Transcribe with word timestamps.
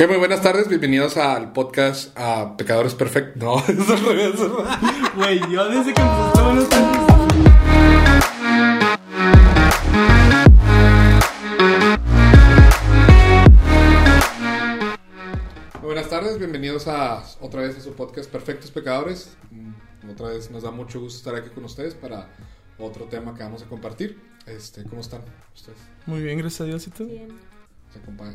Ok, 0.00 0.08
muy 0.08 0.16
buenas 0.16 0.40
tardes, 0.40 0.66
bienvenidos 0.66 1.18
al 1.18 1.52
podcast 1.52 2.18
a 2.18 2.56
Pecadores 2.56 2.94
Perfectos. 2.94 3.36
No, 3.42 3.58
es 3.68 3.90
al 3.90 4.00
revés. 4.02 4.40
Güey, 5.14 5.40
yo 5.52 5.68
desde 5.68 5.92
que 5.92 6.00
empezaste 6.00 6.40
buenas 6.42 6.68
tardes. 6.70 8.10
Muy 15.74 15.84
buenas 15.84 16.08
tardes, 16.08 16.38
bienvenidos 16.38 16.88
a 16.88 17.22
otra 17.42 17.60
vez 17.60 17.76
a 17.76 17.82
su 17.82 17.92
podcast 17.92 18.30
Perfectos 18.30 18.70
Pecadores. 18.70 19.36
Mm, 19.50 20.10
Otra 20.12 20.28
vez 20.28 20.50
nos 20.50 20.62
da 20.62 20.70
mucho 20.70 20.98
gusto 20.98 21.18
estar 21.18 21.34
aquí 21.34 21.50
con 21.54 21.66
ustedes 21.66 21.92
para 21.92 22.26
otro 22.78 23.04
tema 23.04 23.34
que 23.34 23.42
vamos 23.42 23.62
a 23.62 23.66
compartir. 23.66 24.18
Este, 24.46 24.82
¿cómo 24.84 25.02
están 25.02 25.20
ustedes? 25.54 25.78
Muy 26.06 26.22
bien, 26.22 26.38
gracias 26.38 26.62
a 26.62 26.64
Dios 26.64 26.86
y 26.86 26.90
tú. 26.90 27.04
Bien. 27.06 27.49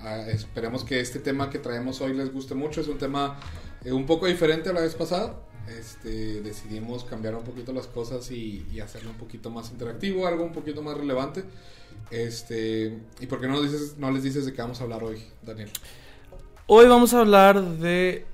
Ah, 0.03 0.25
Esperemos 0.27 0.83
que 0.83 0.99
este 0.99 1.19
tema 1.19 1.49
que 1.49 1.59
traemos 1.59 2.01
hoy 2.01 2.13
les 2.13 2.31
guste 2.31 2.55
mucho. 2.55 2.81
Es 2.81 2.87
un 2.87 2.97
tema 2.97 3.39
eh, 3.83 3.91
un 3.91 4.05
poco 4.05 4.27
diferente 4.27 4.69
a 4.69 4.73
la 4.73 4.81
vez 4.81 4.95
pasada. 4.95 5.35
Este, 5.67 6.41
decidimos 6.41 7.05
cambiar 7.05 7.35
un 7.35 7.43
poquito 7.43 7.73
las 7.73 7.87
cosas 7.87 8.29
y, 8.29 8.79
hacerlo 8.79 9.09
un 9.09 9.17
poquito 9.17 9.49
más 9.49 9.71
interactivo, 9.71 10.27
algo 10.27 10.43
un 10.43 10.53
poquito 10.53 10.81
más 10.81 10.97
relevante. 10.97 11.43
Este, 12.11 12.99
¿Y 13.19 13.25
por 13.27 13.41
qué 13.41 13.47
no 13.47 13.61
les 14.11 14.23
dices 14.23 14.45
de 14.45 14.53
qué 14.53 14.61
vamos 14.61 14.79
a 14.79 14.83
hablar 14.83 15.03
hoy, 15.03 15.23
Daniel? 15.41 15.69
Hoy 16.67 16.87
vamos 16.87 17.13
a 17.13 17.21
hablar 17.21 17.61
de 17.61 18.25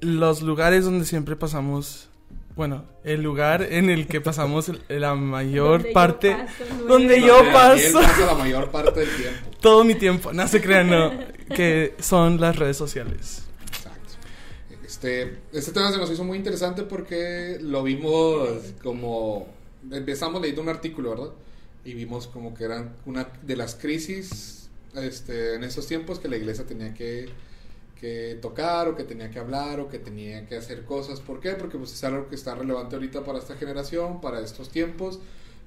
los 0.00 0.42
lugares 0.42 0.84
donde 0.84 1.04
siempre 1.04 1.36
pasamos. 1.36 2.08
Bueno, 2.56 2.84
el 3.02 3.20
lugar 3.20 3.62
en 3.62 3.90
el 3.90 4.06
que 4.06 4.20
pasamos 4.20 4.70
la 4.88 5.16
mayor 5.16 5.82
Donde 5.82 5.88
yo 5.88 5.92
parte. 5.92 6.30
paso, 6.36 6.74
no 6.78 6.84
donde 6.84 7.20
yo 7.20 7.36
Donde 7.36 7.52
paso. 7.52 8.00
pasa 8.00 8.26
la 8.26 8.34
mayor 8.34 8.70
parte 8.70 9.00
del 9.00 9.16
tiempo. 9.16 9.50
Todo 9.60 9.84
mi 9.84 9.96
tiempo. 9.96 10.32
No 10.32 10.46
se 10.46 10.60
crean, 10.60 10.88
no. 10.88 11.12
Que 11.54 11.94
son 11.98 12.40
las 12.40 12.56
redes 12.56 12.76
sociales. 12.76 13.42
Exacto. 13.66 14.14
Este, 14.86 15.38
este 15.52 15.72
tema 15.72 15.90
se 15.90 15.98
nos 15.98 16.10
hizo 16.10 16.22
muy 16.24 16.38
interesante 16.38 16.82
porque 16.84 17.58
lo 17.60 17.82
vimos 17.82 18.48
como... 18.82 19.48
Empezamos 19.90 20.40
leyendo 20.40 20.62
un 20.62 20.68
artículo, 20.68 21.10
¿verdad? 21.10 21.30
Y 21.84 21.92
vimos 21.92 22.28
como 22.28 22.54
que 22.54 22.64
eran 22.64 22.94
una 23.04 23.28
de 23.42 23.56
las 23.56 23.74
crisis 23.74 24.70
este, 24.94 25.56
en 25.56 25.64
esos 25.64 25.86
tiempos 25.86 26.18
que 26.20 26.28
la 26.28 26.36
iglesia 26.36 26.64
tenía 26.64 26.94
que, 26.94 27.28
que 27.94 28.38
tocar 28.40 28.88
o 28.88 28.96
que 28.96 29.04
tenía 29.04 29.30
que 29.30 29.38
hablar 29.38 29.80
o 29.80 29.88
que 29.88 29.98
tenía 29.98 30.46
que 30.46 30.56
hacer 30.56 30.84
cosas. 30.84 31.20
¿Por 31.20 31.40
qué? 31.40 31.52
Porque 31.52 31.78
pues 31.78 31.92
es 31.92 32.04
algo 32.04 32.28
que 32.28 32.34
está 32.34 32.54
relevante 32.54 32.96
ahorita 32.96 33.24
para 33.24 33.38
esta 33.38 33.56
generación, 33.56 34.20
para 34.20 34.40
estos 34.40 34.68
tiempos, 34.68 35.20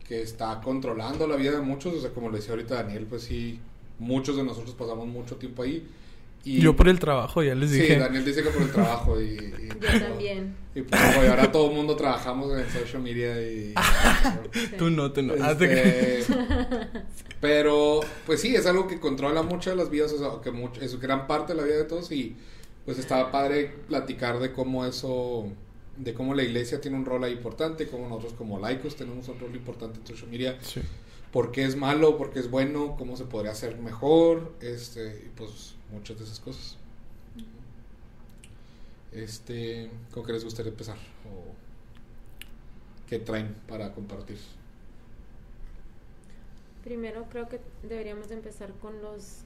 que 0.07 0.21
está 0.21 0.61
controlando 0.61 1.27
la 1.27 1.35
vida 1.35 1.51
de 1.51 1.61
muchos. 1.61 1.93
O 1.93 2.01
sea, 2.01 2.11
como 2.11 2.29
le 2.29 2.37
decía 2.37 2.51
ahorita 2.51 2.75
Daniel, 2.75 3.05
pues 3.07 3.23
sí, 3.23 3.59
muchos 3.99 4.35
de 4.37 4.43
nosotros 4.43 4.75
pasamos 4.75 5.07
mucho 5.07 5.37
tiempo 5.37 5.63
ahí. 5.63 5.87
Y, 6.47 6.61
Yo 6.61 6.75
por 6.75 6.87
el 6.87 6.99
trabajo, 6.99 7.43
ya 7.43 7.55
les 7.55 7.71
Sí, 7.71 7.79
dije. 7.81 7.97
Daniel 7.97 8.23
dice 8.23 8.41
que 8.43 8.49
por 8.49 8.61
el 8.61 8.71
trabajo 8.71 9.19
y... 9.21 9.25
y- 9.25 9.67
Yo 9.81 9.99
también. 9.99 10.55
Y 10.75 10.81
pues 10.83 11.01
oye, 11.17 11.27
ahora 11.27 11.51
todo 11.51 11.69
el 11.69 11.75
mundo 11.75 11.95
trabajamos 11.95 12.57
en 12.57 12.69
social 12.69 13.01
media 13.01 13.41
y... 13.41 13.73
Tú 14.77 14.89
no, 14.89 15.11
tú 15.11 15.23
no. 15.23 15.33
Ah. 15.41 15.51
Este, 15.51 16.23
pero 17.41 17.99
pues 18.25 18.41
sí, 18.41 18.55
es 18.55 18.65
algo 18.65 18.87
que 18.87 18.99
controla 18.99 19.43
mucho 19.43 19.69
de 19.69 19.75
las 19.75 19.89
vidas, 19.89 20.13
o 20.13 20.17
sea, 20.17 20.41
que 20.41 20.51
mucho, 20.51 20.81
es 20.81 20.99
gran 20.99 21.27
parte 21.27 21.53
de 21.53 21.57
la 21.61 21.65
vida 21.65 21.77
de 21.77 21.83
todos 21.83 22.11
y 22.11 22.35
pues 22.85 22.97
estaba 22.99 23.31
padre 23.31 23.73
platicar 23.87 24.39
de 24.39 24.51
cómo 24.53 24.85
eso, 24.85 25.47
de 25.97 26.13
cómo 26.13 26.33
la 26.33 26.43
iglesia 26.43 26.79
tiene 26.79 26.97
un 26.97 27.05
rol 27.05 27.23
ahí 27.23 27.33
importante, 27.33 27.87
cómo 27.87 28.07
nosotros 28.07 28.33
como 28.37 28.59
laicos 28.59 28.95
tenemos 28.95 29.27
un 29.27 29.39
rol 29.39 29.55
importante 29.55 29.99
en 29.99 30.07
social 30.07 30.29
media, 30.29 30.57
Sí. 30.61 30.81
por 31.31 31.51
qué 31.51 31.65
es 31.65 31.75
malo, 31.75 32.17
por 32.17 32.31
qué 32.31 32.39
es 32.39 32.49
bueno, 32.49 32.95
cómo 32.97 33.17
se 33.17 33.25
podría 33.25 33.51
hacer 33.51 33.77
mejor, 33.77 34.53
este, 34.61 35.23
y 35.25 35.29
pues 35.35 35.75
muchas 35.91 36.17
de 36.17 36.25
esas 36.25 36.39
cosas. 36.39 36.77
Este, 39.11 39.89
¿con 40.13 40.25
qué 40.25 40.33
les 40.33 40.43
gustaría 40.43 40.71
empezar? 40.71 40.97
¿O 41.25 41.53
qué 43.09 43.19
traen 43.19 43.55
para 43.67 43.93
compartir? 43.93 44.37
Primero 46.83 47.25
creo 47.29 47.49
que 47.49 47.59
deberíamos 47.87 48.29
de 48.29 48.35
empezar 48.35 48.71
con 48.81 49.01
los 49.01 49.39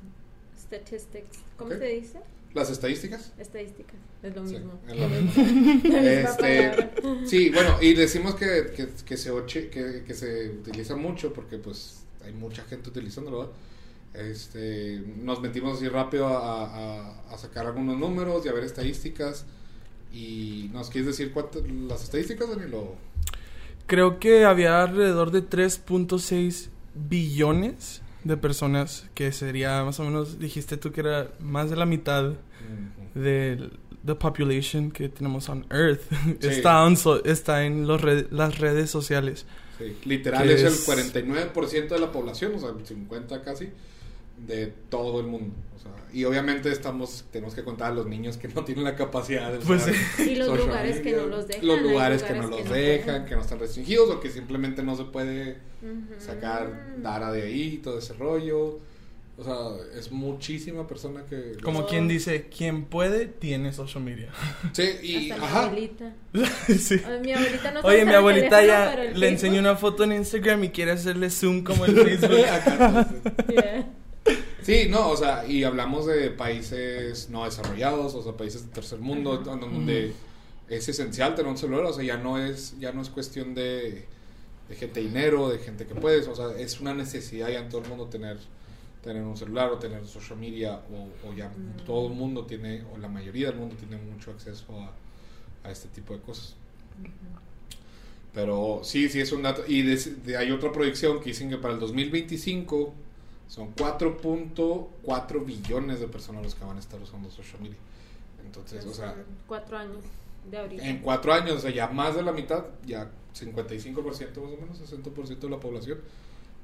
statistics. 0.59 1.40
¿Cómo 1.57 1.72
se 1.72 1.85
dice? 1.85 2.19
¿Las 2.53 2.69
estadísticas? 2.69 3.31
Estadísticas. 3.40 3.96
Es 4.22 4.35
lo 4.35 4.46
Sí, 4.46 4.56
mismo. 4.56 4.74
es 4.88 4.97
lo 4.97 5.07
mismo. 5.09 5.96
Este, 5.97 6.90
sí, 7.25 7.50
bueno, 7.50 7.78
y 7.81 7.94
decimos 7.94 8.35
que, 8.35 8.72
que, 8.75 8.90
que 9.06 9.18
se, 9.18 9.31
oche- 9.31 9.69
que, 9.69 10.03
que 10.06 10.13
se 10.13 10.50
utiliza 10.50 10.96
mucho 10.96 11.34
porque 11.34 11.57
pues 11.57 12.03
hay 12.24 12.34
mucha 12.34 12.63
gente 12.66 12.90
utilizándolo, 12.90 13.40
¿verdad? 13.40 13.53
Este, 14.14 15.02
nos 15.18 15.42
metimos 15.42 15.78
así 15.78 15.88
rápido 15.88 16.28
a, 16.28 16.66
a- 16.66 17.34
a 17.34 17.38
sacar 17.38 17.66
algunos 17.66 17.98
números 17.98 18.46
y 18.46 18.50
a 18.50 18.54
ver 18.54 18.64
estadísticas. 18.64 19.46
¿Y 20.14 20.70
nos 20.74 20.90
quieres 20.90 21.08
decir 21.08 21.32
cuántas 21.32 21.62
las 21.70 22.04
estadísticas, 22.04 22.50
Daniel? 22.50 22.74
o- 22.76 22.96
Creo 23.88 24.20
que 24.20 24.46
había 24.46 24.82
alrededor 24.84 25.32
de 25.32 25.42
3.6 25.42 26.70
billones 26.94 28.02
de 28.24 28.38
personas, 28.38 29.06
que 29.16 29.32
sería 29.32 29.84
más 29.84 30.00
o 30.00 30.04
menos, 30.04 30.40
dijiste 30.40 30.78
tú 30.78 30.92
que 30.92 31.02
era 31.02 31.32
más 31.40 31.70
de 31.70 31.76
la 31.76 31.86
mitad 31.86 32.34
de 33.16 33.70
la 34.06 34.16
population 34.18 34.92
que 34.92 35.10
tenemos 35.10 35.48
on 35.50 35.66
Earth. 35.72 36.02
Sí. 36.42 36.48
Está, 36.48 36.84
on 36.84 36.98
so- 36.98 37.24
está 37.24 37.66
en 37.66 37.88
los 37.88 38.02
red- 38.02 38.28
las 38.32 38.60
redes 38.60 38.90
sociales. 38.90 39.46
Sí, 39.78 39.96
literal 40.06 40.50
es, 40.50 40.62
es- 40.64 40.88
el 40.90 40.96
49% 41.54 41.88
de 41.90 42.00
la 42.00 42.12
población, 42.12 42.54
o 42.56 42.60
sea, 42.60 42.70
el 42.70 42.86
50 42.86 43.42
casi, 43.42 43.70
de 44.47 44.68
todo 44.90 45.19
el 45.19 45.28
mundo. 45.28 45.53
O 45.75 45.79
sea, 45.79 45.91
y 46.13 46.25
obviamente 46.25 46.72
estamos 46.72 47.25
tenemos 47.31 47.56
que 47.56 47.63
contar 47.63 47.91
a 47.91 47.96
los 47.96 48.06
niños 48.06 48.38
que 48.38 48.47
no 48.47 48.63
tienen 48.63 48.84
la 48.84 48.96
capacidad 48.96 49.52
de 49.52 49.59
Pues 49.59 49.85
Y 50.19 50.35
los 50.35 50.57
lugares 50.57 50.97
que 50.97 51.03
media, 51.12 51.18
no 51.22 51.28
los 51.28 51.47
dejan. 51.47 51.68
Los 51.68 51.78
hay 51.78 51.84
lugares 51.84 52.24
que 52.24 52.34
no 52.34 52.41
lugares 52.44 52.50
los 52.51 52.62
que 52.62 52.69
no 52.69 52.75
dejan, 52.75 53.06
pueden. 53.06 53.25
que 53.25 53.35
no 53.35 53.41
están 53.41 53.59
restringidos 53.59 54.09
o 54.09 54.19
que 54.19 54.30
simplemente 54.30 54.84
no 54.84 54.96
se 54.96 55.06
puede 55.06 55.57
Ujú. 55.81 56.19
sacar 56.19 56.96
Dara 57.01 57.31
de 57.31 57.44
ahí, 57.44 57.78
todo 57.78 57.97
ese 58.00 58.13
rollo. 58.13 58.80
O 59.38 59.44
sea, 59.44 59.56
es 59.97 60.12
muchísima 60.12 60.85
persona 60.85 61.24
que... 61.28 61.53
Como 61.63 61.88
quien 61.88 62.07
dice, 62.07 62.47
quien 62.56 62.85
puede, 62.85 63.25
tiene 63.25 63.74
social 63.74 64.03
media. 64.03 64.30
Sí, 64.74 64.84
y... 65.01 65.31
Hasta 65.31 65.38
mi 65.41 65.47
Ajá. 65.50 65.63
abuelita. 65.63 66.13
sí. 66.68 67.01
Ay, 67.03 67.19
Mi 67.22 67.34
abuelita 67.34 67.72
no 67.72 67.80
Oye, 67.81 68.06
mi 68.06 68.13
abuelita 68.13 68.59
teléfono, 68.59 69.03
ya 69.03 69.18
le 69.18 69.30
enseñó 69.30 69.59
una 69.59 69.75
foto 69.78 70.03
en 70.03 70.12
Instagram 70.12 70.66
y 70.66 70.69
quiere 70.69 70.91
hacerle 70.91 71.31
zoom 71.31 71.63
como 71.63 71.85
el 71.85 71.96
Facebook. 72.06 72.46
Acá. 72.46 73.09
Yeah. 73.50 73.90
Sí, 74.62 74.86
no, 74.90 75.09
o 75.09 75.18
sea, 75.18 75.46
y 75.48 75.64
hablamos 75.64 76.06
de 76.06 76.30
países 76.30 77.30
no 77.30 77.46
desarrollados, 77.46 78.14
o 78.14 78.22
sea, 78.22 78.34
países 78.34 78.68
de 78.68 78.72
tercer 78.72 79.00
mundo, 79.00 79.38
donde 79.38 80.14
es 80.70 80.88
esencial 80.88 81.34
tener 81.36 81.50
un 81.52 81.58
celular, 81.58 81.86
o 81.86 81.94
sea, 81.94 82.04
ya 82.04 82.18
no 82.18 82.38
es, 82.38 82.76
ya 82.80 82.92
no 82.92 83.02
es 83.02 83.10
cuestión 83.10 83.56
de, 83.56 84.06
de 84.70 84.76
gente 84.76 85.00
dinero, 85.00 85.50
de 85.50 85.58
gente 85.58 85.88
que 85.88 85.96
puedes, 85.96 86.28
o 86.28 86.36
sea, 86.36 86.56
es 86.60 86.80
una 86.80 86.94
necesidad 86.94 87.50
ya 87.50 87.60
en 87.60 87.70
todo 87.70 87.81
el 87.81 87.90
mundo 87.90 88.06
tener, 88.06 88.38
tener 89.04 89.24
un 89.24 89.36
celular 89.36 89.72
o 89.72 89.80
tener 89.80 90.06
social 90.06 90.38
media, 90.38 90.80
o, 90.92 91.30
o 91.30 91.34
ya 91.34 91.50
Mm. 91.50 91.84
todo 91.86 92.08
el 92.08 92.14
mundo 92.14 92.46
tiene, 92.46 92.84
o 92.94 92.98
la 93.00 93.08
mayoría 93.08 93.48
del 93.48 93.58
mundo 93.58 93.76
tiene 93.76 93.98
mucho 93.98 94.30
acceso 94.30 94.66
a, 94.80 95.68
a 95.68 95.72
este 95.72 95.88
tipo 95.90 96.14
de 96.14 96.20
cosas. 96.22 96.56
Pero 98.34 98.81
sí, 98.84 99.10
sí 99.10 99.20
es 99.20 99.31
un 99.31 99.42
dato. 99.42 99.64
Y 99.68 99.81
de- 99.81 99.98
de- 99.98 100.38
hay 100.38 100.52
otra 100.52 100.72
proyección 100.72 101.20
que 101.20 101.26
dicen 101.31 101.50
que 101.50 101.58
para 101.58 101.74
el 101.74 101.80
2025 101.80 102.94
son 103.51 103.75
4.4 103.75 105.45
billones 105.45 106.00
de 106.00 106.07
personas 106.07 106.41
los 106.41 106.56
que 106.56 106.63
van 106.63 106.78
a 106.78 106.79
estar 106.79 107.01
usando 107.01 107.29
social 107.29 107.62
media. 107.62 107.75
Entonces, 108.45 108.85
o 108.85 108.94
sea, 108.94 109.13
Cuatro 109.45 109.78
años 109.78 109.97
de 110.50 110.57
ahorita. 110.57 110.88
en 110.88 111.00
cuatro 111.00 111.34
años, 111.34 111.57
o 111.57 111.59
sea, 111.59 111.72
ya 111.72 111.88
más 111.88 112.16
de 112.16 112.23
la 112.23 112.31
mitad, 112.31 112.63
ya 112.85 113.09
55% 113.35 114.41
más 114.41 114.53
o 114.53 114.57
menos, 114.62 114.79
60% 114.79 115.39
de 115.39 115.50
la 115.50 115.59
población 115.59 116.00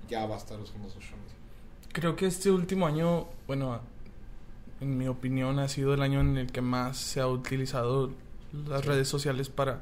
ya 0.09 0.25
va 0.25 0.35
a 0.35 0.37
estar 0.37 0.57
usando 0.59 0.89
social 0.89 1.19
media. 1.19 1.35
Creo 1.91 2.15
que 2.15 2.25
este 2.27 2.51
último 2.51 2.87
año, 2.87 3.27
bueno, 3.47 3.81
en 4.79 4.97
mi 4.97 5.07
opinión, 5.09 5.59
ha 5.59 5.67
sido 5.67 5.93
el 5.93 6.01
año 6.01 6.21
en 6.21 6.37
el 6.37 6.51
que 6.51 6.61
más 6.61 6.97
se 6.97 7.19
ha 7.19 7.27
utilizado 7.27 8.11
las 8.53 8.81
Sí. 8.81 8.87
redes 8.87 9.09
sociales 9.09 9.49
para 9.49 9.81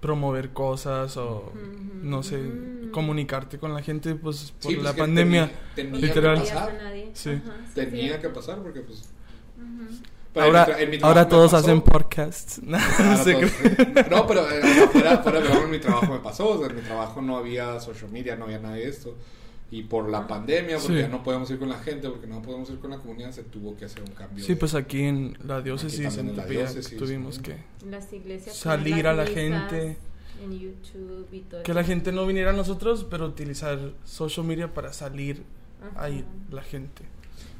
promover 0.00 0.50
cosas 0.50 1.16
o, 1.16 1.52
no 2.02 2.22
sé, 2.22 2.40
comunicarte 2.90 3.58
con 3.58 3.74
la 3.74 3.82
gente, 3.82 4.14
pues 4.14 4.52
por 4.60 4.70
Sí, 4.70 4.76
pues 4.76 4.84
la 4.84 4.92
pandemia. 4.94 5.50
tenía- 5.74 5.92
tenía 5.92 6.06
literal. 6.08 6.34
que 6.42 6.48
pasar. 6.48 6.78
Sí. 7.12 7.30
Ajá, 7.30 7.56
sí, 7.68 7.74
Tenía 7.74 8.14
sí. 8.16 8.20
que 8.22 8.28
pasar 8.30 8.58
porque 8.62 8.80
pues... 8.80 9.02
Ahora, 10.34 10.64
en 10.78 10.90
mi 10.90 10.98
ahora 11.02 11.28
todos 11.28 11.50
pasó. 11.50 11.64
hacen 11.66 11.80
podcasts. 11.82 12.60
No, 12.64 12.78
sé 12.78 13.34
todos- 13.34 13.50
qué- 13.50 14.06
no, 14.10 14.26
pero 14.28 14.48
eh, 14.48 14.62
fuera, 14.92 15.18
fuera 15.18 15.40
de 15.40 15.48
broma, 15.48 15.64
en 15.64 15.70
mi 15.70 15.78
trabajo 15.80 16.06
me 16.12 16.20
pasó. 16.20 16.50
O 16.50 16.58
sea, 16.58 16.68
en 16.68 16.76
mi 16.76 16.82
trabajo 16.82 17.20
no 17.20 17.36
había 17.36 17.80
social 17.80 18.10
media, 18.12 18.36
no 18.36 18.44
había 18.44 18.60
nada 18.60 18.76
de 18.76 18.88
esto. 18.88 19.16
Y 19.72 19.84
por 19.84 20.08
la 20.08 20.26
pandemia, 20.26 20.78
porque 20.78 20.94
Sí. 20.96 21.00
ya 21.02 21.08
no 21.08 21.22
podemos 21.22 21.48
ir 21.50 21.58
con 21.60 21.68
la 21.68 21.78
gente, 21.78 22.08
porque 22.08 22.26
no 22.26 22.42
podemos 22.42 22.68
ir 22.70 22.80
con 22.80 22.90
la 22.90 22.98
comunidad, 22.98 23.30
se 23.30 23.44
tuvo 23.44 23.76
que 23.76 23.84
hacer 23.84 24.02
un 24.02 24.10
cambio. 24.14 24.44
Sí, 24.44 24.54
de- 24.54 24.58
pues 24.58 24.74
aquí 24.74 25.02
en 25.02 25.38
la 25.44 25.60
diócesis, 25.62 26.16
en 26.18 26.30
en 26.30 26.36
la 26.36 26.44
diócesis, 26.46 26.96
tuvimos 26.98 27.36
sí. 27.36 27.42
que... 27.42 27.56
Las 27.88 28.12
iglesias. 28.12 28.56
Salir 28.56 29.06
a 29.06 29.14
la 29.14 29.26
gente. 29.26 29.96
En 30.42 30.58
YouTube 30.58 31.28
y 31.32 31.40
todo 31.42 31.62
Que 31.62 31.70
eso. 31.70 31.80
la 31.80 31.84
gente 31.84 32.10
no 32.12 32.26
viniera 32.26 32.50
a 32.50 32.54
nosotros, 32.54 33.06
pero 33.08 33.26
utilizar 33.26 33.92
social 34.04 34.44
media 34.46 34.72
para 34.74 34.92
salir 34.92 35.44
Ajá. 35.92 36.04
ahí 36.04 36.24
la 36.50 36.62
gente. 36.62 37.04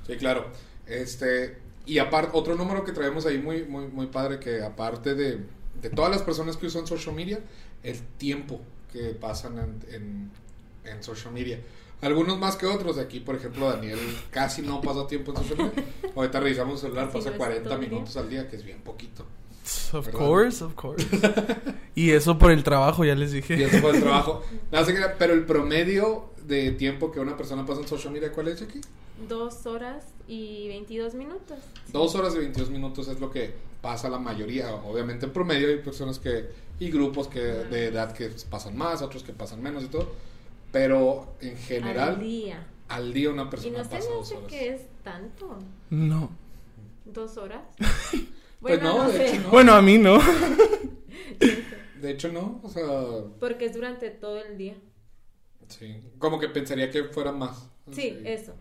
Sí, 0.06 0.16
claro. 0.16 0.46
Este, 0.86 1.58
y 1.86 1.98
aparte, 1.98 2.30
otro 2.34 2.56
número 2.56 2.82
que 2.84 2.92
traemos 2.92 3.24
ahí 3.26 3.38
muy, 3.38 3.64
muy, 3.66 3.86
muy 3.86 4.06
padre, 4.06 4.40
que 4.40 4.62
aparte 4.62 5.14
de, 5.14 5.40
de 5.80 5.90
todas 5.90 6.10
las 6.10 6.22
personas 6.22 6.56
que 6.56 6.66
usan 6.66 6.86
social 6.86 7.14
media, 7.14 7.38
el 7.84 8.00
tiempo 8.18 8.60
que 8.92 9.10
pasan 9.10 9.58
en, 9.58 9.94
en, 9.94 10.30
en 10.90 11.02
social 11.04 11.32
media. 11.32 11.60
Algunos 12.00 12.38
más 12.38 12.56
que 12.56 12.66
otros. 12.66 12.98
Aquí, 12.98 13.20
por 13.20 13.34
ejemplo, 13.36 13.68
Daniel 13.70 13.98
casi 14.30 14.62
no 14.62 14.80
pasa 14.80 15.06
tiempo 15.06 15.32
en 15.32 15.38
social 15.38 15.72
media. 15.74 15.84
Ahorita 16.16 16.40
revisamos 16.40 16.74
el 16.74 16.80
celular, 16.80 17.10
pasa 17.12 17.26
no 17.26 17.32
es 17.32 17.36
40 17.38 17.62
todo 17.64 17.74
el 17.74 17.80
día. 17.80 17.88
minutos 17.90 18.16
al 18.16 18.30
día, 18.30 18.48
que 18.48 18.56
es 18.56 18.64
bien 18.64 18.80
poquito. 18.82 19.24
Of 19.92 20.06
¿Verdad? 20.06 20.18
course, 20.18 20.64
of 20.64 20.74
course. 20.74 21.06
y 21.94 22.10
eso 22.10 22.38
por 22.38 22.50
el 22.50 22.64
trabajo, 22.64 23.04
ya 23.04 23.14
les 23.14 23.32
Y 23.32 23.36
dije. 23.36 23.64
eso 23.64 23.78
fue 23.78 23.90
el 23.92 24.00
trabajo. 24.02 24.42
No, 24.72 24.78
pero 25.18 25.34
el 25.34 25.44
promedio 25.44 26.30
de 26.46 26.72
tiempo 26.72 27.12
que 27.12 27.20
una 27.20 27.36
persona 27.36 27.64
pasa 27.66 27.80
en 27.82 27.88
social 27.88 28.12
media, 28.12 28.32
¿cuál 28.32 28.48
es 28.48 28.62
aquí? 28.62 28.80
Dos 29.28 29.66
horas 29.66 30.04
y 30.26 30.68
22 30.68 31.14
minutos. 31.14 31.58
Dos 31.92 32.14
horas 32.14 32.34
y 32.34 32.38
22 32.38 32.70
minutos 32.70 33.08
es 33.08 33.20
lo 33.20 33.30
que 33.30 33.52
pasa 33.82 34.08
la 34.08 34.18
mayoría. 34.18 34.74
Obviamente 34.74 35.26
en 35.26 35.32
promedio 35.32 35.68
hay 35.68 35.78
personas 35.78 36.18
que 36.18 36.48
y 36.80 36.90
grupos 36.90 37.28
que 37.28 37.40
de 37.40 37.86
edad 37.88 38.12
que 38.12 38.30
pasan 38.48 38.76
más, 38.76 39.02
otros 39.02 39.22
que 39.22 39.32
pasan 39.32 39.62
menos 39.62 39.84
y 39.84 39.88
todo. 39.88 40.10
Pero 40.72 41.34
en 41.40 41.56
general, 41.56 42.10
Al 42.10 42.20
día. 42.20 42.66
al 42.88 43.12
día 43.12 43.30
una 43.30 43.42
Y 43.44 43.46
persona 43.46 43.78
no 43.78 43.84
se 43.84 43.90
pasa 43.90 44.08
dos 44.10 44.32
horas. 44.32 44.44
que 44.48 44.68
es 44.74 44.82
tanto. 45.02 45.58
No. 45.90 46.30
¿Dos 47.04 47.36
horas? 47.36 47.62
Pues 48.60 48.82
no, 48.82 49.10
de 49.10 49.16
sé. 49.16 49.30
hecho 49.30 49.40
no. 49.44 49.50
Bueno, 49.52 49.72
a 49.72 49.80
mí 49.80 49.96
no. 49.96 50.18
De 52.00 52.10
hecho 52.10 52.30
no, 52.30 52.60
o 52.62 52.68
sea, 52.68 52.84
Porque 53.38 53.64
es 53.66 53.72
durante 53.74 54.10
todo 54.10 54.42
el 54.42 54.58
día. 54.58 54.74
sí. 55.68 56.00
Como 56.18 56.38
que 56.38 56.48
pensaría 56.48 56.90
que 56.90 57.04
fuera 57.04 57.32
más. 57.32 57.70
Sí, 57.90 58.18
eso. 58.24 58.54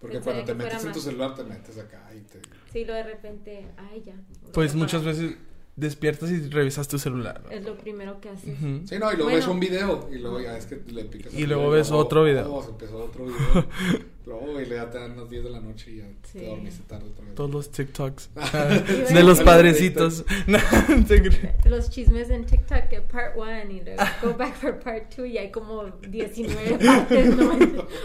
Porque 0.00 0.16
pensaría 0.16 0.42
cuando 0.44 0.44
te 0.44 0.54
metes 0.64 0.84
en 0.84 0.92
tu 0.92 1.00
celular 1.00 1.34
te 1.36 1.44
metes 1.44 1.78
acá 1.78 2.10
y 2.12 2.20
te... 2.22 2.40
Sí, 2.72 2.84
lo 2.84 2.92
de 2.94 3.02
repente, 3.04 3.66
ay, 3.76 4.02
ya. 4.04 4.14
Pues 4.52 4.74
muchas 4.74 5.04
veces 5.04 5.36
despiertas 5.80 6.30
y 6.30 6.48
revisas 6.48 6.86
tu 6.88 6.98
celular. 6.98 7.42
Es 7.50 7.64
lo 7.64 7.76
primero 7.76 8.20
que 8.20 8.28
haces. 8.28 8.50
Ujú. 8.54 8.82
Sí, 8.86 8.98
no, 8.98 9.10
y 9.12 9.16
luego 9.16 9.24
Bueno. 9.24 9.36
ves 9.36 9.46
un 9.48 9.60
video 9.60 10.08
y 10.12 10.18
luego 10.18 10.40
ya 10.40 10.56
es 10.56 10.66
que 10.66 10.80
le 10.92 11.04
picas. 11.04 11.32
Y 11.34 11.46
luego 11.46 11.62
video 11.64 11.72
ves 11.72 11.90
otro 11.90 12.24
video. 12.24 12.52
Oh, 12.54 12.62
se 12.62 12.70
empezó 12.70 13.04
otro 13.04 13.24
video. 13.24 13.66
luego 14.26 14.60
y 14.60 14.66
le 14.66 14.76
dan 14.76 15.16
las 15.16 15.28
10 15.30 15.44
de 15.44 15.50
la 15.50 15.60
noche 15.60 15.90
y 15.92 15.96
ya 15.98 16.04
Sí. 16.30 16.38
te 16.38 16.46
dormiste 16.46 16.82
tarde 16.86 17.06
otra 17.10 17.24
vez. 17.24 17.34
Todos 17.34 17.50
los 17.50 17.70
TikToks. 17.70 18.30
De 19.14 19.22
los 19.22 19.40
padrecitos. 19.40 20.24
Los 21.64 21.90
chismes 21.90 22.30
en 22.30 22.44
TikTok, 22.46 22.88
que 22.88 23.00
part 23.00 23.36
one 23.36 23.72
y 23.72 23.80
luego 23.80 24.02
go 24.22 24.34
back 24.36 24.54
for 24.56 24.78
part 24.78 25.14
two 25.14 25.24
y 25.24 25.38
hay 25.38 25.50
como 25.50 25.84
19 26.08 26.84
partes, 26.84 27.36
¿no? 27.36 27.52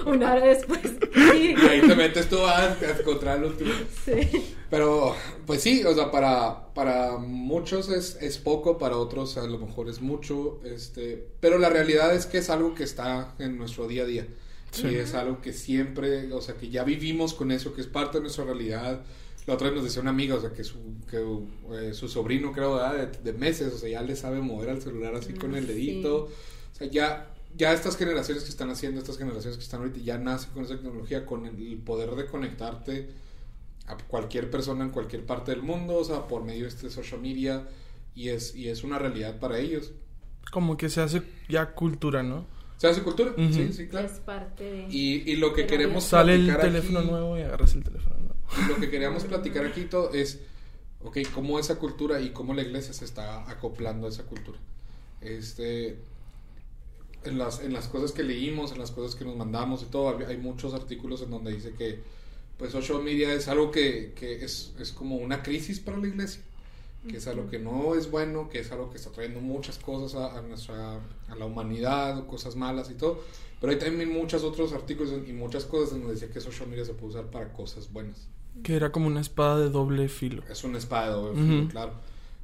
Una 0.05 0.33
hora 0.33 0.45
después. 0.45 0.81
Sí. 1.13 1.55
Y 1.57 1.67
ahí 1.67 1.81
te 1.81 1.95
metes 1.95 2.27
tú 2.29 2.39
a, 2.45 2.71
a 2.71 2.75
encontrar 2.99 3.37
el 3.39 3.45
último. 3.45 3.71
Sí. 4.05 4.45
Pero, 4.69 5.15
pues 5.45 5.61
sí, 5.61 5.83
o 5.83 5.93
sea, 5.93 6.11
para, 6.11 6.73
para 6.73 7.17
muchos 7.17 7.89
es, 7.89 8.17
es 8.21 8.37
poco, 8.37 8.77
para 8.77 8.97
otros 8.97 9.37
a 9.37 9.45
lo 9.45 9.57
mejor 9.59 9.89
es 9.89 10.01
mucho, 10.01 10.59
este, 10.65 11.27
pero 11.39 11.57
la 11.59 11.69
realidad 11.69 12.13
es 12.15 12.25
que 12.25 12.39
es 12.39 12.49
algo 12.49 12.73
que 12.75 12.83
está 12.83 13.35
en 13.39 13.57
nuestro 13.57 13.87
día 13.87 14.03
a 14.03 14.05
día. 14.05 14.27
Sí. 14.75 14.87
Y 14.87 14.95
es 14.95 15.13
algo 15.13 15.41
que 15.41 15.53
siempre, 15.53 16.31
o 16.33 16.41
sea, 16.41 16.55
que 16.55 16.69
ya 16.69 16.83
vivimos 16.83 17.33
con 17.33 17.51
eso, 17.51 17.73
que 17.73 17.81
es 17.81 17.87
parte 17.87 18.17
de 18.17 18.21
nuestra 18.23 18.43
realidad. 18.45 19.01
La 19.47 19.53
otra 19.53 19.67
vez 19.67 19.75
nos 19.75 19.83
decía 19.85 20.01
una 20.01 20.11
amiga, 20.11 20.35
o 20.35 20.41
sea, 20.41 20.51
que 20.53 20.63
su, 20.63 20.77
que, 21.09 21.17
eh, 21.73 21.93
su 21.93 22.07
sobrino, 22.07 22.51
creo, 22.51 22.77
de, 22.93 23.07
de 23.07 23.33
meses, 23.33 23.73
o 23.73 23.77
sea, 23.77 23.89
ya 23.89 24.01
le 24.01 24.15
sabe 24.15 24.41
mover 24.41 24.69
al 24.71 24.81
celular 24.81 25.15
así 25.15 25.33
con 25.33 25.51
Mm, 25.51 25.55
el 25.55 25.67
sí. 25.67 25.73
dedito. 25.73 26.15
O 26.25 26.75
sea, 26.77 26.87
ya, 26.89 27.31
ya 27.55 27.71
estas 27.73 27.95
generaciones 27.95 28.43
que 28.43 28.49
están 28.49 28.69
haciendo, 28.71 28.99
estas 28.99 29.17
generaciones 29.17 29.57
que 29.57 29.63
están 29.63 29.81
ahorita, 29.81 29.99
ya 29.99 30.17
nacen 30.17 30.51
con 30.51 30.63
esa 30.65 30.75
tecnología, 30.75 31.25
con 31.25 31.45
el, 31.45 31.55
el 31.73 31.77
poder 31.77 32.11
de 32.15 32.25
conectarte 32.25 33.09
a 33.87 33.95
cualquier 33.97 34.49
persona 34.49 34.83
en 34.83 34.89
cualquier 34.89 35.25
parte 35.25 35.51
del 35.51 35.61
mundo, 35.61 35.95
o 35.97 36.03
sea, 36.03 36.27
por 36.27 36.43
medio 36.43 36.63
de 36.63 36.69
este 36.69 36.89
social 36.89 37.21
media, 37.21 37.67
y 38.15 38.29
es, 38.29 38.55
y 38.55 38.67
es 38.69 38.83
una 38.83 38.97
realidad 38.97 39.39
para 39.39 39.59
ellos. 39.59 39.91
Como 40.51 40.75
que 40.75 40.89
se 40.89 41.01
hace 41.01 41.21
ya 41.49 41.73
cultura, 41.75 42.23
¿no? 42.23 42.47
Se 42.77 42.87
hace 42.87 43.01
cultura, 43.03 43.31
Ujú. 43.31 43.53
sí, 43.53 43.71
sí, 43.73 43.87
claro. 43.87 44.05
Es 44.07 44.19
parte 44.19 44.63
de. 44.63 44.87
Y, 44.89 45.23
y 45.31 45.35
lo 45.37 45.53
que 45.53 45.65
queremos. 45.65 46.03
Sale 46.03 46.35
el 46.35 46.45
platicar 46.45 46.65
teléfono 46.71 46.99
aquí- 46.99 47.07
nuevo 47.09 47.37
y 47.37 47.41
agarras 47.41 47.73
el 47.73 47.83
teléfono 47.83 48.15
nuevo. 48.19 48.35
lo 48.69 48.75
que 48.77 48.89
queríamos 48.89 49.23
platicar 49.23 49.65
aquí 49.65 49.85
todo 49.85 50.13
es, 50.13 50.39
ok, 51.03 51.17
cómo 51.33 51.57
esa 51.59 51.77
cultura 51.79 52.19
y 52.21 52.31
cómo 52.31 52.53
la 52.53 52.61
iglesia 52.63 52.93
se 52.93 53.05
está 53.05 53.49
acoplando 53.49 54.07
a 54.07 54.09
esa 54.09 54.23
cultura. 54.23 54.59
Este, 55.21 55.97
en 57.23 57.37
las, 57.37 57.61
en 57.61 57.73
las 57.73 57.87
cosas 57.87 58.11
que 58.11 58.23
leímos, 58.23 58.71
en 58.71 58.79
las 58.79 58.91
cosas 58.91 59.15
que 59.15 59.25
nos 59.25 59.35
mandamos 59.35 59.81
y 59.81 59.85
todo, 59.85 60.15
hay- 60.17 60.25
hay 60.25 60.37
muchos 60.37 60.73
artículos 60.73 61.21
en 61.21 61.31
donde 61.31 61.51
dice 61.53 61.71
que 61.73 61.99
pues 62.57 62.71
social 62.71 63.01
media 63.03 63.33
es 63.33 63.47
algo 63.49 63.69
que, 63.71 64.13
que 64.15 64.43
es, 64.45 64.73
es 64.79 64.91
como 64.93 65.15
una 65.17 65.43
crisis 65.43 65.79
para 65.79 65.97
la 65.97 66.07
iglesia, 66.07 66.41
que 67.07 67.17
es 67.17 67.27
algo 67.27 67.47
que 67.49 67.59
no 67.59 67.95
es 67.95 68.09
bueno, 68.09 68.49
que 68.49 68.59
es 68.59 68.71
algo 68.71 68.89
que 68.89 68.97
está 68.97 69.11
trayendo 69.11 69.39
muchas 69.41 69.77
cosas 69.77 70.15
a, 70.15 70.37
a 70.37 70.41
nuestra, 70.41 70.95
a 71.27 71.35
la 71.37 71.45
humanidad, 71.45 72.25
cosas 72.27 72.55
malas 72.55 72.89
y 72.89 72.95
todo, 72.95 73.21
pero 73.61 73.71
hay 73.71 73.79
también 73.79 74.11
muchos 74.11 74.43
otros 74.43 74.73
artículos 74.73 75.13
y 75.27 75.33
muchas 75.33 75.65
cosas 75.65 75.91
donde 75.91 76.13
dice 76.13 76.29
que 76.29 76.41
social 76.41 76.67
media 76.67 76.85
se 76.85 76.93
puede 76.93 77.13
usar 77.13 77.25
para 77.25 77.53
cosas 77.53 77.91
buenas. 77.91 78.27
Que 78.63 78.75
era 78.75 78.91
como 78.91 79.07
una 79.07 79.21
espada 79.21 79.59
de 79.59 79.69
doble 79.69 80.07
filo. 80.07 80.43
Es 80.49 80.63
una 80.63 80.77
espada 80.77 81.07
de 81.07 81.11
doble 81.13 81.41
filo, 81.41 81.61
Ujú. 81.63 81.69
claro. 81.69 81.93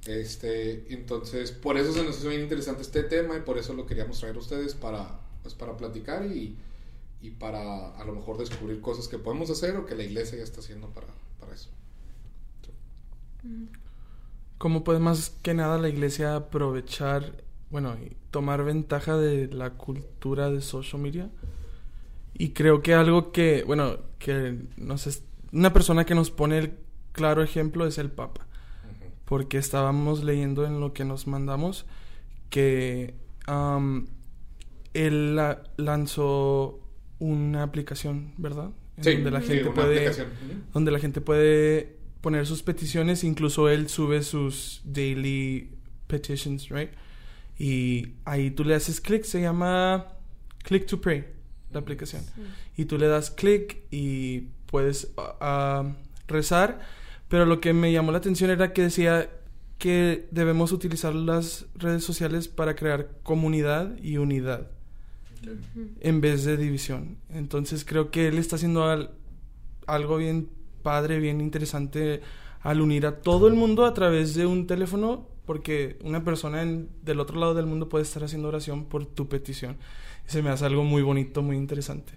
Este, 0.05 0.91
entonces, 0.93 1.51
por 1.51 1.77
eso 1.77 1.93
se 1.93 2.03
nos 2.03 2.17
hizo 2.17 2.29
bien 2.29 2.41
interesante 2.41 2.81
este 2.81 3.03
tema 3.03 3.37
y 3.37 3.41
por 3.41 3.57
eso 3.57 3.73
lo 3.73 3.85
queríamos 3.85 4.19
traer 4.19 4.35
a 4.35 4.39
ustedes 4.39 4.73
para, 4.73 5.19
pues, 5.43 5.53
para 5.53 5.77
platicar 5.77 6.25
y, 6.25 6.55
y 7.21 7.29
para 7.31 7.95
a 7.95 8.03
lo 8.05 8.13
mejor 8.13 8.37
descubrir 8.37 8.81
cosas 8.81 9.07
que 9.07 9.19
podemos 9.19 9.49
hacer 9.51 9.75
o 9.75 9.85
que 9.85 9.95
la 9.95 10.03
iglesia 10.03 10.37
ya 10.37 10.43
está 10.43 10.59
haciendo 10.59 10.87
para, 10.89 11.07
para 11.39 11.53
eso. 11.53 11.69
¿Cómo 14.61 14.83
puede 14.83 14.99
más 14.99 15.31
que 15.41 15.55
nada 15.55 15.79
la 15.79 15.89
iglesia 15.89 16.35
aprovechar, 16.35 17.33
bueno, 17.71 17.95
y 17.99 18.15
tomar 18.29 18.63
ventaja 18.63 19.17
de 19.17 19.47
la 19.47 19.71
cultura 19.71 20.51
de 20.51 20.61
social 20.61 21.01
media? 21.01 21.31
Y 22.35 22.49
creo 22.49 22.83
que 22.83 22.93
algo 22.93 23.31
que, 23.31 23.63
bueno, 23.65 23.97
que 24.19 24.59
nos 24.77 25.07
es, 25.07 25.23
una 25.51 25.73
persona 25.73 26.05
que 26.05 26.13
nos 26.13 26.29
pone 26.29 26.59
el 26.59 26.73
claro 27.11 27.41
ejemplo 27.41 27.87
es 27.87 27.97
el 27.97 28.11
Papa. 28.11 28.45
Porque 29.25 29.57
estábamos 29.57 30.23
leyendo 30.23 30.63
en 30.65 30.79
lo 30.79 30.93
que 30.93 31.05
nos 31.05 31.25
mandamos 31.25 31.87
que 32.51 33.15
am, 33.47 34.05
él 34.93 35.35
la- 35.35 35.63
lanzó 35.77 36.79
una 37.17 37.63
aplicación, 37.63 38.33
¿verdad? 38.37 38.69
En 38.97 39.03
Sí, 39.05 39.13
donde 39.15 39.31
la 39.31 39.41
sí, 39.41 39.47
gente 39.47 39.63
una 39.69 39.73
puede 39.73 39.95
aplicación. 40.07 40.27
Donde 40.73 40.91
la 40.91 40.99
gente 40.99 41.21
puede 41.21 41.97
poner 42.21 42.45
sus 42.45 42.61
peticiones, 42.63 43.23
incluso 43.23 43.67
él 43.69 43.89
sube 43.89 44.21
sus 44.23 44.81
daily 44.85 45.69
petitions, 46.07 46.69
right? 46.69 46.91
Y 47.57 48.13
ahí 48.25 48.51
tú 48.51 48.63
le 48.63 48.75
haces 48.75 49.01
clic, 49.01 49.23
se 49.23 49.41
llama 49.41 50.07
Click 50.63 50.85
to 50.85 50.99
Pray, 51.01 51.25
la 51.71 51.79
aplicación. 51.79 52.23
Y 52.77 52.85
tú 52.85 52.97
le 52.97 53.07
das 53.07 53.31
clic 53.31 53.77
y 53.91 54.47
puedes 54.67 55.11
ah, 55.17 55.35
ah, 55.41 55.95
rezar, 56.27 56.79
pero 57.27 57.45
lo 57.45 57.59
que 57.59 57.73
me 57.73 57.91
llamó 57.91 58.11
la 58.11 58.17
atención 58.19 58.49
era 58.49 58.73
que 58.73 58.83
decía 58.83 59.29
que 59.77 60.27
debemos 60.31 60.71
utilizar 60.71 61.15
las 61.15 61.65
redes 61.75 62.03
sociales 62.03 62.47
para 62.47 62.75
crear 62.75 63.09
comunidad 63.23 63.97
y 64.01 64.17
unidad 64.17 64.69
en 66.01 66.21
vez 66.21 66.43
de 66.45 66.55
división. 66.57 67.17
Entonces 67.29 67.83
creo 67.83 68.11
que 68.11 68.27
él 68.27 68.37
está 68.37 68.57
haciendo 68.57 68.83
al- 68.85 69.11
algo 69.87 70.17
bien 70.17 70.49
padre, 70.81 71.19
bien 71.19 71.41
interesante 71.41 72.21
al 72.61 72.81
unir 72.81 73.05
a 73.05 73.21
todo 73.21 73.47
el 73.47 73.53
mundo 73.55 73.85
a 73.85 73.93
través 73.93 74.35
de 74.35 74.45
un 74.45 74.67
teléfono, 74.67 75.27
porque 75.45 75.97
una 76.03 76.23
persona 76.23 76.61
en- 76.61 76.89
del 77.03 77.19
otro 77.19 77.39
lado 77.39 77.53
del 77.55 77.65
mundo 77.65 77.89
puede 77.89 78.03
estar 78.03 78.23
haciendo 78.23 78.47
oración 78.49 78.85
por 78.85 79.05
tu 79.05 79.27
petición. 79.29 79.77
Se 80.25 80.41
me 80.41 80.49
hace 80.49 80.65
algo 80.65 80.83
muy 80.83 81.01
bonito, 81.01 81.41
muy 81.41 81.57
interesante. 81.57 82.13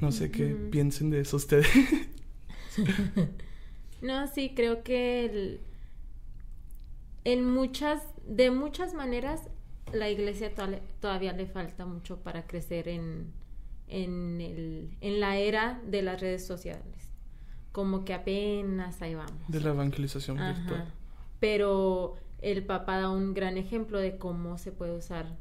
No 0.00 0.12
sé 0.12 0.30
qué 0.30 0.56
piensen 0.70 1.10
de 1.10 1.20
eso 1.20 1.36
ustedes. 1.36 1.68
No, 4.00 4.26
sí, 4.28 4.52
creo 4.54 4.82
que 4.82 5.24
el- 5.26 5.60
en 7.24 7.44
muchas, 7.44 8.02
de 8.26 8.50
muchas 8.50 8.94
maneras, 8.94 9.42
la 9.92 10.10
iglesia 10.10 10.52
todavía 11.00 11.32
le 11.32 11.46
falta 11.46 11.86
mucho 11.86 12.18
para 12.22 12.46
crecer 12.46 12.88
en, 12.88 13.32
en, 13.88 14.40
el, 14.40 14.90
en 15.00 15.20
la 15.20 15.36
era 15.38 15.80
de 15.86 16.02
las 16.02 16.20
redes 16.20 16.46
sociales. 16.46 16.97
Como 17.72 18.04
que 18.04 18.14
apenas 18.14 19.00
ahí 19.02 19.14
vamos. 19.14 19.32
de 19.48 19.60
la 19.60 19.70
evangelización 19.70 20.38
Ajá. 20.38 20.58
virtual. 20.58 20.92
Pero 21.40 22.16
el 22.40 22.64
Papa 22.64 22.98
da 22.98 23.10
un 23.10 23.34
gran 23.34 23.56
ejemplo 23.58 23.98
de 23.98 24.16
cómo 24.18 24.58
se 24.58 24.72
puede 24.72 24.96
usar. 24.96 25.36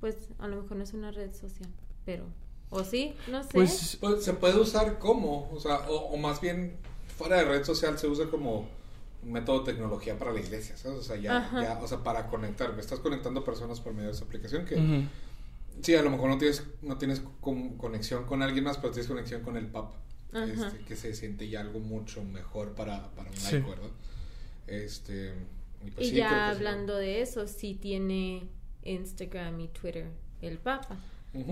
Pues 0.00 0.16
a 0.38 0.48
lo 0.48 0.62
mejor 0.62 0.76
no 0.78 0.84
es 0.84 0.92
una 0.94 1.10
red 1.10 1.32
social, 1.34 1.68
pero. 2.04 2.24
¿O 2.70 2.84
sí? 2.84 3.14
No 3.30 3.42
sé. 3.42 3.50
Pues 3.52 3.98
Pues, 4.00 4.24
se 4.24 4.32
puede 4.32 4.58
usar 4.58 4.98
como, 4.98 5.50
o 5.52 5.60
sea, 5.60 5.80
o, 5.90 5.96
o 6.12 6.16
más 6.16 6.40
bien 6.40 6.76
fuera 7.16 7.36
de 7.36 7.44
red 7.44 7.64
social 7.64 7.98
se 7.98 8.06
usa 8.08 8.30
como 8.30 8.66
un 9.22 9.32
método 9.32 9.60
de 9.60 9.72
tecnología 9.72 10.18
para 10.18 10.32
la 10.32 10.40
iglesia, 10.40 10.76
¿sabes? 10.76 10.98
O 10.98 11.02
sea, 11.02 11.16
ya, 11.16 11.78
o 11.82 11.86
sea, 11.86 12.02
para 12.02 12.28
conectar, 12.28 12.72
me 12.74 12.80
estás 12.80 12.98
conectando 12.98 13.44
personas 13.44 13.80
por 13.80 13.92
medio 13.92 14.08
de 14.08 14.14
esa 14.14 14.24
aplicación 14.24 14.64
que 14.64 15.06
sí, 15.82 15.94
a 15.94 16.02
lo 16.02 16.10
mejor 16.10 16.30
no 16.30 16.38
tienes 16.38 16.64
no 16.80 16.96
tienes 16.98 17.22
con- 17.40 17.76
conexión 17.76 18.24
con 18.24 18.42
alguien 18.42 18.64
más, 18.64 18.78
pero 18.78 18.92
tienes 18.92 19.06
conexión 19.08 19.42
con 19.42 19.56
el 19.56 19.66
Papa. 19.66 19.94
Este, 20.32 20.84
que 20.84 20.96
se 20.96 21.14
siente 21.14 21.48
ya 21.48 21.60
algo 21.60 21.80
mucho 21.80 22.24
mejor 22.24 22.74
para, 22.74 23.10
para 23.14 23.30
un 23.30 23.42
laico, 23.42 23.70
¿verdad? 23.70 23.90
Este, 24.66 25.32
y, 25.84 25.90
pues 25.90 26.12
ya 26.12 26.50
hablando 26.50 26.96
de 26.96 27.22
eso, 27.22 27.46
sí 27.46 27.74
tiene 27.74 28.48
Instagram 28.84 29.60
y 29.60 29.68
Twitter 29.68 30.08
el 30.40 30.58
Papa, 30.58 30.98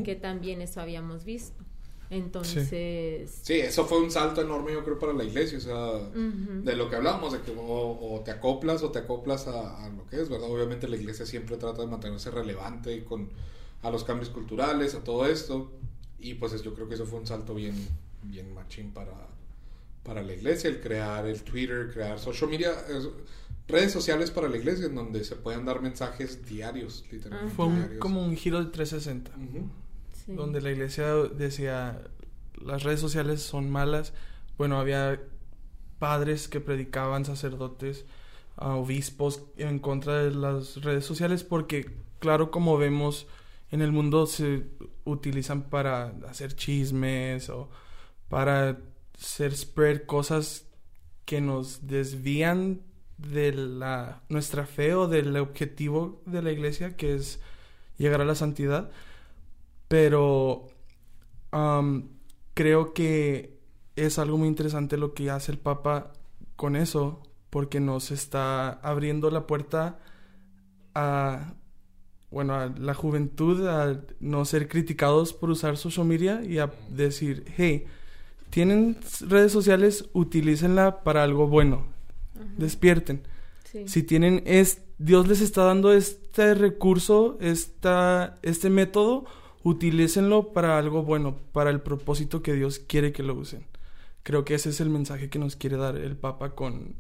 que 0.05 0.17
también 0.17 0.63
eso 0.63 0.81
habíamos 0.81 1.25
visto. 1.25 1.65
Entonces... 2.11 3.31
Sí. 3.43 3.55
eso 3.55 3.87
fue 3.87 4.01
un 4.01 4.11
salto 4.11 4.41
enorme 4.41 4.73
yo 4.73 4.83
creo 4.83 4.99
para 4.99 5.13
la 5.13 5.23
iglesia, 5.23 5.59
o 5.59 5.61
sea, 5.61 6.11
de 6.13 6.77
lo 6.77 6.91
que 6.91 6.97
hablamos, 6.97 7.33
de 7.33 7.41
que 7.41 7.55
o, 7.57 8.21
te 8.25 8.33
acoplas 8.33 8.83
o 8.83 8.91
te 8.91 8.99
acoplas 8.99 9.47
a, 9.47 9.89
lo 9.97 10.07
que 10.07 10.21
es, 10.21 10.29
¿verdad? 10.29 10.51
Obviamente 10.51 10.89
la 10.89 10.97
iglesia 10.97 11.25
siempre 11.25 11.57
trata 11.57 11.83
de 11.83 11.87
mantenerse 11.87 12.31
relevante 12.33 13.05
con 13.05 13.31
a 13.83 13.91
los 13.91 14.05
cambios 14.05 14.29
culturales, 14.29 14.95
a 14.95 15.05
todo 15.05 15.25
esto, 15.25 15.71
y 16.19 16.35
pues 16.35 16.61
yo 16.63 16.75
creo 16.75 16.89
que 16.89 16.97
eso 16.97 17.07
fue 17.07 17.21
un 17.21 17.27
salto 17.27 17.55
bien, 17.55 17.75
bien 18.23 18.53
machín 18.55 18.93
para, 18.93 19.13
para 20.03 20.23
la 20.23 20.33
iglesia, 20.33 20.71
el 20.71 20.81
crear 20.81 21.27
el 21.27 21.43
Twitter, 21.43 21.91
crear 21.93 22.19
social 22.19 22.51
media, 22.51 22.73
redes 23.69 23.93
sociales 23.93 24.31
para 24.31 24.49
la 24.49 24.57
iglesia 24.57 24.87
en 24.87 24.95
donde 24.95 25.25
se 25.25 25.37
puedan 25.37 25.65
dar 25.65 25.81
mensajes 25.81 26.45
diarios, 26.47 27.05
literalmente. 27.11 27.55
Fue 27.55 27.99
como 27.99 28.25
un 28.25 28.37
giro 28.37 28.63
de 28.63 28.71
360 28.71 29.31
donde 30.37 30.61
la 30.61 30.71
iglesia 30.71 31.07
decía 31.15 32.01
las 32.61 32.83
redes 32.83 33.01
sociales 33.01 33.43
son 33.43 33.71
malas. 33.71 34.13
Bueno, 34.59 34.79
había 34.79 35.21
padres 35.99 36.49
que 36.49 36.61
predicaban, 36.61 37.25
sacerdotes, 37.25 38.05
obispos 38.57 39.43
en 39.57 39.79
contra 39.79 40.23
de 40.23 40.33
las 40.33 40.83
redes 40.83 41.05
sociales 41.05 41.45
porque, 41.45 41.91
claro, 42.19 42.51
como 42.51 42.77
vemos 42.77 43.27
en 43.71 43.83
el 43.83 43.93
mundo 43.93 44.27
se 44.27 44.65
utilizan 45.05 45.63
para 45.71 46.15
hacer 46.29 46.55
chismes 46.55 47.49
o 47.49 47.71
para 48.31 48.79
hacer 49.21 49.55
spread 49.55 50.07
cosas 50.07 50.65
que 51.27 51.43
nos 51.43 51.87
desvían 51.87 52.81
de 53.19 53.53
la 53.53 54.23
nuestra 54.31 54.65
fe 54.65 54.95
o 54.95 55.09
del 55.09 55.37
objetivo 55.37 56.23
de 56.25 56.41
la 56.41 56.53
iglesia 56.53 56.97
que 56.97 57.15
es 57.15 57.41
llegar 57.99 58.23
a 58.23 58.25
la 58.25 58.35
santidad. 58.35 58.91
Pero 59.89 60.69
creo 62.55 62.95
que 62.95 63.59
es 63.97 64.19
algo 64.19 64.39
muy 64.39 64.49
interesante 64.49 64.97
lo 64.97 65.13
que 65.13 65.29
hace 65.29 65.53
el 65.53 65.59
Papa 65.59 66.13
con 66.57 66.77
eso, 66.77 67.23
porque 67.51 67.81
nos 67.81 68.13
está 68.13 68.71
abriendo 68.71 69.31
la 69.31 69.47
puerta 69.47 69.99
a, 70.95 71.55
bueno, 72.31 72.55
a 72.55 72.67
la 72.67 72.95
juventud 72.95 73.67
a 73.67 74.01
no 74.21 74.45
ser 74.45 74.69
criticados 74.69 75.33
por 75.33 75.51
usar 75.51 75.77
social 75.77 76.07
media 76.07 76.45
y 76.45 76.59
a 76.59 76.71
decir, 76.89 77.45
hey, 77.57 77.87
tienen 78.51 78.99
redes 79.21 79.53
sociales, 79.53 80.09
utilícenla 80.13 81.03
para 81.03 81.23
algo 81.23 81.47
bueno, 81.47 81.87
despierten. 82.57 83.23
Si 83.87 84.03
tienen, 84.03 84.43
es, 84.47 84.83
Dios 84.99 85.29
les 85.29 85.41
está 85.41 85.63
dando 85.63 85.93
este 85.93 86.55
recurso, 86.55 87.39
esta, 87.41 88.39
este 88.43 88.69
método, 88.69 89.25
utilícenlo 89.63 90.53
para 90.53 90.77
algo 90.77 91.05
bueno, 91.05 91.37
para 91.53 91.71
el 91.71 91.81
propósito 91.81 92.43
que 92.43 92.53
Dios 92.53 92.81
quiere 92.81 93.13
que 93.13 93.23
lo 93.23 93.35
usen. 93.35 93.65
Creo 94.25 94.45
que 94.45 94.55
ese 94.55 94.71
es 94.71 94.81
el 94.81 94.91
mensaje 94.91 95.31
que 95.31 95.39
nos 95.39 95.55
quiere 95.55 95.77
dar 95.77 95.97
el 95.97 96.17
Papa 96.17 96.57
con, 96.57 96.97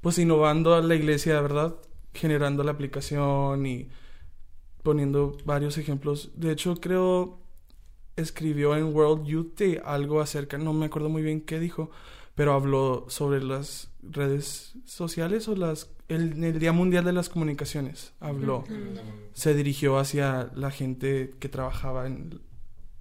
pues 0.00 0.18
innovando 0.18 0.74
a 0.74 0.80
la 0.80 0.94
iglesia, 0.94 1.40
¿verdad? 1.40 1.74
Generando 2.14 2.62
la 2.62 2.72
aplicación 2.72 3.66
y 3.66 3.88
poniendo 4.84 5.36
varios 5.44 5.76
ejemplos. 5.78 6.30
De 6.36 6.52
hecho, 6.52 6.76
creo 6.76 7.40
escribió 8.20 8.76
en 8.76 8.94
World 8.94 9.26
Youth 9.26 9.58
Day 9.58 9.80
algo 9.84 10.20
acerca, 10.20 10.58
no 10.58 10.72
me 10.72 10.86
acuerdo 10.86 11.08
muy 11.08 11.22
bien 11.22 11.40
qué 11.40 11.58
dijo, 11.58 11.90
pero 12.34 12.52
habló 12.52 13.06
sobre 13.08 13.42
las 13.42 13.90
redes 14.02 14.74
sociales 14.84 15.48
o 15.48 15.56
las 15.56 15.90
el, 16.08 16.42
el 16.42 16.58
Día 16.58 16.72
Mundial 16.72 17.04
de 17.04 17.12
las 17.12 17.28
Comunicaciones 17.28 18.12
habló, 18.18 18.64
se 19.34 19.54
dirigió 19.54 19.98
hacia 19.98 20.50
la 20.54 20.70
gente 20.70 21.34
que 21.38 21.48
trabajaba 21.48 22.06
en 22.06 22.40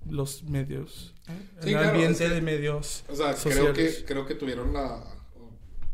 los 0.10 0.44
medios, 0.44 1.14
el 1.62 1.78
ambiente 1.78 2.30
de 2.30 2.42
medios. 2.42 3.04
O 3.10 3.16
sea, 3.16 3.34
creo 3.34 3.74
que, 3.74 4.04
creo 4.06 4.26
que 4.26 4.36
tuvieron 4.36 4.74
la, 4.74 5.04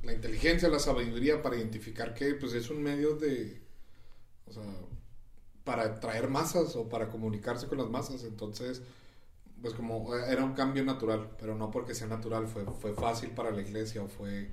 la 0.02 0.14
inteligencia, 0.14 0.70
la 0.70 0.80
sabiduría 0.80 1.42
para 1.42 1.56
identificar 1.56 2.14
que 2.14 2.34
pues, 2.36 2.54
es 2.54 2.70
un 2.70 2.82
medio 2.82 3.16
de, 3.16 3.62
o 4.48 4.54
sea, 4.54 4.64
para 5.64 5.84
atraer 5.84 6.30
masas 6.30 6.76
o 6.76 6.90
para 6.90 7.10
comunicarse 7.10 7.68
con 7.68 7.78
las 7.78 7.90
masas. 7.90 8.24
Entonces, 8.24 8.82
pues 9.64 9.74
como 9.76 10.14
era 10.14 10.44
un 10.44 10.54
cambio 10.54 10.84
natural, 10.84 11.30
pero 11.40 11.56
no 11.56 11.72
porque 11.72 11.96
sea 11.96 12.06
natural, 12.06 12.48
fue, 12.48 12.66
fue 12.66 12.94
fácil 12.94 13.30
para 13.30 13.50
la 13.50 13.62
iglesia 13.62 14.04
o 14.04 14.10
fue, 14.10 14.50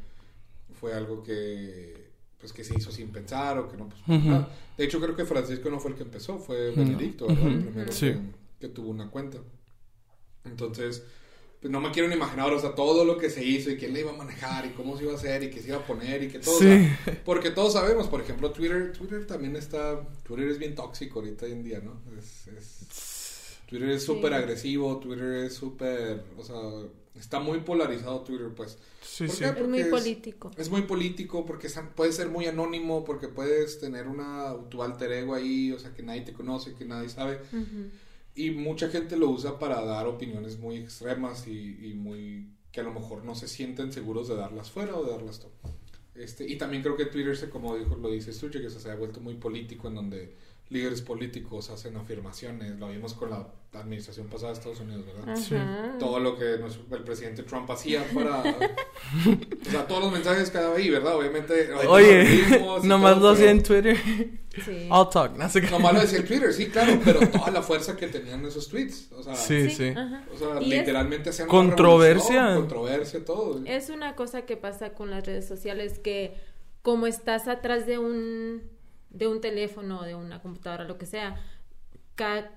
fue 0.73 0.95
algo 0.95 1.25
que 1.25 2.09
pues 2.38 2.52
que 2.52 2.62
se 2.62 2.75
hizo 2.79 2.93
sin 2.93 3.11
pensar 3.11 3.59
o 3.59 3.69
que 3.69 3.76
no 3.76 3.88
pues, 3.88 4.21
de 4.79 4.85
hecho 4.85 4.99
creo 5.00 5.14
que 5.14 5.26
Francisco 5.26 5.69
no 5.69 5.81
fue 5.81 5.90
el 5.90 5.97
que 5.97 6.05
empezó 6.05 6.38
fue 6.38 6.71
Benedicto 6.71 7.29
el 7.29 7.37
primero 7.37 7.90
que, 8.59 8.69
tuvo 8.69 8.90
una 8.90 9.11
cuenta. 9.11 9.38
Entonces 10.45 11.02
pues 11.61 11.71
no 11.71 11.81
me 11.81 11.90
quiero 11.90 12.09
ni 12.09 12.14
imaginar 12.14 12.50
o 12.52 12.61
sea 12.61 12.75
todo 12.76 13.05
lo 13.05 13.19
que 13.19 13.31
se 13.31 13.45
hizo 13.45 13.69
y 13.69 13.76
quién 13.76 13.93
le 13.93 14.00
iba 14.00 14.12
a 14.12 14.17
manejar 14.17 14.64
y 14.64 14.71
cómo 14.71 14.97
se 14.97 15.02
iba 15.02 15.12
a 15.12 15.17
hacer 15.17 15.43
y 15.43 15.50
qué 15.50 15.61
se 15.61 15.69
iba 15.69 15.79
a 15.79 15.87
poner 15.87 16.23
y 16.23 16.29
que 16.29 16.38
todo 16.38 16.59
porque 17.25 17.50
todos 17.50 17.73
sabemos 17.73 18.07
por 18.07 18.21
ejemplo 18.21 18.52
Twitter 18.52 18.93
Twitter 18.93 19.26
también 19.26 19.57
está 19.57 20.00
Twitter 20.23 20.49
es 20.49 20.59
bien 20.59 20.76
tóxico 20.76 21.19
ahorita 21.19 21.47
hoy 21.47 21.52
en 21.52 21.64
día 21.64 21.81
no 21.81 22.00
es, 22.17 23.10
Twitter 23.70 23.90
es 23.90 24.02
súper 24.04 24.34
agresivo 24.34 24.98
Twitter 24.98 25.44
es 25.44 25.54
súper 25.54 26.24
o 26.36 26.44
sea 26.44 26.56
está 27.14 27.40
muy 27.40 27.60
polarizado 27.60 28.20
Twitter 28.20 28.48
pues 28.54 28.76
Sí, 29.10 29.28
sí. 29.28 29.44
Es 29.44 29.68
muy 29.68 29.84
político. 29.84 30.50
Es 30.56 30.70
muy 30.70 30.82
político 30.82 31.44
porque 31.44 31.68
puede 31.94 32.12
ser 32.12 32.28
muy 32.28 32.46
anónimo, 32.46 33.04
porque 33.04 33.28
puedes 33.28 33.80
tener 33.80 34.06
una, 34.06 34.54
tu 34.68 34.82
alter 34.82 35.12
ego 35.12 35.34
ahí, 35.34 35.72
o 35.72 35.78
sea, 35.78 35.92
que 35.92 36.02
nadie 36.02 36.22
te 36.22 36.32
conoce, 36.32 36.74
que 36.74 36.84
nadie 36.84 37.08
sabe. 37.08 37.40
Y 38.34 38.52
mucha 38.52 38.88
gente 38.88 39.16
lo 39.16 39.28
usa 39.28 39.58
para 39.58 39.82
dar 39.84 40.06
opiniones 40.06 40.58
muy 40.58 40.76
extremas 40.76 41.46
y, 41.46 41.92
muy 41.94 42.48
que 42.72 42.80
a 42.80 42.84
lo 42.84 42.92
mejor 42.92 43.24
no 43.24 43.34
se 43.34 43.48
sienten 43.48 43.92
seguros 43.92 44.28
de 44.28 44.36
darlas 44.36 44.70
fuera 44.70 44.96
o 44.96 45.04
de 45.04 45.10
darlas 45.10 45.40
todo. 45.40 45.52
Este, 46.14 46.50
y 46.50 46.56
también 46.56 46.82
creo 46.82 46.96
que 46.96 47.06
Twitter, 47.06 47.36
se, 47.36 47.50
como 47.50 47.76
dijo, 47.76 47.96
lo 47.96 48.10
dice 48.10 48.32
Stuche, 48.32 48.60
que 48.60 48.70
se 48.70 48.90
ha 48.90 48.94
vuelto 48.94 49.20
muy 49.20 49.34
político 49.34 49.88
en 49.88 49.96
donde 49.96 50.36
líderes 50.70 51.02
políticos 51.02 51.68
hacen 51.70 51.96
afirmaciones. 51.96 52.78
Lo 52.78 52.88
vimos 52.88 53.14
con 53.14 53.30
la 53.30 53.46
administración 53.72 54.28
pasada 54.28 54.52
de 54.52 54.58
Estados 54.58 54.80
Unidos, 54.80 55.04
¿verdad? 55.04 55.36
Sí. 55.36 55.56
Todo 55.98 56.20
lo 56.20 56.38
que 56.38 56.54
el 56.54 57.02
presidente 57.04 57.42
Trump 57.42 57.68
hacía 57.70 58.04
para... 58.14 58.40
o 58.40 59.70
sea, 59.70 59.86
todos 59.86 60.04
los 60.04 60.12
mensajes 60.12 60.50
que 60.50 60.58
daba 60.58 60.76
ahí, 60.76 60.88
¿verdad? 60.88 61.16
Obviamente... 61.16 61.74
Oye, 61.88 62.58
nomás 62.84 63.18
lo 63.18 63.30
hacía 63.30 63.50
en 63.50 63.62
Twitter. 63.62 63.96
Sí. 64.64 64.88
I'll 64.90 65.08
talk. 65.12 65.36
No 65.36 65.48
sé 65.48 65.60
nomás 65.62 65.92
lo 65.92 66.00
decía 66.00 66.20
en 66.20 66.26
Twitter, 66.26 66.52
sí, 66.52 66.66
claro, 66.66 67.00
pero 67.04 67.28
toda 67.28 67.50
la 67.50 67.62
fuerza 67.62 67.96
que 67.96 68.06
tenían 68.06 68.44
esos 68.46 68.68
tweets. 68.68 69.10
O 69.12 69.22
sea, 69.22 69.34
sí, 69.34 69.70
sí. 69.70 69.92
O 70.32 70.38
sea, 70.38 70.60
literalmente 70.60 71.30
hacían... 71.30 71.48
Controversia. 71.48 72.54
Controversia, 72.54 73.24
todo. 73.24 73.60
Es 73.64 73.90
una 73.90 74.14
cosa 74.14 74.42
que 74.42 74.56
pasa 74.56 74.92
con 74.94 75.10
las 75.10 75.26
redes 75.26 75.46
sociales 75.46 75.98
que 75.98 76.34
como 76.82 77.06
estás 77.06 77.48
atrás 77.48 77.86
de 77.86 77.98
un 77.98 78.62
de 79.11 79.26
un 79.26 79.40
teléfono, 79.40 80.02
de 80.02 80.14
una 80.14 80.40
computadora, 80.40 80.85
lo 80.85 80.97
que 80.99 81.07
sea, 81.07 81.37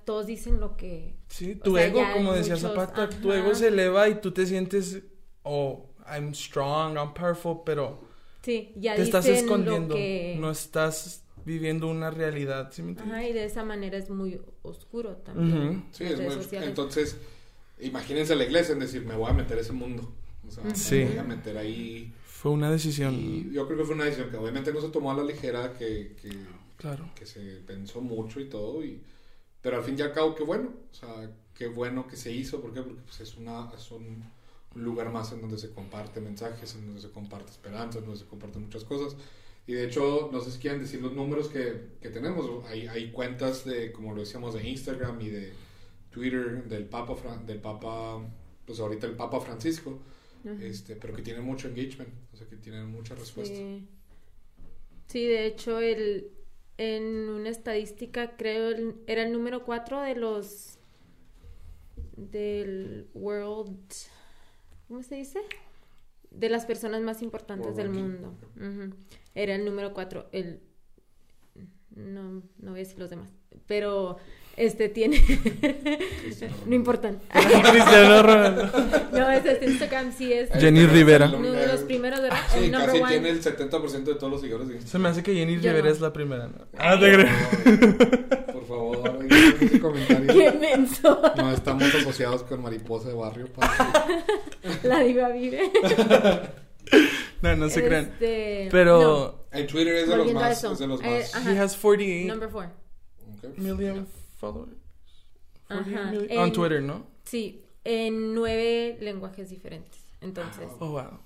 todos 0.06 0.28
dicen 0.28 0.60
lo 0.60 0.76
que... 0.76 1.16
Sí, 1.28 1.56
tu 1.56 1.78
ego, 1.78 2.04
como 2.14 2.34
decía 2.34 2.58
Zapata, 2.58 3.10
tu 3.10 3.32
ego 3.32 3.56
se 3.56 3.70
eleva 3.70 4.10
y 4.10 4.16
tú 4.16 4.32
te 4.32 4.46
sientes, 4.46 5.02
oh, 5.44 5.90
I'm 6.08 6.34
strong, 6.34 6.98
I'm 6.98 7.14
powerful, 7.14 7.62
pero... 7.66 8.02
Sí, 8.42 8.74
ya 8.76 8.96
te 8.96 9.04
estás 9.04 9.26
escondiendo, 9.26 9.96
no 10.38 10.52
estás 10.52 11.24
viviendo 11.46 11.88
una 11.88 12.12
realidad, 12.12 12.72
¿sí 12.72 12.82
me 12.82 13.00
Ajá, 13.00 13.24
y 13.24 13.32
de 13.32 13.46
esa 13.46 13.64
manera 13.64 13.98
es 13.98 14.10
muy 14.10 14.40
oscuro 14.64 15.16
también. 15.18 15.86
Sí, 15.92 16.04
es 16.04 16.20
muy... 16.20 16.64
Entonces, 16.64 17.18
imagínense 17.80 18.36
la 18.36 18.44
iglesia 18.44 18.74
en 18.74 18.80
decir, 18.80 19.06
me 19.06 19.16
voy 19.16 19.30
a 19.30 19.34
meter 19.34 19.58
a 19.58 19.62
ese 19.62 19.72
mundo. 19.72 20.12
O 20.46 20.52
sea, 20.52 20.64
me 20.64 21.06
voy 21.06 21.18
a 21.18 21.24
meter 21.24 21.58
ahí 21.58 22.14
fue 22.44 22.52
una 22.52 22.70
decisión. 22.70 23.54
yo 23.54 23.66
creo 23.66 23.78
que 23.78 23.86
fue 23.86 23.96
una 23.96 24.04
decisión 24.04 24.30
que 24.30 24.36
obviamente 24.36 24.74
no 24.74 24.82
se 24.82 24.90
tomó 24.90 25.12
a 25.12 25.16
la 25.16 25.24
ligera, 25.24 25.72
que, 25.72 26.14
que, 26.22 26.30
claro. 26.76 27.10
que 27.16 27.26
se 27.26 27.40
pensó 27.66 28.02
mucho 28.02 28.42
y 28.42 28.50
todo, 28.50 28.84
y, 28.84 29.02
pero 29.62 29.78
al 29.78 29.84
fin 29.86 29.96
y 29.98 30.02
al 30.02 30.12
cabo, 30.12 30.36
qué 30.36 30.44
bueno, 30.44 30.74
o 30.92 30.94
sea, 30.94 31.32
qué 31.54 31.68
bueno 31.68 32.06
que 32.06 32.18
se 32.18 32.34
hizo, 32.34 32.60
¿por 32.60 32.74
qué? 32.74 32.82
Porque 32.82 33.02
pues, 33.02 33.22
es, 33.22 33.38
una, 33.38 33.72
es 33.74 33.90
un, 33.92 34.26
lugar 34.76 35.10
más 35.10 35.32
en 35.32 35.40
donde 35.40 35.58
se 35.58 35.72
comparte 35.72 36.20
mensajes, 36.20 36.76
en 36.76 36.86
donde 36.86 37.00
se 37.00 37.12
comparte 37.12 37.50
esperanza, 37.50 38.00
en 38.00 38.06
donde 38.08 38.20
se 38.20 38.26
comparten 38.26 38.64
muchas 38.64 38.84
cosas. 38.84 39.16
Y 39.66 39.72
de 39.72 39.86
hecho, 39.86 40.30
no 40.34 40.42
sé 40.42 40.52
si 40.52 40.60
quieren 40.60 40.82
decir 40.82 41.02
los 41.02 41.14
números 41.14 41.48
que, 41.48 41.92
que 42.02 42.10
tenemos. 42.10 42.66
Hay, 42.66 42.88
hay, 42.88 43.10
cuentas 43.14 43.64
de, 43.64 43.94
como 43.94 44.14
lo 44.14 44.20
decíamos, 44.20 44.54
de 44.54 44.68
Instagram 44.68 45.22
y 45.22 45.30
de 45.30 45.54
Twitter 46.12 46.66
del 46.66 46.88
Papa, 46.88 47.38
del 47.46 47.62
Papa, 47.62 48.22
pues 48.66 48.82
ahorita 48.82 49.08
el 49.08 49.16
Papa 49.16 49.40
Francisco, 49.40 50.02
este, 50.62 50.96
pero 50.96 51.16
que 51.16 51.22
tienen 51.22 51.44
mucho 51.44 51.68
engagement, 51.68 52.10
o 52.34 52.38
sea, 52.38 52.48
que 52.48 52.58
tienen 52.58 52.88
mucha 52.92 53.16
respuesta. 53.16 53.56
Sí, 55.08 55.26
de 55.26 55.46
hecho, 55.46 55.80
el, 55.80 56.32
en 56.78 57.04
una 57.30 57.50
estadística, 57.50 58.36
creo, 58.36 58.96
era 59.08 59.24
el 59.24 59.32
número 59.32 59.64
4 59.64 60.02
de 60.02 60.16
los 60.16 60.80
del 62.16 63.08
World 63.14 63.80
¿cómo 64.94 65.02
se 65.02 65.16
dice? 65.16 65.40
De 66.30 66.50
las 66.50 66.68
personas 66.68 67.02
más 67.02 67.24
importantes 67.24 67.76
del 67.76 67.90
mundo. 67.90 68.36
Era 69.34 69.56
el 69.56 69.66
número 69.66 69.92
cuatro. 69.92 70.30
El, 70.32 70.60
no, 71.96 72.44
no 72.60 72.72
voy 72.72 72.80
a 72.80 72.84
decir 72.84 73.00
los 73.00 73.10
demás. 73.10 73.30
Pero 73.66 74.18
este 74.56 74.90
tiene. 74.90 75.20
no 76.68 76.76
importan. 76.76 77.20
Cristiano 77.32 78.24
Ronaldo. 78.24 78.70
no, 79.12 79.30
es 79.32 79.62
Instagram, 79.64 80.14
sí 80.16 80.32
es. 80.34 80.50
Jenny 80.52 80.86
Rivera. 80.86 81.32
Uno 81.36 81.52
de 81.52 81.68
los 81.68 81.82
primeros, 81.82 82.22
¿verdad? 82.22 82.38
Sí, 82.54 82.66
el 82.66 82.72
number 82.72 82.88
casi 82.90 83.02
one. 83.02 83.12
tiene 83.12 83.30
el 83.30 83.42
70% 83.44 84.04
de 84.04 84.16
todos 84.16 84.32
los 84.32 84.42
seguidores 84.42 84.68
de 84.68 84.82
Se 84.82 85.00
me 85.00 85.10
hace 85.10 85.24
que 85.24 85.34
Jenny 85.34 85.56
Yo 85.56 85.62
Rivera 85.72 85.88
no. 85.88 85.90
es 85.94 86.02
la 86.02 86.14
primera. 86.14 86.48
¿no? 86.48 86.66
Ah, 86.78 86.98
te 87.00 87.14
creo. 87.14 88.54
Por 88.54 88.68
favor, 88.68 89.20
ese 89.62 89.80
comentario. 89.80 90.34
Qué 90.34 90.52
menso. 90.52 91.22
No 91.38 91.52
estamos 91.52 91.84
asociados 91.96 92.44
con 92.44 92.62
Mariposa 92.62 93.10
de 93.10 93.16
Barrio. 93.16 93.48
La 94.84 95.00
diva 95.00 95.30
vive. 95.30 95.72
No, 97.42 97.56
no 97.56 97.70
se 97.70 97.84
crean. 97.84 98.06
Este, 98.06 98.70
Pero 98.72 99.48
En 99.52 99.68
Twitter 99.68 99.96
es 99.96 100.02
de 100.08 100.16
los 100.16 100.18
Volviendo 100.26 100.40
más. 100.42 100.64
Es 100.64 100.80
de 100.80 100.88
los 100.88 101.02
Eh, 101.02 101.20
más. 101.22 101.36
ajá. 101.36 101.52
he 101.54 101.60
has 101.60 101.76
48 101.76 102.28
no. 102.28 102.34
Number 102.34 102.50
four. 102.50 102.70
Ok. 103.44 103.58
million 103.58 104.08
followers. 104.44 104.76
48 105.68 106.00
Ajá. 106.00 106.14
En- 106.34 106.40
On 106.40 106.52
Twitter, 106.52 106.82
¿no? 106.82 107.08
Sí, 107.24 107.64
en 107.86 108.34
nueve 108.34 108.98
lenguajes 109.00 109.50
diferentes. 109.50 110.02
Entonces, 110.22 110.70
Oh, 110.80 110.90
wow. 110.92 111.20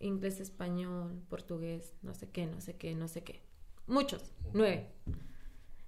inglés, 0.00 0.40
español, 0.40 1.20
portugués, 1.28 1.94
no 2.02 2.14
sé 2.14 2.28
qué, 2.30 2.46
no 2.46 2.60
sé 2.60 2.74
qué, 2.76 2.94
no 2.94 3.08
sé 3.08 3.22
qué. 3.22 3.40
Muchos, 3.86 4.22
nueve. 4.52 4.88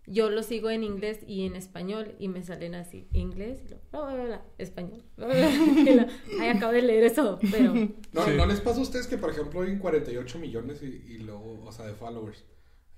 Yo 0.07 0.31
lo 0.31 0.43
sigo 0.43 0.69
en 0.71 0.83
inglés 0.83 1.21
y 1.29 1.47
en 1.47 1.55
español 1.55 2.17
y 2.19 2.27
me 2.29 2.43
salen 2.43 2.75
así, 2.75 3.07
inglés 3.13 3.61
y 3.65 3.69
luego, 3.69 3.85
bla, 3.93 4.01
bla, 4.03 4.15
bla, 4.15 4.25
bla, 4.25 4.43
español. 4.59 5.03
bla, 5.17 5.27
bla, 5.29 5.37
bla, 5.37 5.49
y 5.91 5.95
la- 5.95 6.09
Ay, 6.41 6.49
acabo 6.49 6.73
de 6.73 6.83
leer 6.83 7.05
eso, 7.05 7.39
pero 7.53 7.73
No, 8.13 8.25
Sí. 8.25 8.31
¿no 8.37 8.47
les 8.47 8.61
pasa 8.61 8.81
a 8.81 8.83
ustedes 8.83 9.07
que, 9.07 9.17
por 9.19 9.31
ejemplo, 9.31 9.61
hay 9.63 9.79
48 9.79 10.39
millones 10.41 10.83
y, 10.83 10.87
y 10.87 11.19
luego, 11.19 11.63
o 11.65 11.71
sea, 11.73 11.87
de 11.87 11.95
followers? 11.95 12.45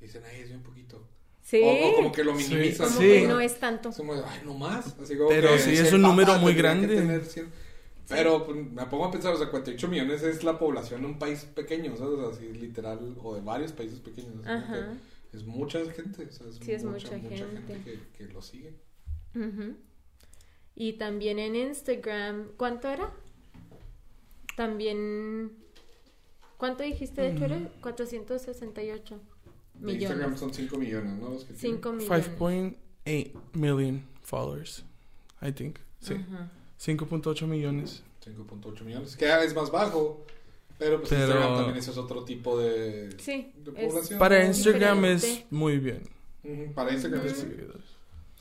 Dicen, 0.01 0.23
ay, 0.25 0.41
es 0.41 0.49
bien 0.49 0.63
poquito. 0.63 1.07
Sí, 1.45 1.61
O, 1.63 1.89
o 1.91 1.95
como 1.95 2.11
que 2.13 2.25
lo 2.25 2.37
Sí. 2.37 2.49
minimizan. 2.55 2.89
como 2.89 3.01
Sí. 3.01 3.07
que 3.07 3.29
no 3.29 3.39
es 3.41 3.61
tanto. 3.61 3.91
Es 3.91 3.97
como, 3.97 4.15
ay, 4.15 4.41
no 4.45 4.55
más. 4.55 4.99
Así 5.01 5.17
como 5.17 5.29
Pero 5.29 5.51
que 5.53 5.59
sí, 5.61 5.71
es 5.75 5.93
un 5.93 6.03
papá 6.03 6.13
número 6.15 6.39
muy 6.41 6.55
grande. 6.55 6.89
tener 6.97 7.25
100. 7.25 7.47
Pero 8.09 8.45
pues, 8.45 8.57
me 8.59 8.85
pongo 8.87 9.05
a 9.07 9.11
pensar, 9.13 9.33
o 9.33 9.39
sea, 9.39 9.49
48 9.49 9.87
millones 9.89 10.23
es 10.25 10.43
la 10.45 10.59
población 10.59 11.01
de 11.03 11.07
un 11.07 11.19
país 11.19 11.45
pequeño, 11.45 11.97
¿sabes? 11.97 12.19
O 12.19 12.33
sea, 12.33 12.37
así 12.37 12.53
literal, 12.53 13.17
o 13.23 13.35
de 13.37 13.41
varios 13.41 13.73
países 13.73 14.01
pequeños. 14.01 14.35
Es, 14.35 14.41
como 14.43 14.53
Ajá. 14.57 14.93
es 15.33 15.45
mucha 15.45 15.79
gente, 15.93 16.27
o 16.27 16.33
sea, 16.33 16.49
es, 16.49 16.57
Sí, 16.57 16.73
es 16.73 16.85
mucha, 16.85 17.07
mucha 17.07 17.17
mucha 17.17 17.37
gente. 17.47 17.75
gente 17.75 18.01
que, 18.13 18.27
que 18.27 18.33
lo 18.33 18.43
sigue. 18.43 18.75
Ujú. 19.35 19.77
Y 20.77 20.95
también 20.95 21.39
en 21.39 21.55
Instagram, 21.57 22.49
¿cuánto 22.59 22.89
era? 22.89 23.11
También, 24.57 25.53
¿cuánto 26.59 26.83
dijiste 26.83 27.23
de 27.23 27.31
Twitter? 27.31 27.71
468 27.81 29.21
De 29.75 29.93
Instagram 29.93 30.19
millones. 30.33 30.41
son 30.41 30.55
5 30.55 30.77
millones, 30.79 31.19
¿no? 31.19 31.31
Los 31.31 31.45
que 31.45 31.55
tienen. 31.55 31.77
5 31.79 31.93
millones. 31.93 32.31
5.8 32.39 32.75
million 33.55 34.03
followers, 34.23 34.85
I 35.43 35.53
think. 35.53 35.79
Sí. 36.01 36.15
Ajá. 36.15 36.51
5.8 36.79 37.47
millones. 37.47 38.03
5.8 38.25 38.83
millones. 38.85 39.17
Que 39.17 39.27
es 39.45 39.55
más 39.55 39.71
bajo. 39.71 40.25
Pero 40.79 40.99
pues 40.99 41.11
Pero- 41.11 41.23
Instagram 41.27 41.57
también 41.57 41.77
ese 41.79 41.91
es 41.93 41.97
otro 41.99 42.25
tipo 42.25 42.59
de, 42.59 43.11
Sí, 43.19 43.53
de 43.57 43.71
es- 43.83 43.89
población. 43.93 44.19
Para 44.19 44.45
Instagram 44.45 44.97
diferente. 45.03 45.33
es 45.45 45.53
muy 45.53 45.79
bien. 45.79 46.03
Ujú, 46.43 46.73
Para 46.75 46.93
Instagram 46.93 47.21
Ujú. 47.21 47.29
es 47.31 47.45
muy- 47.45 47.53
Seguidores. 47.55 47.83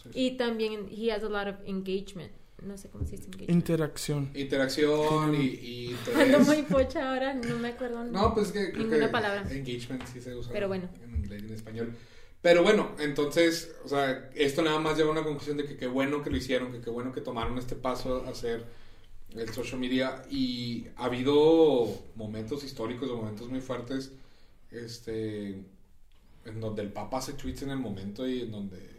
sí. 0.03 0.09
Y 0.13 0.31
también 0.37 0.87
he 0.91 1.11
has 1.11 1.23
a 1.23 1.29
lot 1.29 1.47
of 1.47 1.55
engagement. 1.65 2.31
No 2.65 2.77
sé 2.77 2.89
cómo 2.89 3.05
se 3.05 3.11
dice 3.11 3.25
engagement. 3.25 3.49
Interacción. 3.49 4.31
Interacción 4.33 5.35
y, 5.35 5.45
y 5.45 5.95
Ando 6.15 6.39
muy 6.39 6.61
pocha 6.63 7.09
ahora, 7.11 7.33
no 7.33 7.57
me 7.59 7.69
acuerdo. 7.69 8.03
No, 8.05 8.33
pues 8.33 8.47
es 8.47 8.53
que 8.53 8.71
creo 8.71 8.83
Ninguna 8.85 9.07
que 9.07 9.11
palabra. 9.11 9.41
engagement 9.51 10.03
sí 10.07 10.21
se 10.21 10.35
usa 10.35 10.51
Pero 10.53 10.67
bueno. 10.67 10.89
en 11.03 11.15
inglés 11.15 11.41
y 11.43 11.45
en 11.47 11.53
español. 11.53 11.93
Pero 12.41 12.61
bueno, 12.63 12.91
entonces, 12.99 13.73
o 13.85 13.87
sea, 13.87 14.29
esto 14.35 14.61
nada 14.61 14.79
más 14.79 14.97
lleva 14.97 15.09
a 15.09 15.11
una 15.13 15.23
conclusión 15.23 15.55
de 15.57 15.65
que 15.65 15.77
qué 15.77 15.87
bueno 15.87 16.21
que 16.23 16.29
lo 16.29 16.35
hicieron, 16.37 16.71
que 16.73 16.81
qué 16.81 16.89
bueno 16.89 17.11
que 17.13 17.21
tomaron 17.21 17.57
este 17.57 17.75
paso 17.75 18.23
a 18.25 18.29
hacer 18.29 18.65
el 19.35 19.49
social 19.53 19.79
media 19.79 20.23
y 20.29 20.87
ha 20.97 21.05
habido 21.05 21.87
momentos 22.15 22.63
históricos 22.63 23.09
o 23.09 23.17
momentos 23.17 23.49
muy 23.49 23.61
fuertes 23.61 24.11
este 24.71 25.49
en 26.45 26.59
donde 26.59 26.81
el 26.81 26.91
Papa 26.91 27.17
hace 27.17 27.33
tweets 27.33 27.61
en 27.63 27.69
el 27.71 27.77
momento 27.79 28.27
y 28.27 28.41
en 28.41 28.51
donde 28.51 28.92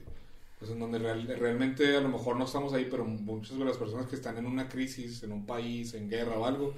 pues 0.65 0.73
en 0.75 0.81
donde 0.81 0.99
real- 0.99 1.27
realmente 1.39 1.95
a 1.97 2.01
lo 2.01 2.09
mejor 2.09 2.37
no 2.37 2.45
estamos 2.47 2.73
ahí, 2.73 2.89
pero 2.91 3.05
muchas 3.05 3.59
de 3.59 3.65
las 3.67 3.77
personas 3.77 4.07
que 4.07 4.17
están 4.17 4.39
en 4.39 4.47
una 4.47 4.67
crisis, 4.69 5.23
en 5.23 5.33
un 5.33 5.45
país, 5.45 5.93
en 5.95 6.09
guerra 6.09 6.39
o 6.39 6.47
algo, 6.47 6.73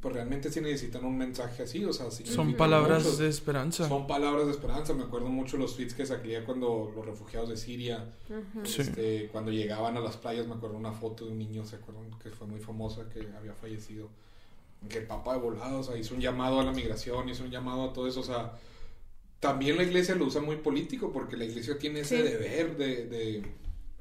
pues 0.00 0.14
realmente 0.14 0.50
sí 0.50 0.60
necesitan 0.60 1.04
un 1.04 1.16
mensaje 1.18 1.62
así, 1.62 1.84
o 1.84 1.92
sea, 1.92 2.10
Son 2.10 2.54
palabras 2.54 3.04
mucho. 3.04 3.16
de 3.18 3.28
esperanza. 3.28 3.88
Son 3.88 4.06
palabras 4.06 4.46
de 4.46 4.52
esperanza. 4.52 4.92
Me 4.94 5.02
acuerdo 5.04 5.28
mucho 5.28 5.56
los 5.56 5.76
tweets 5.76 5.94
que 5.94 6.04
salía 6.06 6.44
cuando 6.44 6.92
los 6.94 7.04
refugiados 7.06 7.48
de 7.50 7.56
Siria, 7.56 8.04
Ujú. 8.28 8.66
Sí. 8.66 8.82
este, 8.82 9.28
cuando 9.32 9.50
llegaban 9.50 9.96
a 9.96 10.00
las 10.00 10.16
playas, 10.16 10.46
me 10.46 10.54
acuerdo 10.54 10.76
una 10.76 10.92
foto 10.92 11.24
de 11.26 11.32
un 11.32 11.38
niño, 11.38 11.64
¿se 11.66 11.76
acuerdan? 11.76 12.04
Que 12.22 12.30
fue 12.30 12.46
muy 12.46 12.60
famosa, 12.60 13.08
que 13.08 13.26
había 13.36 13.52
fallecido. 13.54 14.08
Que 14.88 14.98
el 14.98 15.06
Papa 15.06 15.32
de 15.34 15.40
volado, 15.40 15.78
o 15.80 15.82
sea, 15.82 15.96
hizo 15.96 16.14
un 16.14 16.20
llamado 16.20 16.60
a 16.60 16.64
la 16.64 16.72
migración, 16.72 17.26
hizo 17.30 17.44
un 17.44 17.50
llamado 17.50 17.84
a 17.84 17.92
todo 17.94 18.06
eso, 18.06 18.20
o 18.20 18.24
sea, 18.24 18.52
también 19.44 19.76
la 19.76 19.82
iglesia 19.84 20.14
lo 20.14 20.26
usa 20.26 20.40
muy 20.40 20.56
político, 20.56 21.12
porque 21.12 21.36
la 21.36 21.44
iglesia 21.44 21.78
tiene 21.78 22.00
ese 22.00 22.16
Sí. 22.16 22.22
deber 22.22 22.76
de, 22.76 23.06
de, 23.06 23.54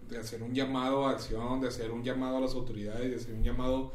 de 0.09 0.17
hacer 0.17 0.43
un 0.43 0.53
llamado 0.53 1.07
a 1.07 1.11
acción, 1.11 1.61
de 1.61 1.67
hacer 1.69 1.91
un 1.91 2.03
llamado 2.03 2.37
a 2.37 2.41
las 2.41 2.53
autoridades, 2.55 3.09
de 3.11 3.17
hacer 3.17 3.33
un 3.35 3.43
llamado 3.43 3.93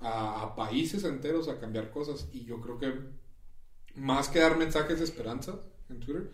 a, 0.00 0.42
a 0.42 0.54
países 0.56 1.04
enteros 1.04 1.48
a 1.48 1.58
cambiar 1.58 1.90
cosas. 1.90 2.28
Y 2.32 2.44
yo 2.44 2.60
creo 2.60 2.78
que 2.78 2.94
más 3.94 4.28
que 4.28 4.40
dar 4.40 4.56
mensajes 4.58 4.98
de 4.98 5.04
esperanza 5.04 5.60
en 5.88 6.00
Twitter, 6.00 6.30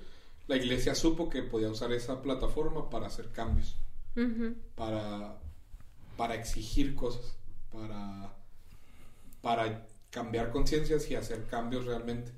la 0.48 0.56
iglesia 0.56 0.94
supo 0.94 1.28
que 1.30 1.42
podía 1.42 1.70
usar 1.70 1.92
esa 1.92 2.22
plataforma 2.22 2.90
para 2.90 3.06
hacer 3.06 3.30
cambios, 3.32 3.76
para, 4.74 5.38
para 6.16 6.34
exigir 6.36 6.94
cosas, 6.94 7.36
para, 7.72 8.34
para 9.40 9.86
cambiar 10.10 10.50
conciencias 10.50 11.10
y 11.10 11.14
hacer 11.16 11.46
cambios 11.46 11.84
realmente. 11.86 12.32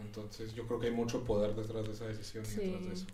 Entonces 0.00 0.54
yo 0.54 0.66
creo 0.66 0.80
que 0.80 0.86
hay 0.86 0.92
mucho 0.92 1.24
poder 1.24 1.54
detrás 1.54 1.86
de 1.86 1.92
esa 1.92 2.06
decisión 2.06 2.44
y 2.44 2.54
detrás 2.56 2.86
de 2.86 2.92
eso. 2.92 3.06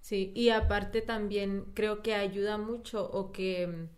Sí, 0.00 0.32
y 0.36 0.50
aparte 0.50 1.00
también 1.02 1.64
creo 1.74 2.02
que 2.02 2.14
ayuda 2.14 2.58
mucho 2.58 3.10
o 3.10 3.32
que 3.32 3.66
mm, 3.66 3.88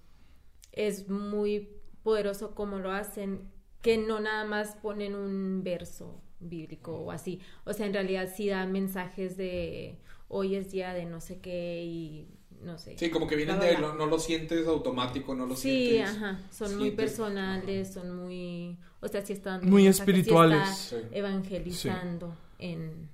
es 0.73 1.09
muy 1.09 1.69
poderoso 2.03 2.55
como 2.55 2.79
lo 2.79 2.93
hacen, 2.93 3.51
que 3.83 3.99
no 3.99 4.21
nada 4.21 4.45
más 4.45 4.75
ponen 4.77 5.15
un 5.15 5.63
verso 5.63 6.23
bíblico 6.41 6.97
o 6.97 7.11
así. 7.11 7.41
O 7.65 7.73
sea, 7.73 7.87
en 7.87 7.93
realidad 7.95 8.33
sí 8.35 8.49
dan 8.49 8.73
mensajes 8.73 9.37
de 9.37 9.99
hoy 10.29 10.55
es 10.55 10.71
día 10.71 10.95
de 10.95 11.05
no 11.05 11.21
sé 11.21 11.41
qué 11.41 11.83
y 11.85 12.38
no 12.63 12.79
sé. 12.79 12.97
Sí, 12.99 13.11
como 13.11 13.27
que 13.27 13.37
vienen 13.37 13.61
de 13.61 13.79
no, 13.79 13.95
no 13.95 14.07
lo 14.07 14.19
sientes 14.19 14.67
automático, 14.67 15.35
no 15.35 15.47
lo 15.47 15.57
Sí, 15.57 15.89
sientes. 15.89 16.17
ajá, 16.17 16.39
son 16.51 16.77
muy 16.77 16.91
personales, 16.93 17.93
son 17.93 18.17
muy, 18.17 18.79
o 19.01 19.09
sea, 19.09 19.25
sí 19.25 19.33
están 19.35 19.65
Muy 19.69 19.83
sí 19.83 19.89
espirituales. 19.89 20.69
está 20.69 21.01
Sí. 21.01 21.07
evangelizando 21.13 22.37
en, 22.59 23.09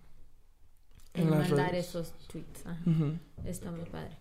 en, 1.15 1.23
En 1.23 1.31
mandar 1.31 1.73
redes. 1.73 1.89
esos 1.89 2.13
tweets. 2.29 2.67
Ajá. 2.67 2.81
Ujú. 2.87 3.19
Está 3.45 3.71
muy 3.71 3.85
padre. 3.87 4.17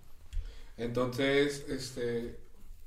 Entonces, 0.77 1.65
este, 1.69 2.39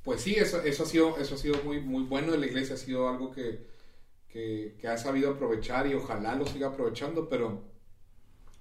pues 0.02 0.20
sí, 0.22 0.34
eso, 0.34 0.60
eso 0.62 0.82
ha 0.82 0.86
sido, 0.86 1.18
eso 1.18 1.34
ha 1.34 1.38
sido 1.38 1.62
muy, 1.64 1.80
muy 1.80 2.04
bueno 2.04 2.32
de 2.32 2.38
la 2.38 2.46
iglesia, 2.46 2.74
ha 2.74 2.78
sido 2.78 3.08
algo 3.08 3.30
que, 3.30 3.66
que, 4.28 4.76
que 4.80 4.88
ha 4.88 4.98
sabido 4.98 5.32
aprovechar 5.32 5.86
y 5.86 5.94
ojalá 5.94 6.34
lo 6.36 6.46
siga 6.46 6.68
aprovechando, 6.68 7.28
pero 7.28 7.64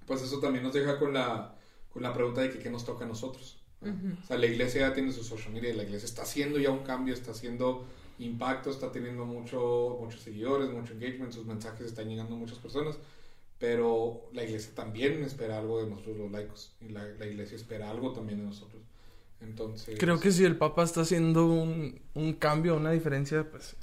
pues 0.06 0.22
eso 0.22 0.38
también 0.40 0.64
nos 0.64 0.74
deja 0.74 0.98
con 0.98 1.12
la, 1.12 1.56
con 1.92 2.02
la 2.02 2.12
pregunta 2.14 2.40
de 2.42 2.50
que 2.50 2.58
qué 2.60 2.70
nos 2.70 2.84
toca 2.84 3.04
a 3.04 3.08
nosotros. 3.08 3.55
O 3.82 4.26
sea, 4.26 4.38
la 4.38 4.46
iglesia 4.46 4.88
ya 4.88 4.94
tiene 4.94 5.12
su 5.12 5.22
social 5.22 5.52
media, 5.52 5.74
la 5.74 5.84
iglesia 5.84 6.06
está 6.06 6.22
haciendo 6.22 6.58
ya 6.58 6.70
un 6.70 6.82
cambio, 6.82 7.14
está 7.14 7.30
haciendo 7.30 7.86
impacto, 8.18 8.70
está 8.70 8.90
teniendo 8.90 9.24
mucho, 9.26 9.98
muchos 10.00 10.22
seguidores, 10.22 10.70
mucho 10.70 10.94
engagement, 10.94 11.32
sus 11.32 11.46
mensajes 11.46 11.86
están 11.86 12.08
llegando 12.08 12.34
a 12.34 12.38
muchas 12.38 12.58
personas, 12.58 12.96
pero 13.58 14.28
la 14.32 14.42
iglesia 14.44 14.72
también 14.74 15.22
espera 15.22 15.58
algo 15.58 15.82
de 15.82 15.90
nosotros 15.90 16.16
los 16.16 16.30
laicos 16.30 16.72
y 16.80 16.88
la, 16.88 17.04
la 17.04 17.26
iglesia 17.26 17.56
espera 17.56 17.90
algo 17.90 18.12
también 18.12 18.38
de 18.38 18.46
nosotros. 18.46 18.82
Entonces, 19.40 19.98
Creo 19.98 20.18
que 20.18 20.32
si 20.32 20.44
el 20.44 20.56
Papa 20.56 20.82
está 20.82 21.02
haciendo 21.02 21.46
un, 21.46 22.00
un 22.14 22.32
cambio, 22.32 22.76
una 22.76 22.90
diferencia, 22.90 23.48
pues 23.50 23.76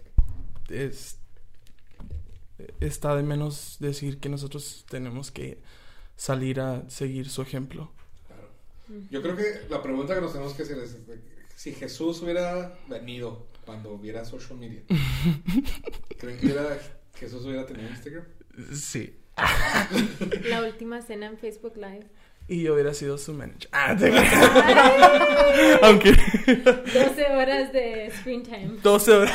es, 0.70 1.20
está 2.80 3.16
de 3.16 3.24
menos 3.24 3.78
decir 3.80 4.20
que 4.20 4.30
nosotros 4.30 4.86
tenemos 4.90 5.32
que 5.32 5.62
salir 6.16 6.60
a 6.60 6.90
seguir 6.90 7.30
su 7.30 7.42
ejemplo. 7.42 7.92
Yo 9.10 9.22
creo 9.22 9.36
que 9.36 9.62
la 9.70 9.82
pregunta 9.82 10.14
que 10.16 10.22
nos 10.22 10.34
tenemos 10.34 10.54
que 10.54 10.64
hacer 10.64 10.78
es 10.80 10.98
si 11.56 11.74
Jesús 11.74 12.22
hubiera 12.22 12.74
venido 12.88 13.48
cuando 13.66 13.94
hubiera 13.94 14.26
social 14.26 14.58
media, 14.60 14.82
¿creen 16.20 16.38
que 16.40 16.46
hubiera- 16.48 16.78
Jesús 17.16 17.46
hubiera 17.46 17.66
tenido 17.66 17.90
Instagram? 17.90 18.26
Sí. 18.74 19.16
La 20.50 20.64
última 20.64 21.02
cena 21.02 21.28
en 21.28 21.38
Facebook 21.38 21.74
Live. 21.78 22.08
Y 22.48 22.64
yo 22.64 22.74
hubiera 22.74 22.94
sido 22.94 23.18
su 23.18 23.34
manager. 23.34 23.70
Ah, 23.72 23.96
te 23.98 24.10
creo. 24.10 25.80
Aunque 25.84 26.12
12 26.12 27.26
horas 27.32 27.72
de 27.72 28.12
screen 28.20 28.44
time. 28.44 28.72
12 28.84 29.12
horas. 29.14 29.34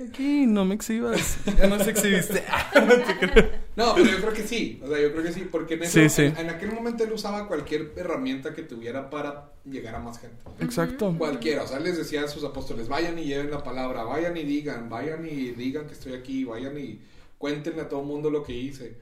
Aquí, 0.00 0.46
no 0.46 0.64
me 0.64 0.74
exhibas. 0.74 1.38
Ya 1.58 1.66
nos 1.66 1.86
exhibiste. 1.86 2.42
No, 3.76 3.94
pero 3.94 4.06
yo 4.10 4.16
creo 4.22 4.32
que 4.32 4.42
sí. 4.42 4.80
O 4.82 4.88
sea, 4.88 4.98
yo 4.98 5.12
creo 5.12 5.22
que 5.22 5.32
sí. 5.32 5.46
Porque 5.50 5.74
en, 5.74 5.82
eso- 5.82 6.00
Sí, 6.00 6.08
sí. 6.08 6.22
en, 6.22 6.38
en 6.38 6.48
aquel 6.50 6.72
momento 6.72 7.04
él 7.04 7.12
usaba 7.12 7.46
cualquier 7.46 7.92
herramienta 7.96 8.54
que 8.54 8.62
tuviera 8.62 9.10
para 9.10 9.50
llegar 9.66 9.94
a 9.96 9.98
más 9.98 10.18
gente. 10.18 10.36
Exacto. 10.60 11.14
Cualquiera. 11.18 11.62
O 11.62 11.66
sea, 11.66 11.78
les 11.78 11.98
decía 11.98 12.22
a 12.24 12.28
sus 12.28 12.42
apóstoles, 12.44 12.88
vayan 12.88 13.18
y 13.18 13.24
lleven 13.24 13.50
la 13.50 13.62
palabra, 13.62 14.02
vayan 14.04 14.34
y 14.36 14.44
digan, 14.44 14.88
vayan 14.88 15.26
y 15.26 15.50
digan 15.50 15.86
que 15.86 15.92
estoy 15.92 16.14
aquí, 16.14 16.44
vayan 16.44 16.78
y 16.78 17.00
cuéntenle 17.36 17.82
a 17.82 17.88
todo 17.90 18.00
el 18.00 18.06
mundo 18.06 18.30
lo 18.30 18.42
que 18.44 18.54
hice. 18.54 18.96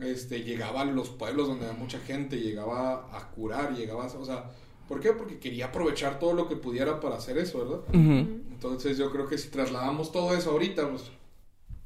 Este, 0.00 0.42
llegaba 0.42 0.82
a 0.82 0.84
los 0.84 1.08
pueblos 1.10 1.46
donde 1.48 1.66
había 1.66 1.78
mucha 1.78 1.98
gente, 2.00 2.40
llegaba 2.40 3.08
a 3.16 3.30
curar, 3.30 3.72
llegaba 3.74 4.04
a, 4.04 4.06
o 4.08 4.24
sea, 4.24 4.50
¿por 4.88 5.00
qué? 5.00 5.12
Porque 5.12 5.38
quería 5.38 5.66
aprovechar 5.66 6.18
todo 6.18 6.34
lo 6.34 6.48
que 6.48 6.56
pudiera 6.56 7.00
para 7.00 7.16
hacer 7.16 7.38
eso, 7.38 7.58
¿verdad? 7.58 7.80
Ujú. 7.88 8.42
Entonces 8.50 8.96
yo 8.98 9.10
creo 9.10 9.26
que 9.26 9.38
si 9.38 9.48
trasladamos 9.48 10.12
todo 10.12 10.34
eso 10.34 10.50
ahorita, 10.50 10.88
pues, 10.90 11.04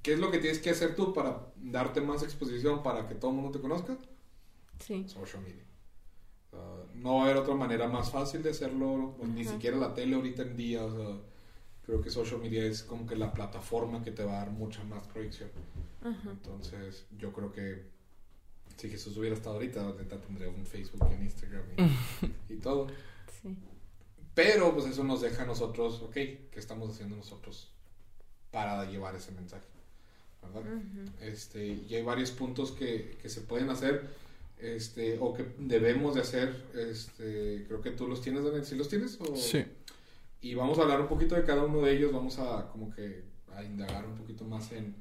¿qué 0.02 0.12
es 0.14 0.18
lo 0.18 0.30
que 0.30 0.38
tienes 0.38 0.58
que 0.58 0.70
hacer 0.70 0.94
tú 0.94 1.12
para 1.12 1.46
darte 1.56 2.00
más 2.00 2.22
exposición, 2.22 2.82
para 2.82 3.08
que 3.08 3.14
todo 3.14 3.30
el 3.30 3.36
mundo 3.36 3.50
te 3.52 3.60
conozca? 3.60 3.96
Sí. 4.78 5.04
Social 5.08 5.42
media. 5.42 5.64
Ah, 6.52 6.82
no 6.94 7.16
va 7.16 7.20
a 7.20 7.24
haber 7.24 7.36
otra 7.36 7.54
manera 7.54 7.88
más 7.88 8.10
fácil 8.10 8.42
de 8.42 8.50
hacerlo, 8.50 9.14
pues, 9.18 9.28
ni 9.30 9.42
Ajá. 9.42 9.52
siquiera 9.52 9.76
la 9.76 9.94
tele 9.94 10.16
ahorita 10.16 10.42
en 10.42 10.56
día, 10.56 10.84
o 10.84 10.90
sea, 10.90 11.16
creo 11.84 12.00
que 12.00 12.10
social 12.10 12.40
media 12.40 12.64
es 12.64 12.82
como 12.82 13.06
que 13.06 13.16
la 13.16 13.32
plataforma 13.32 14.02
que 14.02 14.10
te 14.10 14.24
va 14.24 14.32
a 14.32 14.44
dar 14.44 14.50
mucha 14.50 14.84
más 14.84 15.06
proyección. 15.08 15.50
Ajá. 16.02 16.30
Entonces, 16.30 17.06
yo 17.18 17.32
creo 17.32 17.52
que 17.52 17.97
si 18.78 18.88
Jesús 18.88 19.16
hubiera 19.18 19.34
estado 19.36 19.56
ahorita, 19.56 19.82
ahorita 19.84 20.18
tendría 20.20 20.48
un 20.48 20.64
Facebook 20.64 21.06
y 21.10 21.14
un 21.14 21.22
Instagram 21.24 21.62
y, 22.48 22.52
y 22.54 22.56
todo. 22.56 22.86
Sí. 23.42 23.54
Pero 24.34 24.72
pues 24.72 24.86
eso 24.86 25.04
nos 25.04 25.20
deja 25.20 25.42
a 25.42 25.46
nosotros, 25.46 26.00
ok, 26.02 26.12
¿qué 26.14 26.48
estamos 26.56 26.88
haciendo 26.90 27.16
nosotros 27.16 27.70
para 28.50 28.84
llevar 28.90 29.14
ese 29.16 29.32
mensaje? 29.32 29.66
¿Verdad? 30.42 30.62
Este, 31.20 31.66
y 31.66 31.94
hay 31.94 32.02
varios 32.02 32.30
puntos 32.30 32.70
que, 32.72 33.18
que 33.20 33.28
se 33.28 33.40
pueden 33.40 33.68
hacer 33.70 34.08
este, 34.58 35.18
o 35.20 35.34
que 35.34 35.44
debemos 35.58 36.14
de 36.14 36.20
hacer. 36.20 36.64
Este, 36.74 37.64
creo 37.66 37.80
que 37.80 37.90
tú 37.90 38.06
los 38.06 38.20
tienes, 38.22 38.44
Daniel, 38.44 38.64
¿sí 38.64 38.76
los 38.76 38.88
tienes? 38.88 39.18
O- 39.20 39.36
Sí. 39.36 39.64
Y 40.40 40.54
vamos 40.54 40.78
a 40.78 40.82
hablar 40.82 41.00
un 41.00 41.08
poquito 41.08 41.34
de 41.34 41.42
cada 41.42 41.64
uno 41.64 41.80
de 41.82 41.96
ellos, 41.96 42.12
vamos 42.12 42.38
a 42.38 42.68
como 42.70 42.94
que 42.94 43.24
a 43.56 43.64
indagar 43.64 44.06
un 44.06 44.14
poquito 44.14 44.44
más 44.44 44.70
en 44.70 44.94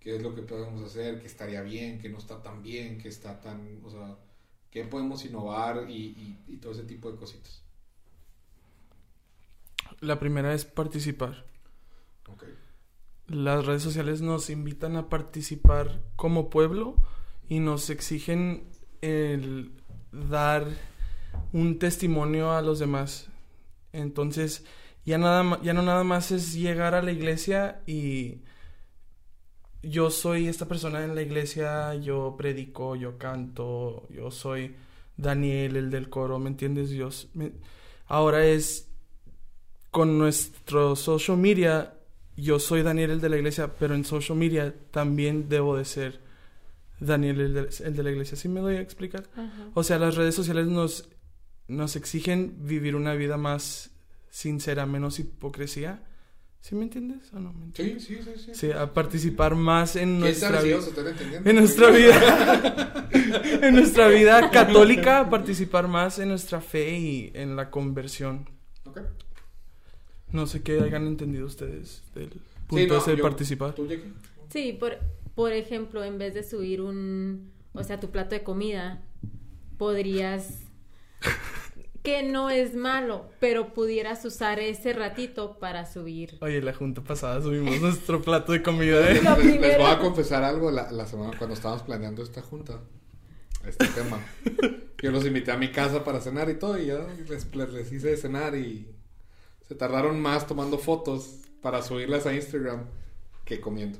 qué 0.00 0.16
es 0.16 0.22
lo 0.22 0.34
que 0.34 0.42
podemos 0.42 0.82
hacer, 0.84 1.20
qué 1.20 1.26
estaría 1.26 1.62
bien, 1.62 1.98
qué 2.00 2.08
no 2.08 2.18
está 2.18 2.42
tan 2.42 2.62
bien, 2.62 2.98
qué 2.98 3.08
está 3.08 3.40
tan, 3.40 3.80
o 3.84 3.90
sea, 3.90 4.16
qué 4.70 4.84
podemos 4.84 5.24
innovar 5.24 5.88
y, 5.90 5.94
y- 5.96 6.38
y 6.48 6.56
todo 6.58 6.72
ese 6.72 6.84
tipo 6.84 7.10
de 7.12 7.18
cositas. 7.18 7.62
La 10.00 10.18
primera 10.18 10.54
es 10.54 10.64
participar. 10.64 11.44
Ok. 12.28 12.44
Las 13.28 13.64
redes 13.66 13.82
sociales 13.82 14.22
nos 14.22 14.50
invitan 14.50 14.96
a 14.96 15.08
participar 15.08 16.00
como 16.16 16.50
pueblo 16.50 16.96
y 17.48 17.60
nos 17.60 17.88
exigen 17.90 18.64
el 19.02 19.72
dar 20.12 20.66
un 21.52 21.78
testimonio 21.78 22.52
a 22.52 22.62
los 22.62 22.78
demás. 22.80 23.28
Entonces, 23.92 24.64
ya 25.04 25.18
nada 25.18 25.60
ya 25.62 25.72
no 25.74 25.82
nada 25.82 26.04
más 26.04 26.30
es 26.32 26.54
llegar 26.54 26.94
a 26.94 27.02
la 27.02 27.12
iglesia 27.12 27.82
y 27.86 28.40
yo 29.82 30.10
soy 30.10 30.46
esta 30.48 30.66
persona 30.66 31.04
en 31.04 31.14
la 31.14 31.22
iglesia, 31.22 31.94
yo 31.94 32.34
predico, 32.36 32.96
yo 32.96 33.16
canto, 33.18 34.06
yo 34.10 34.30
soy 34.30 34.74
Daniel, 35.16 35.76
el 35.76 35.90
del 35.90 36.08
coro, 36.08 36.38
¿me 36.38 36.48
entiendes? 36.50 36.90
Dios. 36.90 37.28
me- 37.34 37.52
Ahora 38.06 38.44
es 38.46 38.88
con 39.90 40.18
nuestro 40.18 40.96
social 40.96 41.36
media, 41.36 41.94
yo 42.36 42.58
soy 42.58 42.82
Daniel 42.82 43.10
el 43.10 43.20
de 43.20 43.28
la 43.28 43.36
iglesia, 43.36 43.74
pero 43.78 43.94
en 43.94 44.04
social 44.04 44.36
media 44.38 44.74
también 44.90 45.48
debo 45.48 45.76
de 45.76 45.84
ser 45.84 46.20
Daniel 47.00 47.40
el 47.40 47.54
de, 47.54 47.68
el 47.84 47.96
de 47.96 48.02
la 48.02 48.10
iglesia. 48.10 48.36
¿Sí 48.36 48.48
me 48.48 48.60
doy 48.60 48.76
a 48.76 48.80
explicar? 48.80 49.24
O 49.74 49.82
sea, 49.82 49.98
las 49.98 50.16
redes 50.16 50.34
sociales 50.34 50.66
nos, 50.66 51.08
nos 51.68 51.96
exigen 51.96 52.56
vivir 52.66 52.94
una 52.96 53.14
vida 53.14 53.36
más 53.36 53.90
sincera, 54.28 54.86
menos 54.86 55.18
hipocresía. 55.18 56.02
¿Sí 56.60 56.74
me 56.74 56.82
entiendes 56.84 57.32
o 57.32 57.40
no 57.40 57.52
me 57.52 57.60
Sí, 57.60 57.82
entiendes? 57.82 58.04
sí, 58.04 58.16
sí. 58.22 58.30
sí. 58.36 58.50
Sí, 58.54 58.70
a 58.72 58.92
participar 58.92 59.54
más 59.54 59.96
en 59.96 60.08
¿Quién 60.08 60.20
nuestra 60.20 60.60
vida. 60.60 60.76
vamos 60.76 60.86
a 60.86 60.90
estar 60.90 61.06
entendiendo? 61.08 61.50
En 61.50 61.56
nuestra 61.56 61.90
vida. 61.90 63.08
en 63.62 63.74
nuestra 63.74 64.08
vida 64.08 64.50
católica, 64.50 65.28
participar 65.30 65.88
más 65.88 66.18
en 66.18 66.28
nuestra 66.28 66.60
fe 66.60 66.98
y 66.98 67.30
en 67.34 67.56
la 67.56 67.70
conversión. 67.70 68.48
Ok. 68.84 69.00
No 70.32 70.46
sé 70.46 70.62
qué 70.62 70.80
hayan 70.80 71.06
entendido 71.06 71.46
ustedes 71.46 72.02
del 72.14 72.28
punto 72.66 72.76
Sí, 72.76 72.86
no, 72.86 72.98
ese 72.98 73.10
de 73.12 73.16
yo- 73.16 73.22
participar. 73.22 73.74
¿Tú, 73.74 73.86
Jackie? 73.88 74.12
Sí, 74.50 74.76
por, 74.78 74.98
por 75.34 75.52
ejemplo, 75.52 76.04
en 76.04 76.18
vez 76.18 76.34
de 76.34 76.42
subir 76.44 76.82
un, 76.82 77.52
o 77.72 77.82
sea, 77.82 77.98
tu 78.00 78.10
plato 78.10 78.34
de 78.34 78.42
comida, 78.42 79.02
podrías, 79.78 80.60
que 82.02 82.22
no 82.22 82.48
es 82.50 82.74
malo, 82.74 83.28
pero 83.40 83.74
pudieras 83.74 84.24
usar 84.24 84.58
ese 84.58 84.92
ratito 84.94 85.58
para 85.58 85.84
subir. 85.84 86.38
Oye, 86.40 86.62
la 86.62 86.72
junta 86.72 87.02
pasada 87.02 87.42
subimos 87.42 87.80
nuestro 87.80 88.22
plato 88.22 88.52
de 88.52 88.62
comida, 88.62 89.10
¿eh? 89.10 89.20
Lo 89.22 89.36
Les, 89.36 89.76
voy 89.78 89.86
a 89.90 89.98
confesar 89.98 90.42
algo 90.42 90.70
la, 90.70 90.90
la 90.90 91.06
semana 91.06 91.32
cuando 91.36 91.54
estábamos 91.54 91.82
planeando 91.82 92.22
esta 92.22 92.40
junta, 92.40 92.80
este 93.66 93.86
tema. 93.88 94.18
Yo 95.02 95.10
los 95.10 95.26
invité 95.26 95.52
a 95.52 95.56
mi 95.58 95.70
casa 95.70 96.02
para 96.04 96.20
cenar 96.20 96.48
y 96.50 96.54
todo, 96.58 96.78
y 96.78 96.86
ya 96.86 97.06
les, 97.28 97.54
les, 97.54 97.72
les 97.72 97.92
hice 97.92 98.08
de 98.08 98.16
cenar 98.16 98.54
y 98.54 98.86
se 99.68 99.74
tardaron 99.74 100.18
más 100.20 100.46
tomando 100.46 100.78
fotos 100.78 101.36
para 101.60 101.82
subirlas 101.82 102.24
a 102.26 102.34
Instagram 102.34 102.86
que 103.44 103.60
comiendo. 103.60 103.98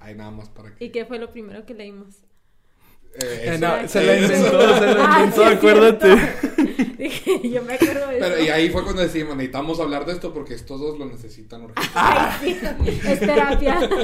Hay 0.00 0.14
nada 0.14 0.30
más 0.30 0.48
para 0.48 0.74
que. 0.74 0.84
¿Y 0.84 0.90
qué 0.90 1.04
fue 1.04 1.18
lo 1.18 1.30
primero 1.30 1.66
que 1.66 1.74
leímos? 1.74 2.14
Eh, 3.18 3.54
Eh, 3.54 3.58
no, 3.58 3.88
se 3.88 4.04
la 4.04 4.12
eso- 4.14 4.32
inventó, 4.34 4.78
se 4.78 4.86
la 4.94 5.06
Ah, 5.16 5.18
inventó, 5.20 5.44
acuérdate. 5.44 6.08
Dije, 6.98 7.48
yo 7.48 7.62
me 7.62 7.74
acuerdo 7.74 8.08
de 8.08 8.18
eso. 8.18 8.26
Pero 8.28 8.44
y 8.44 8.48
ahí 8.48 8.70
fue 8.70 8.82
cuando 8.82 9.02
decimos, 9.02 9.36
necesitamos 9.36 9.80
hablar 9.80 10.06
de 10.06 10.12
esto 10.12 10.32
porque 10.32 10.54
estos 10.54 10.80
dos 10.80 10.98
lo 10.98 11.06
necesitan 11.06 11.66
sí, 12.40 12.56
es 13.06 13.20
terapia. 13.20 13.88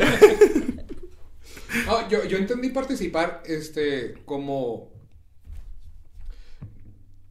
No, 1.87 2.07
yo, 2.11 2.23
yo 2.25 2.37
entendí 2.37 2.69
participar 2.69 3.43
este 3.47 4.13
como 4.27 4.93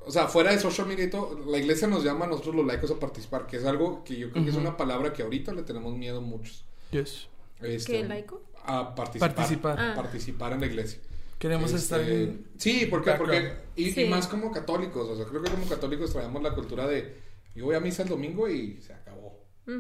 o 0.06 0.12
sea, 0.12 0.28
fuera 0.28 0.52
de 0.52 0.60
social 0.60 0.88
media 0.88 1.06
y 1.06 1.10
todo, 1.10 1.40
la 1.46 1.58
iglesia 1.58 1.88
nos 1.88 2.04
llama 2.04 2.26
a 2.26 2.28
nosotros 2.28 2.56
los 2.56 2.66
laicos 2.66 2.90
a 2.92 3.00
participar, 3.00 3.46
que 3.46 3.58
es 3.58 3.66
algo 3.66 4.04
que 4.04 4.18
yo 4.18 4.32
creo 4.32 4.44
que 4.44 4.50
es 4.50 4.56
una 4.56 4.76
palabra 4.76 5.14
que 5.14 5.22
ahorita 5.22 5.54
le 5.54 5.62
tenemos 5.62 5.96
miedo 5.96 6.18
a 6.18 6.22
muchos. 6.22 6.66
Yes. 6.92 7.28
Este, 7.62 7.94
¿Qué, 7.94 8.04
laico? 8.04 8.42
A 8.66 8.96
participar. 8.96 9.36
Participar. 9.36 9.80
Ah. 9.80 9.94
Participar 9.96 10.54
en 10.54 10.62
la 10.62 10.66
iglesia. 10.66 11.00
Queremos 11.42 11.74
Este, 11.74 11.78
estar 11.96 12.02
en... 12.02 12.46
Sí, 12.58 12.86
porque, 12.90 13.12
porque 13.14 13.54
y, 13.76 14.00
y 14.00 14.06
más 14.08 14.28
como 14.28 14.52
católicos, 14.52 15.10
o 15.10 15.16
sea, 15.16 15.26
creo 15.26 15.42
que 15.42 15.50
como 15.50 15.68
católicos 15.68 16.12
traemos 16.14 16.42
la 16.44 16.54
cultura 16.54 16.88
de 16.88 17.16
yo 17.56 17.66
voy 17.66 17.76
a 17.76 17.80
misa 17.80 18.04
el 18.04 18.10
domingo 18.10 18.48
y 18.48 18.80
se 18.82 18.94
acabó. 18.94 19.42
O 19.66 19.72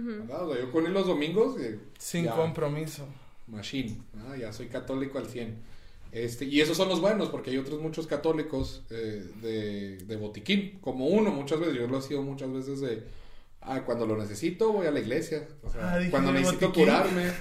sea, 0.53 0.59
yo 0.59 0.71
con 0.71 0.85
él 0.87 0.93
los 0.93 1.05
domingos 1.07 1.59
eh, 1.59 1.79
Sin 1.99 2.25
ya, 2.25 2.35
compromiso. 2.35 3.05
machine, 3.47 3.97
¿no? 4.13 4.35
ya 4.35 4.51
soy 4.51 4.67
católico 4.67 5.17
al 5.19 5.27
100. 5.27 5.55
Este, 6.11 6.45
y 6.45 6.59
esos 6.61 6.75
son 6.75 6.89
los 6.89 6.99
buenos, 6.99 7.29
porque 7.29 7.51
hay 7.51 7.57
otros 7.57 7.79
muchos 7.79 8.07
católicos 8.07 8.83
eh, 8.89 9.23
de, 9.41 9.97
de 9.97 10.15
botiquín, 10.17 10.79
como 10.81 11.07
uno 11.07 11.31
muchas 11.31 11.59
veces, 11.59 11.75
yo 11.75 11.87
lo 11.87 11.99
he 11.99 12.01
sido 12.01 12.21
muchas 12.23 12.51
veces 12.51 12.81
de, 12.81 13.03
ah, 13.61 13.83
cuando 13.85 14.05
lo 14.05 14.17
necesito 14.17 14.71
voy 14.73 14.87
a 14.87 14.91
la 14.91 14.99
iglesia, 14.99 15.47
o 15.63 15.69
sea, 15.69 15.93
Ah, 15.93 15.97
dije 15.99 16.11
cuando 16.11 16.31
necesito 16.31 16.67
botiquín. 16.67 16.85
curarme, 16.85 17.31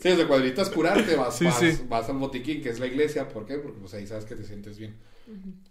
sí, 0.00 0.08
o 0.10 0.16
sea, 0.16 0.26
cuando 0.28 0.44
necesitas 0.44 0.70
curarte 0.70 1.16
vas, 1.16 1.36
Sí, 1.36 1.44
vas, 1.44 1.58
sí. 1.58 1.78
vas 1.88 2.08
al 2.08 2.16
botiquín, 2.18 2.62
que 2.62 2.70
es 2.70 2.78
la 2.80 2.86
iglesia, 2.86 3.28
¿por 3.28 3.46
qué? 3.46 3.56
Porque 3.58 3.80
pues 3.80 3.94
ahí 3.94 4.06
sabes 4.06 4.24
que 4.24 4.36
te 4.36 4.44
sientes 4.44 4.78
bien. 4.78 4.96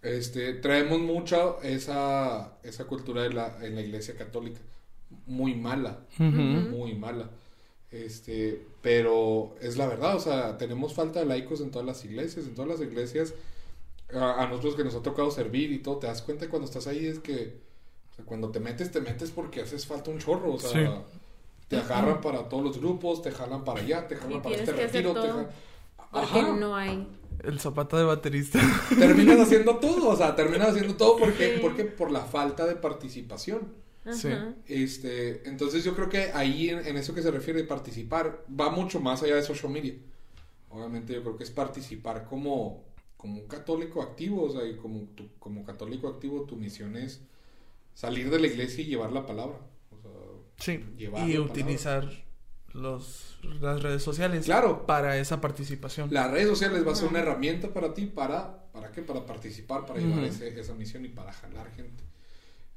Este, 0.01 0.53
traemos 0.55 0.99
mucho 0.99 1.61
esa, 1.61 2.57
esa 2.63 2.85
cultura 2.85 3.23
de 3.23 3.29
la, 3.33 3.57
en 3.65 3.75
la 3.75 3.81
iglesia 3.81 4.15
católica, 4.15 4.59
muy 5.27 5.55
mala, 5.55 6.05
Ujú. 6.19 6.27
muy 6.31 6.95
mala. 6.95 7.29
Este, 7.91 8.65
pero 8.81 9.55
es 9.61 9.77
la 9.77 9.87
verdad, 9.87 10.15
o 10.15 10.19
sea, 10.19 10.57
tenemos 10.57 10.93
falta 10.95 11.19
de 11.19 11.25
laicos 11.27 11.61
en 11.61 11.69
todas 11.71 11.85
las 11.85 12.03
iglesias, 12.05 12.45
en 12.47 12.55
todas 12.55 12.71
las 12.71 12.81
iglesias, 12.81 13.35
a, 14.13 14.43
a 14.43 14.47
nosotros 14.47 14.75
que 14.75 14.83
nos 14.83 14.95
ha 14.95 15.03
tocado 15.03 15.29
servir 15.31 15.71
y 15.71 15.79
todo, 15.79 15.97
te 15.99 16.07
das 16.07 16.21
cuenta 16.23 16.49
cuando 16.49 16.67
estás 16.67 16.87
ahí 16.87 17.05
es 17.05 17.19
que, 17.19 17.61
o 18.13 18.15
sea, 18.15 18.25
cuando 18.25 18.49
te 18.49 18.59
metes, 18.59 18.91
te 18.91 19.01
metes 19.01 19.31
porque 19.31 19.61
haces 19.61 19.85
falta 19.85 20.09
un 20.11 20.19
chorro, 20.19 20.53
o 20.53 20.59
sea, 20.59 20.69
Sí. 20.71 20.87
te 21.67 21.77
agarran 21.77 22.21
para 22.21 22.47
todos 22.47 22.63
los 22.63 22.79
grupos, 22.79 23.21
te 23.21 23.31
jalan 23.31 23.63
para 23.63 23.81
allá, 23.81 24.07
te 24.07 24.15
jalan 24.15 24.37
Y 24.37 24.41
para 24.41 24.55
este 24.55 24.65
que 24.73 24.83
hacer 24.83 24.85
retiro, 25.03 25.13
te 25.13 25.27
jalan- 25.27 25.47
Porque 26.11 26.39
Ajá. 26.39 26.55
no 26.55 26.75
hay. 26.75 27.07
El 27.43 27.59
zapato 27.59 27.97
de 27.97 28.03
baterista. 28.03 28.59
terminas 28.99 29.39
haciendo 29.39 29.77
todo, 29.77 30.09
o 30.09 30.15
sea, 30.15 30.35
terminas 30.35 30.69
haciendo 30.69 30.95
todo 30.95 31.17
porque, 31.17 31.55
Sí. 31.55 31.59
porque 31.61 31.83
por 31.85 32.11
la 32.11 32.21
falta 32.21 32.65
de 32.67 32.75
participación. 32.75 33.81
Sí. 34.11 34.29
Este, 34.67 35.47
entonces 35.49 35.83
yo 35.83 35.95
creo 35.95 36.09
que 36.09 36.31
ahí 36.33 36.69
en, 36.69 36.85
en 36.85 36.97
eso 36.97 37.13
que 37.15 37.21
se 37.21 37.31
refiere 37.31 37.61
de 37.61 37.67
participar 37.67 38.43
va 38.59 38.69
mucho 38.69 38.99
más 38.99 39.23
allá 39.23 39.35
de 39.35 39.43
social 39.43 39.71
media. 39.71 39.95
Obviamente 40.69 41.13
yo 41.13 41.21
creo 41.23 41.37
que 41.37 41.43
es 41.43 41.51
participar 41.51 42.25
como, 42.25 42.83
como 43.17 43.39
un 43.41 43.47
católico 43.47 44.01
activo, 44.01 44.43
o 44.43 44.51
sea, 44.51 44.65
y 44.67 44.75
como, 44.75 45.01
tu- 45.15 45.29
como 45.39 45.63
católico 45.63 46.07
activo 46.07 46.41
tu 46.43 46.55
misión 46.57 46.95
es 46.97 47.21
salir 47.93 48.29
de 48.29 48.39
la 48.39 48.47
iglesia 48.47 48.83
y 48.83 48.87
llevar 48.87 49.11
la 49.11 49.25
palabra. 49.25 49.57
O 49.91 49.97
sea, 50.01 50.11
Sí. 50.57 50.83
Llevar 50.97 51.27
Y 51.29 51.37
utilizar 51.37 52.09
los, 52.73 53.37
las 53.61 53.81
redes 53.83 54.01
sociales 54.03 54.45
Claro. 54.45 54.85
para 54.85 55.17
esa 55.17 55.39
participación. 55.41 56.11
Las 56.13 56.31
redes 56.31 56.47
sociales 56.47 56.85
va 56.87 56.91
a 56.93 56.95
ser 56.95 57.09
una 57.09 57.19
herramienta 57.19 57.71
para 57.73 57.93
ti 57.93 58.05
para, 58.07 58.71
¿para 58.71 58.91
qué? 58.91 59.01
Para 59.03 59.25
participar, 59.25 59.85
para 59.85 59.99
llevar 59.99 60.19
Ujú. 60.19 60.25
ese- 60.27 60.59
esa 60.59 60.73
misión 60.73 61.05
y 61.05 61.09
para 61.09 61.31
jalar 61.33 61.69
gente. 61.75 62.03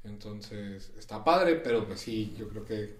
Entonces, 0.03 0.91
está 0.97 1.23
padre, 1.23 1.55
pero 1.55 1.85
pues 1.87 1.99
sí, 1.99 2.33
yo 2.37 2.47
creo 2.47 2.63
que 2.63 2.95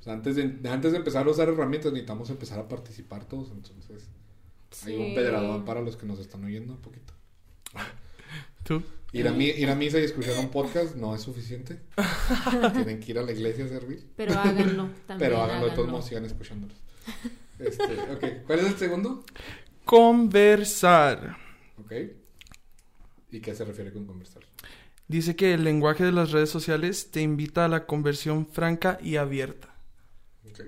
sea, 0.00 0.14
antes, 0.14 0.36
de, 0.36 0.42
antes 0.70 0.92
de 0.92 0.98
empezar 0.98 1.26
a 1.26 1.30
usar 1.30 1.48
herramientas 1.48 1.92
necesitamos 1.92 2.30
empezar 2.30 2.58
a 2.58 2.68
participar 2.68 3.24
todos. 3.26 3.50
Entonces, 3.50 4.08
hay 4.86 4.96
un 4.96 5.06
Sí. 5.08 5.14
pedradón 5.14 5.64
para 5.64 5.80
los 5.82 5.96
que 5.96 6.06
nos 6.06 6.18
están 6.20 6.44
oyendo 6.44 6.72
un 6.72 6.80
poquito. 6.80 7.12
¿Tú? 8.70 8.84
Ir 9.12 9.26
a, 9.26 9.32
mi- 9.32 9.46
ir 9.46 9.68
a 9.68 9.74
misa 9.74 9.98
y 9.98 10.04
escuchar 10.04 10.38
un 10.38 10.48
podcast 10.52 10.94
no 10.94 11.12
es 11.12 11.22
suficiente. 11.22 11.80
Tienen 12.72 13.00
que 13.00 13.10
ir 13.10 13.18
a 13.18 13.22
la 13.22 13.32
iglesia 13.32 13.64
a 13.64 13.68
servir. 13.68 14.06
Pero 14.14 14.38
háganlo 14.38 14.90
también. 15.08 15.18
Pero 15.30 15.42
háganlo 15.42 15.66
de 15.70 15.72
todos 15.72 15.88
modos, 15.88 16.06
sigan 16.06 16.24
escuchándolos. 16.24 16.76
Este, 17.58 18.42
¿cuál 18.46 18.60
es 18.60 18.66
el 18.66 18.76
segundo? 18.76 19.24
Conversar. 19.84 21.36
Ok. 21.84 21.92
¿Y 23.32 23.40
qué 23.40 23.56
se 23.56 23.64
refiere 23.64 23.92
con 23.92 24.06
conversar? 24.06 24.44
Dice 25.08 25.34
que 25.34 25.54
el 25.54 25.64
lenguaje 25.64 26.04
de 26.04 26.12
las 26.12 26.30
redes 26.30 26.50
sociales 26.50 27.10
te 27.10 27.22
invita 27.22 27.64
a 27.64 27.68
la 27.68 27.86
conversión 27.86 28.46
franca 28.46 28.98
y 29.02 29.16
abierta. 29.16 29.74
Ok. 30.48 30.60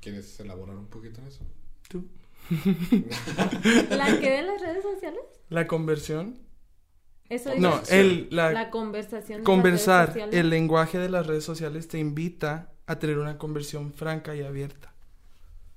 ¿Quieres 0.00 0.40
elaborar 0.40 0.76
un 0.76 0.86
poquito 0.86 1.20
en 1.20 1.26
eso? 1.26 1.40
¿Tú? 1.88 2.06
¿La 3.90 4.18
que 4.20 4.30
de 4.30 4.42
las 4.42 4.60
redes 4.62 4.82
sociales? 4.82 5.07
La 5.48 5.66
conversión. 5.66 6.38
Eso 7.28 7.50
No, 7.58 7.78
dice. 7.80 8.00
el, 8.00 8.28
la, 8.30 8.52
La 8.52 8.70
conversación. 8.70 9.38
de 9.38 9.42
las 9.42 9.44
conversar, 9.44 10.00
redes 10.08 10.12
sociales. 10.14 10.40
el 10.40 10.50
lenguaje 10.50 10.98
de 10.98 11.08
las 11.10 11.26
redes 11.26 11.44
sociales 11.44 11.88
te 11.88 11.98
invita 11.98 12.72
a 12.86 12.98
tener 12.98 13.18
una 13.18 13.36
conversión 13.38 13.92
franca 13.92 14.34
y 14.34 14.42
abierta. 14.42 14.94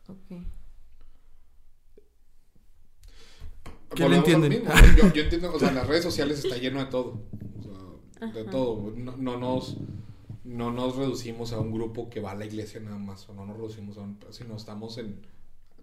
Ok. 0.08 0.44
¿Qué 3.96 4.08
le 4.08 4.18
entienden? 4.18 4.64
Yo, 4.98 5.14
yo 5.14 5.24
entiendo, 5.24 5.54
o 5.54 5.60
sea, 5.60 5.72
las 5.74 5.86
redes 5.88 6.04
sociales 6.04 6.44
está 6.44 6.58
lleno 6.58 6.80
de 6.80 6.86
todo. 6.86 7.22
O 7.60 7.62
sea, 8.22 8.32
de 8.32 8.46
todo. 8.46 8.94
No, 8.96 9.18
no 9.18 9.38
nos 9.38 9.78
no 10.44 10.72
nos 10.72 10.96
reducimos 10.96 11.54
a 11.54 11.60
un 11.60 11.72
grupo 11.72 12.10
que 12.10 12.20
va 12.20 12.32
a 12.32 12.36
la 12.36 12.46
iglesia 12.46 12.80
nada 12.80 12.98
más, 12.98 13.30
o 13.30 13.34
no 13.34 13.46
nos 13.46 13.58
reducimos 13.58 13.98
a 13.98 14.02
un, 14.02 14.18
sino 14.32 14.56
estamos 14.56 14.98
en, 14.98 15.20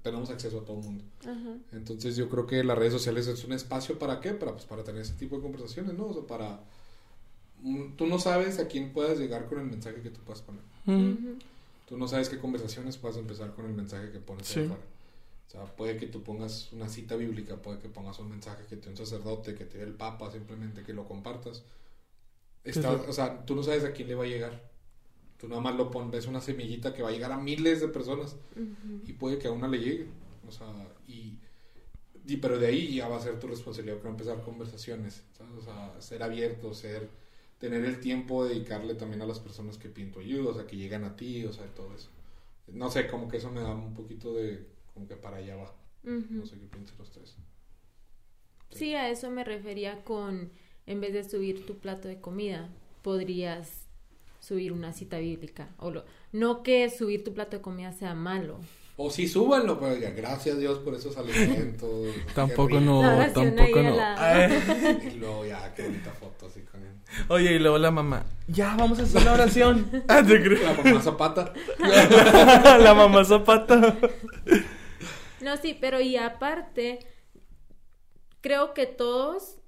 tenemos 0.02 0.30
acceso 0.30 0.60
a 0.60 0.64
todo 0.64 0.78
el 0.78 0.84
mundo. 0.84 1.04
Ajá. 1.22 1.56
Entonces 1.72 2.16
yo 2.16 2.28
creo 2.28 2.46
que 2.46 2.62
las 2.64 2.78
redes 2.78 2.92
sociales 2.92 3.26
es 3.26 3.44
un 3.44 3.52
espacio 3.52 3.98
para 3.98 4.20
qué, 4.20 4.32
para, 4.32 4.52
pues, 4.52 4.64
para 4.64 4.84
tener 4.84 5.02
ese 5.02 5.14
tipo 5.14 5.36
de 5.36 5.42
conversaciones, 5.42 5.94
¿no? 5.94 6.06
O 6.06 6.12
sea, 6.14 6.22
para, 6.26 6.60
tú 7.96 8.06
no 8.06 8.18
sabes 8.18 8.58
a 8.58 8.68
quién 8.68 8.92
puedas 8.92 9.18
llegar 9.18 9.46
con 9.46 9.58
el 9.60 9.66
mensaje 9.66 10.00
que 10.02 10.10
tú 10.10 10.20
puedas 10.20 10.42
poner. 10.42 10.62
Tú 11.86 11.96
no 11.96 12.06
sabes 12.06 12.28
qué 12.28 12.38
conversaciones 12.38 12.96
puedas 12.98 13.16
empezar 13.16 13.54
con 13.54 13.64
el 13.66 13.72
mensaje 13.72 14.10
que 14.10 14.18
pones 14.18 14.46
Sí. 14.46 14.60
afuera. 14.60 14.82
O 15.46 15.50
sea, 15.50 15.64
puede 15.64 15.96
que 15.96 16.06
tú 16.06 16.22
pongas 16.22 16.70
una 16.72 16.88
cita 16.90 17.16
bíblica, 17.16 17.56
puede 17.56 17.78
que 17.78 17.88
pongas 17.88 18.18
un 18.18 18.28
mensaje 18.28 18.64
que 18.68 18.76
te 18.76 18.84
dé 18.84 18.90
un 18.90 18.96
sacerdote, 18.98 19.54
que 19.54 19.64
te 19.64 19.78
dé 19.78 19.84
el 19.84 19.94
papa, 19.94 20.30
simplemente 20.30 20.82
que 20.82 20.92
lo 20.92 21.08
compartas. 21.08 21.62
Está- 22.64 22.92
o 22.92 23.12
sea, 23.14 23.46
tú 23.46 23.54
no 23.54 23.62
sabes 23.62 23.84
a 23.84 23.92
quién 23.92 24.08
le 24.08 24.14
va 24.14 24.24
a 24.24 24.26
llegar. 24.26 24.60
Tú 25.38 25.48
nada 25.48 25.60
más 25.60 25.76
lo 25.76 25.90
pones, 25.90 26.10
ves 26.10 26.26
una 26.26 26.40
semillita 26.40 26.92
que 26.94 27.02
va 27.02 27.10
a 27.10 27.12
llegar 27.12 27.32
a 27.32 27.38
miles 27.38 27.80
de 27.80 27.88
personas 27.88 28.36
Ujú. 28.56 29.02
y 29.06 29.12
puede 29.14 29.38
que 29.38 29.48
a 29.48 29.52
una 29.52 29.68
le 29.68 29.78
llegue. 29.78 30.08
O 30.46 30.50
sea, 30.52 30.66
y, 31.06 31.38
y- 32.26 32.36
pero 32.38 32.58
de 32.58 32.66
ahí 32.66 32.96
ya 32.96 33.08
va 33.08 33.16
a 33.16 33.20
ser 33.20 33.38
tu 33.38 33.46
responsabilidad 33.46 33.98
para 33.98 34.10
empezar 34.10 34.42
conversaciones. 34.42 35.22
¿sabes? 35.36 35.54
O 35.56 35.62
sea, 35.62 36.00
ser 36.00 36.22
abierto, 36.22 36.74
ser 36.74 37.08
tener 37.58 37.84
el 37.84 38.00
tiempo 38.00 38.44
de 38.44 38.54
dedicarle 38.54 38.94
también 38.94 39.22
a 39.22 39.26
las 39.26 39.40
personas 39.40 39.78
que 39.78 39.88
piden 39.88 40.12
tu 40.12 40.20
ayuda, 40.20 40.50
o 40.50 40.54
sea, 40.54 40.66
que 40.66 40.76
llegan 40.76 41.04
a 41.04 41.16
ti, 41.16 41.44
o 41.44 41.52
sea, 41.52 41.66
todo 41.74 41.94
eso. 41.94 42.08
No 42.68 42.90
sé, 42.90 43.06
como 43.08 43.28
que 43.28 43.38
eso 43.38 43.50
me 43.50 43.60
da 43.62 43.72
un 43.74 43.94
poquito 43.94 44.34
de, 44.34 44.64
como 44.94 45.08
que 45.08 45.16
para 45.16 45.38
allá 45.38 45.56
va. 45.56 45.74
Ujú. 46.04 46.26
No 46.34 46.46
sé 46.46 46.58
qué 46.58 46.66
piensan 46.66 47.00
ustedes. 47.00 47.36
Sí, 48.70 48.94
a 48.94 49.08
eso 49.10 49.30
me 49.30 49.44
refería 49.44 50.04
con, 50.04 50.50
en 50.86 51.00
vez 51.00 51.12
de 51.14 51.24
subir 51.24 51.66
tu 51.66 51.78
plato 51.78 52.06
de 52.08 52.20
comida, 52.20 52.68
podrías 53.02 53.87
subir 54.40 54.72
una 54.72 54.92
cita 54.92 55.18
bíblica. 55.18 55.68
O 55.78 55.90
lo, 55.90 56.04
no 56.32 56.62
que 56.62 56.88
subir 56.90 57.24
tu 57.24 57.32
plato 57.34 57.56
de 57.56 57.62
comida 57.62 57.92
sea 57.92 58.14
malo. 58.14 58.58
O 59.00 59.10
sí, 59.10 59.28
súbanlo, 59.28 59.78
pero 59.78 59.96
ya, 59.96 60.10
gracias 60.10 60.56
a 60.56 60.58
Dios 60.58 60.80
por 60.80 60.92
esos 60.94 61.16
alimentos. 61.16 61.88
Tampoco 62.34 62.80
no, 62.80 63.00
tampoco 63.32 63.80
no. 63.82 63.94
la- 63.96 64.16
Ay. 64.18 65.00
Y 65.14 65.16
luego 65.18 65.46
ya, 65.46 65.72
qué 65.74 65.84
bonita 65.84 66.10
foto 66.12 66.46
así 66.46 66.62
con 66.62 66.82
él. 66.82 66.88
Oye, 67.28 67.52
y 67.54 67.58
luego 67.60 67.78
la 67.78 67.92
mamá, 67.92 68.26
ya 68.48 68.74
vamos 68.76 68.98
a 68.98 69.02
hacer 69.02 69.22
la 69.22 69.34
oración. 69.34 69.88
Ah, 70.08 70.22
te 70.26 70.42
creo. 70.42 70.62
La 70.64 70.74
mamá 70.82 71.00
Zapata. 71.00 71.52
la 72.78 72.94
mamá 72.94 73.24
Zapata. 73.24 73.96
No, 75.40 75.56
sí, 75.56 75.78
pero 75.80 76.00
y 76.00 76.16
aparte, 76.16 76.98
creo 78.40 78.74
que 78.74 78.86
todos, 78.86 79.58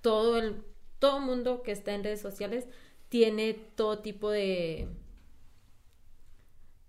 todo 0.00 0.38
el, 0.38 0.64
todo 1.02 1.18
mundo 1.18 1.64
que 1.64 1.72
está 1.72 1.94
en 1.94 2.04
redes 2.04 2.20
sociales 2.20 2.68
tiene 3.08 3.54
todo 3.74 3.98
tipo 3.98 4.30
de 4.30 4.86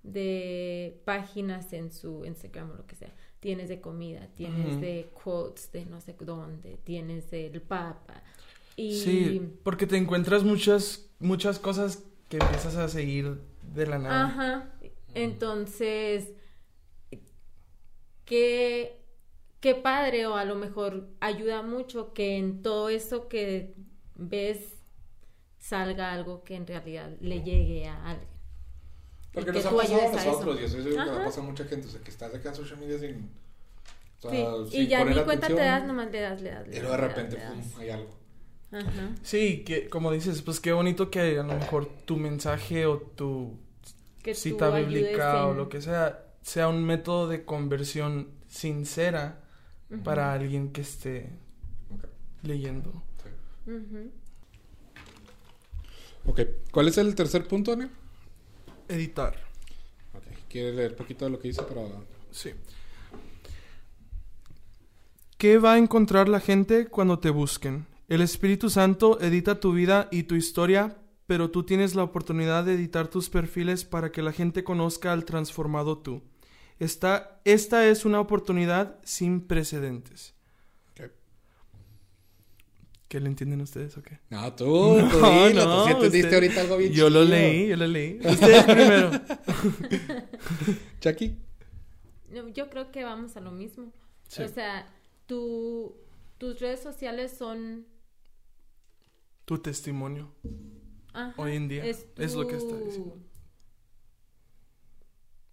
de 0.03 1.01
páginas 1.03 1.73
en 1.73 1.91
su 1.91 2.23
Instagram 2.23 2.69
o 2.69 2.75
lo 2.75 2.85
que 2.85 2.95
sea. 2.95 3.11
Tienes 3.39 3.69
de 3.69 3.81
comida, 3.81 4.29
tienes 4.35 4.79
de 4.79 5.09
quotes 5.23 5.71
de 5.71 5.85
no 5.85 5.99
sé 5.99 6.15
dónde, 6.19 6.77
tienes 6.83 7.31
del 7.31 7.59
papa. 7.59 8.21
Y 8.75 8.99
Sí, 8.99 9.41
porque 9.63 9.87
te 9.87 9.97
encuentras 9.97 10.43
muchas, 10.43 11.09
muchas 11.17 11.57
cosas 11.57 12.03
que 12.29 12.37
empiezas 12.37 12.75
a 12.75 12.89
seguir 12.89 13.41
de 13.73 13.87
la 13.87 13.97
nada. 13.97 14.25
Ajá. 14.25 14.73
Entonces, 15.15 16.33
qué, 18.25 19.01
qué 19.59 19.73
padre 19.73 20.27
o 20.27 20.35
a 20.35 20.45
lo 20.45 20.53
mejor 20.53 21.09
ayuda 21.19 21.63
mucho 21.63 22.13
que 22.13 22.37
en 22.37 22.61
todo 22.61 22.89
eso 22.89 23.27
que 23.27 23.73
ves 24.15 24.75
salga 25.59 26.11
algo 26.11 26.43
que 26.43 26.55
en 26.55 26.67
realidad 26.67 27.09
le 27.21 27.41
llegue 27.41 27.87
a 27.87 28.09
alguien. 28.11 28.29
Porque 29.31 29.51
nos 29.51 29.65
ha 29.65 29.75
pasado 29.75 30.01
a 30.01 30.11
nosotros, 30.11 30.59
eso. 30.59 30.61
y 30.61 30.65
eso 30.65 30.89
es 30.89 30.95
lo 30.95 31.03
que 31.05 31.23
pasa 31.25 31.41
a 31.41 31.43
mucha 31.43 31.65
gente, 31.65 31.87
o 31.87 31.89
sea, 31.91 32.01
que 32.01 32.11
estás 32.11 32.33
acá 32.35 32.49
en 32.49 32.55
social 32.55 32.79
media 32.79 32.99
sin... 32.99 33.31
o 34.19 34.29
sea, 34.29 34.31
Sí, 34.31 34.71
sin 34.71 34.81
y 34.81 34.87
ya 34.87 35.03
ni 35.03 35.13
cuenta 35.23 35.47
te 35.47 35.53
atención, 35.53 35.57
das, 35.57 35.85
nomás 35.85 36.11
le 36.11 36.21
das, 36.21 36.41
le 36.41 36.51
das. 36.51 36.67
le 36.67 36.73
Y 36.73 36.75
das, 36.75 36.83
luego 36.83 36.97
de 37.01 37.07
repente, 37.07 37.35
das. 37.37 37.51
pum, 37.53 37.63
hay 37.79 37.89
algo. 37.89 38.15
Ajá. 38.71 39.15
Sí, 39.21 39.63
que 39.63 39.87
como 39.89 40.11
dices, 40.11 40.41
pues 40.41 40.59
qué 40.59 40.71
bonito 40.71 41.09
que 41.11 41.39
a 41.39 41.43
lo 41.43 41.53
mejor 41.55 41.87
tu 42.05 42.17
mensaje 42.17 42.85
o 42.85 42.97
tu 42.99 43.57
Que 44.21 44.33
cita 44.35 44.69
bíblica 44.71 45.47
o 45.47 45.53
lo 45.53 45.69
que 45.69 45.81
sea 45.81 46.19
sea 46.41 46.67
un 46.67 46.83
método 46.83 47.27
de 47.27 47.45
conversión 47.45 48.29
sincera 48.47 49.39
para 50.03 50.33
alguien 50.33 50.71
que 50.73 50.81
esté 50.81 51.29
leyendo. 52.41 53.01
Ok, 56.25 56.41
¿cuál 56.71 56.87
es 56.87 56.97
el 56.97 57.13
tercer 57.15 57.47
punto, 57.47 57.73
Ani? 57.73 57.85
Editar. 58.87 59.35
Ok, 60.13 60.23
¿quiere 60.49 60.73
leer 60.73 60.95
poquito 60.95 61.25
de 61.25 61.31
lo 61.31 61.39
que 61.39 61.49
dice 61.49 61.63
para...? 61.63 61.81
Sí. 62.31 62.51
¿Qué 65.37 65.57
va 65.57 65.73
a 65.73 65.77
encontrar 65.77 66.29
la 66.29 66.39
gente 66.39 66.87
cuando 66.87 67.19
te 67.19 67.29
busquen? 67.29 67.85
El 68.07 68.21
Espíritu 68.21 68.69
Santo 68.69 69.19
edita 69.19 69.59
tu 69.59 69.73
vida 69.73 70.07
y 70.11 70.23
tu 70.23 70.35
historia, 70.35 70.97
pero 71.27 71.51
tú 71.51 71.63
tienes 71.63 71.95
la 71.95 72.03
oportunidad 72.03 72.63
de 72.63 72.75
editar 72.75 73.07
tus 73.07 73.29
perfiles 73.29 73.83
para 73.85 74.11
que 74.11 74.21
la 74.21 74.31
gente 74.31 74.63
conozca 74.63 75.11
al 75.11 75.25
transformado 75.25 75.97
tú. 75.97 76.21
Esta, 76.79 77.41
esta 77.43 77.87
es 77.87 78.05
una 78.05 78.19
oportunidad 78.19 78.99
sin 79.03 79.41
precedentes. 79.41 80.33
¿Qué 83.13 83.19
le 83.19 83.27
entienden 83.27 83.61
ustedes 83.61 83.95
o 83.95 84.01
qué? 84.01 84.19
No, 84.31 84.51
tú, 84.55 84.65
tú 85.11 85.19
No, 85.19 85.47
dilo, 85.47 85.65
no, 85.65 85.77
tú 85.83 85.85
sí 85.85 85.91
entendiste 85.91 86.27
usted- 86.29 86.33
ahorita 86.33 86.61
algo 86.61 86.77
bien 86.77 86.93
Yo 86.93 87.11
lo 87.11 87.23
leí, 87.23 87.67
yo 87.67 87.77
lo 87.77 87.85
leí. 87.85 88.19
Ustedes 88.25 88.63
primero. 88.63 89.11
Chucky. 90.99 91.37
No, 92.31 92.47
Yo 92.49 92.71
creo 92.71 92.91
que 92.91 93.03
vamos 93.03 93.37
a 93.37 93.41
lo 93.41 93.51
mismo. 93.51 93.93
Sí. 94.27 94.41
O 94.41 94.47
sea, 94.47 94.91
tu, 95.27 95.95
tus 96.39 96.59
redes 96.59 96.79
sociales 96.81 97.31
son 97.37 97.85
Tu 99.45 99.59
testimonio. 99.59 100.33
Ajá, 101.13 101.35
Hoy 101.39 101.55
en 101.55 101.67
día, 101.67 101.85
es 101.85 102.07
lo 102.33 102.47
que 102.47 102.55
está 102.57 102.75
diciendo. 102.79 103.19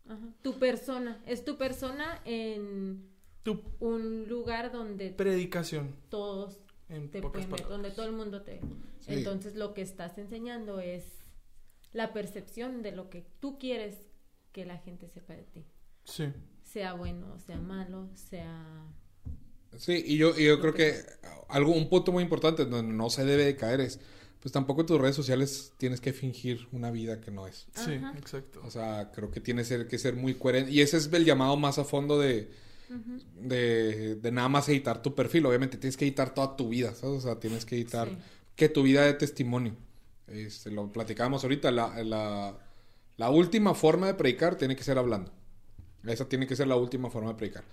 Ajá, 0.09 0.33
Tu 0.41 0.59
persona, 0.59 1.23
es 1.27 1.45
tu 1.45 1.59
persona 1.59 2.23
en 2.25 3.07
Tu 3.43 3.63
un 3.81 4.27
lugar 4.29 4.73
donde 4.73 5.11
predicación. 5.11 5.95
todos 6.09 6.59
En 6.91 7.11
te 7.11 7.23
pocas 7.23 7.49
donde 7.69 7.91
todo 7.91 8.07
el 8.07 8.13
mundo 8.13 8.43
te. 8.43 8.61
Sí. 9.01 9.15
Entonces 9.15 9.55
lo 9.55 9.75
que 9.75 9.83
estás 9.83 10.19
enseñando 10.19 10.81
es 10.81 11.05
la 11.93 12.13
percepción 12.13 12.83
de 12.83 12.93
lo 12.93 13.11
que 13.11 13.25
tú 13.41 13.59
quieres 13.59 13.97
que 14.53 14.65
la 14.65 14.79
gente 14.79 15.09
sepa 15.09 15.35
de 15.35 15.45
ti. 15.45 15.65
Sí. 16.05 16.25
Sea 16.63 16.95
bueno, 16.95 17.39
sea 17.39 17.59
malo, 17.59 18.09
sea... 18.15 18.87
Sí, 19.77 20.03
y 20.05 20.17
yo, 20.17 20.37
y 20.37 20.47
yo 20.47 20.61
creo 20.61 20.75
que 20.75 20.97
algo, 21.49 21.73
un 21.73 21.89
punto 21.89 22.11
muy 22.11 22.25
importante 22.25 22.65
donde 22.65 22.93
no 22.93 23.09
se 23.09 23.25
debe 23.25 23.45
de 23.45 23.57
caer 23.57 23.81
es 23.81 24.01
pues 24.41 24.53
tampoco 24.53 24.81
en 24.81 24.87
tus 24.87 25.01
redes 25.01 25.15
sociales 25.15 25.73
tienes 25.77 26.01
que 26.01 26.13
fingir 26.13 26.67
una 26.73 26.91
vida 26.91 27.21
que 27.21 27.31
no 27.31 27.47
es. 27.47 27.67
Sí, 27.75 27.93
Ajá. 27.95 28.15
exacto. 28.17 28.63
O 28.65 28.71
sea, 28.71 29.13
creo 29.15 29.31
que 29.31 29.41
tienes 29.41 29.69
que 29.69 29.99
ser 29.99 30.17
muy 30.17 30.35
coherente. 30.35 30.71
Y 30.71 30.81
ese 30.81 30.97
es 30.97 31.13
el 31.13 31.25
llamado 31.25 31.57
más 31.57 31.79
a 31.79 31.85
fondo 31.85 32.19
de, 32.19 32.51
De, 33.37 34.17
de 34.17 34.33
nada 34.33 34.49
más 34.49 34.69
editar 34.69 35.03
tu 35.03 35.15
perfil. 35.15 35.47
Obviamente 35.47 35.77
tienes 35.79 35.97
que 35.97 36.05
editar 36.05 36.35
toda 36.35 36.57
tu 36.57 36.69
vida, 36.69 36.95
¿sabes? 36.95 37.19
O 37.19 37.21
sea, 37.21 37.39
tienes 37.41 37.65
que 37.65 37.77
editar 37.77 38.09
Sí. 38.09 38.17
que 38.57 38.69
tu 38.69 38.83
vida 38.83 39.03
de 39.05 39.15
testimonio. 39.15 39.75
Este, 40.27 40.71
lo 40.71 40.93
platicábamos 40.93 41.43
ahorita. 41.45 41.71
La, 41.71 42.03
la, 42.05 42.59
la 43.17 43.31
última 43.31 43.75
forma 43.75 44.07
de 44.07 44.15
predicar 44.15 44.57
tiene 44.57 44.77
que 44.77 44.85
ser 44.85 44.99
hablando. 44.99 45.33
Esa 46.05 46.29
tiene 46.29 46.47
que 46.47 46.57
ser 46.57 46.67
la 46.69 46.77
última 46.77 47.11
forma 47.11 47.31
de 47.31 47.35
predicar. 47.37 47.65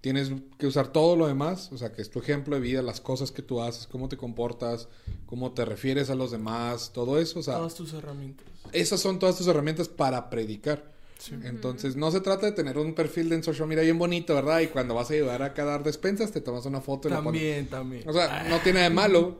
Tienes 0.00 0.32
que 0.58 0.66
usar 0.66 0.88
todo 0.88 1.14
lo 1.14 1.28
demás, 1.28 1.70
o 1.70 1.78
sea, 1.78 1.92
que 1.92 2.02
es 2.02 2.10
tu 2.10 2.18
ejemplo 2.18 2.56
de 2.56 2.60
vida, 2.60 2.82
las 2.82 3.00
cosas 3.00 3.30
que 3.30 3.40
tú 3.40 3.62
haces, 3.62 3.86
cómo 3.86 4.08
te 4.08 4.16
comportas, 4.16 4.88
cómo 5.26 5.52
te 5.52 5.64
refieres 5.64 6.10
a 6.10 6.16
los 6.16 6.32
demás, 6.32 6.90
todo 6.92 7.20
eso. 7.20 7.38
O 7.38 7.42
sea, 7.42 7.54
Todas 7.58 7.76
tus 7.76 7.92
herramientas. 7.92 8.44
esas 8.72 9.00
son 9.00 9.20
todas 9.20 9.36
tus 9.38 9.46
herramientas 9.46 9.88
para 9.88 10.28
predicar. 10.28 10.91
Sí. 11.22 11.36
Entonces, 11.44 11.94
no 11.94 12.10
se 12.10 12.20
trata 12.20 12.46
de 12.46 12.52
tener 12.52 12.76
un 12.78 12.94
perfil 12.94 13.28
de 13.28 13.36
en 13.36 13.42
social 13.44 13.68
media 13.68 13.84
bien 13.84 13.96
bonito, 13.98 14.34
¿verdad? 14.34 14.58
Y 14.60 14.66
cuando 14.66 14.94
vas 14.94 15.08
a 15.10 15.14
ayudar 15.14 15.40
a 15.42 15.50
dar 15.50 15.84
despensas, 15.84 16.32
te 16.32 16.40
tomas 16.40 16.66
una 16.66 16.80
foto 16.80 17.06
y 17.06 17.12
la 17.12 17.22
pones. 17.22 17.40
También, 17.40 17.66
también. 17.68 18.08
O 18.08 18.12
sea, 18.12 18.44
no 18.48 18.58
tiene 18.58 18.80
de 18.80 18.90
malo, 18.90 19.38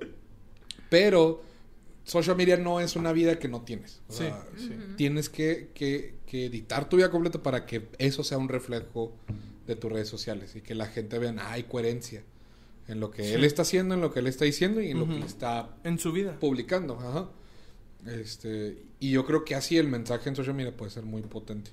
pero 0.88 1.42
social 2.04 2.36
media 2.36 2.56
no 2.56 2.80
es 2.80 2.96
una 2.96 3.12
vida 3.12 3.38
que 3.38 3.48
no 3.48 3.62
tienes. 3.62 4.00
O 4.08 4.12
Sí, 4.12 4.18
sea, 4.24 4.44
sí. 4.56 4.70
tienes 4.96 5.28
que, 5.28 5.70
que, 5.74 6.14
que 6.26 6.46
editar 6.46 6.88
tu 6.88 6.96
vida 6.98 7.10
completa 7.10 7.42
para 7.42 7.66
que 7.66 7.88
eso 7.98 8.22
sea 8.24 8.38
un 8.38 8.48
reflejo 8.48 9.12
de 9.66 9.76
tus 9.76 9.90
redes 9.90 10.08
sociales 10.08 10.54
y 10.56 10.60
que 10.60 10.74
la 10.74 10.86
gente 10.86 11.18
vea, 11.18 11.34
ah, 11.38 11.52
hay 11.52 11.64
coherencia 11.64 12.22
en 12.88 13.00
lo 13.00 13.10
que 13.10 13.24
Sí. 13.24 13.32
él 13.34 13.44
está 13.44 13.62
haciendo, 13.62 13.94
en 13.94 14.00
lo 14.00 14.12
que 14.12 14.20
él 14.20 14.26
está 14.26 14.44
diciendo 14.44 14.80
y 14.80 14.90
en 14.90 14.98
lo 14.98 15.08
que 15.08 15.18
está 15.20 15.70
En 15.84 15.98
su 15.98 16.12
vida. 16.12 16.36
publicando. 16.38 16.98
Ajá. 16.98 17.28
Este, 18.06 18.82
y 18.98 19.10
yo 19.10 19.24
creo 19.24 19.44
que 19.44 19.54
así 19.54 19.78
el 19.78 19.88
mensaje 19.88 20.28
en 20.28 20.36
social 20.36 20.54
media 20.54 20.76
puede 20.76 20.90
ser 20.90 21.04
muy 21.04 21.22
potente. 21.22 21.70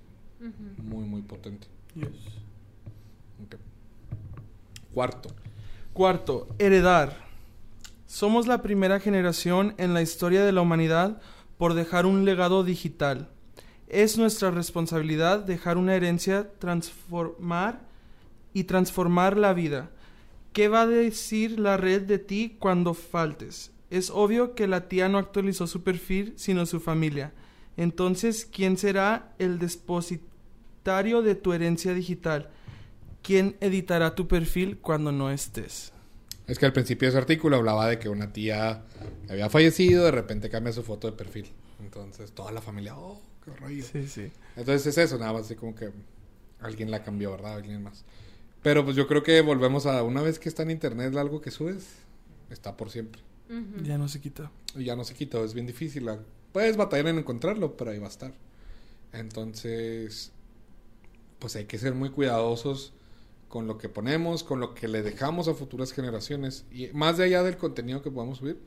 Muy, 0.78 1.06
muy 1.06 1.22
potente. 1.22 1.68
Yes. 1.96 2.08
Cuarto. 4.94 5.30
Cuarto, 5.94 6.48
heredar. 6.60 7.28
Somos 8.06 8.48
la 8.48 8.62
primera 8.62 9.00
generación 9.00 9.76
en 9.78 9.94
la 9.94 10.02
historia 10.02 10.44
de 10.44 10.52
la 10.52 10.62
humanidad 10.62 11.22
por 11.58 11.74
dejar 11.74 12.06
un 12.06 12.26
legado 12.26 12.64
digital. 12.64 13.30
Es 13.88 14.18
nuestra 14.18 14.52
responsabilidad 14.52 15.40
dejar 15.40 15.78
una 15.78 15.96
herencia, 15.96 16.50
transformar 16.60 17.82
y 18.54 18.64
transformar 18.64 19.38
la 19.38 19.54
vida. 19.54 19.90
¿Qué 20.54 20.68
va 20.68 20.82
a 20.82 20.88
decir 20.88 21.60
la 21.60 21.78
red 21.78 22.04
de 22.04 22.18
ti 22.18 22.56
cuando 22.60 22.94
faltes? 22.94 23.72
Es 23.90 24.10
obvio 24.10 24.56
que 24.56 24.68
la 24.68 24.88
tía 24.88 25.10
no 25.10 25.18
actualizó 25.18 25.68
su 25.68 25.84
perfil, 25.84 26.34
sino 26.36 26.66
su 26.66 26.80
familia. 26.80 27.34
Entonces, 27.78 28.46
¿quién 28.46 28.78
será 28.78 29.34
el 29.40 29.58
depositario 29.58 31.22
de 31.22 31.36
tu 31.36 31.54
herencia 31.54 31.94
digital? 31.94 32.50
¿Quién 33.22 33.58
editará 33.62 34.16
tu 34.16 34.28
perfil 34.28 34.78
cuando 34.78 35.12
no 35.12 35.32
estés? 35.32 35.94
Es 36.48 36.58
que 36.58 36.66
al 36.66 36.74
principio 36.74 37.06
de 37.06 37.10
ese 37.10 37.18
artículo 37.18 37.58
hablaba 37.58 37.88
de 37.88 38.00
que 38.00 38.10
una 38.10 38.34
tía 38.34 38.84
había 39.30 39.50
fallecido, 39.50 40.06
de 40.06 40.12
repente 40.12 40.50
cambia 40.50 40.74
su 40.74 40.84
foto 40.84 41.10
de 41.10 41.16
perfil. 41.16 41.52
Entonces 41.80 42.32
toda 42.32 42.52
la 42.52 42.62
familia, 42.62 42.98
oh, 42.98 43.22
qué 43.46 43.52
rollo. 43.52 43.84
Sí, 43.84 44.08
sí. 44.08 44.32
Entonces 44.56 44.88
es 44.88 44.98
eso, 44.98 45.18
nada 45.18 45.34
más 45.34 45.44
así 45.44 45.56
como 45.56 45.76
que 45.76 45.92
alguien 46.60 46.92
la 46.92 47.04
cambió, 47.04 47.32
¿verdad? 47.32 47.54
Alguien 47.54 47.84
más. 47.84 48.04
Pero 48.62 48.84
pues 48.84 48.96
yo 48.96 49.08
creo 49.08 49.24
que 49.24 49.40
volvemos 49.42 49.86
a 49.86 50.04
una 50.04 50.22
vez 50.22 50.40
que 50.40 50.50
está 50.50 50.64
en 50.64 50.72
internet 50.72 51.16
algo 51.16 51.40
que 51.40 51.52
subes, 51.52 51.88
está 52.50 52.76
por 52.76 52.90
siempre. 52.90 53.22
Ya 53.84 53.98
no 53.98 54.08
se 54.08 54.22
quita. 54.22 54.52
Ya 54.76 54.96
no 54.96 55.04
se 55.04 55.16
quita, 55.16 55.40
es 55.42 55.54
bien 55.54 55.66
difícil. 55.66 56.08
Puedes 56.52 56.78
batallar 56.78 57.08
en 57.08 57.20
encontrarlo, 57.20 57.76
pero 57.76 57.92
ahí 57.92 58.00
va 58.00 58.06
a 58.06 58.10
estar. 58.10 58.34
Entonces, 59.12 60.32
pues 61.40 61.56
hay 61.56 61.66
que 61.66 61.78
ser 61.78 61.96
muy 61.96 62.12
cuidadosos 62.12 62.94
con 63.48 63.66
lo 63.66 63.80
que 63.80 63.90
ponemos, 63.90 64.44
con 64.44 64.60
lo 64.60 64.76
que 64.76 64.88
le 64.88 65.02
dejamos 65.02 65.48
a 65.48 65.56
futuras 65.56 65.92
generaciones. 65.92 66.66
Y 66.72 66.88
más 66.90 67.18
de 67.18 67.24
allá 67.24 67.42
del 67.42 67.58
contenido 67.58 68.04
que 68.04 68.12
podamos 68.12 68.38
subir, 68.38 68.60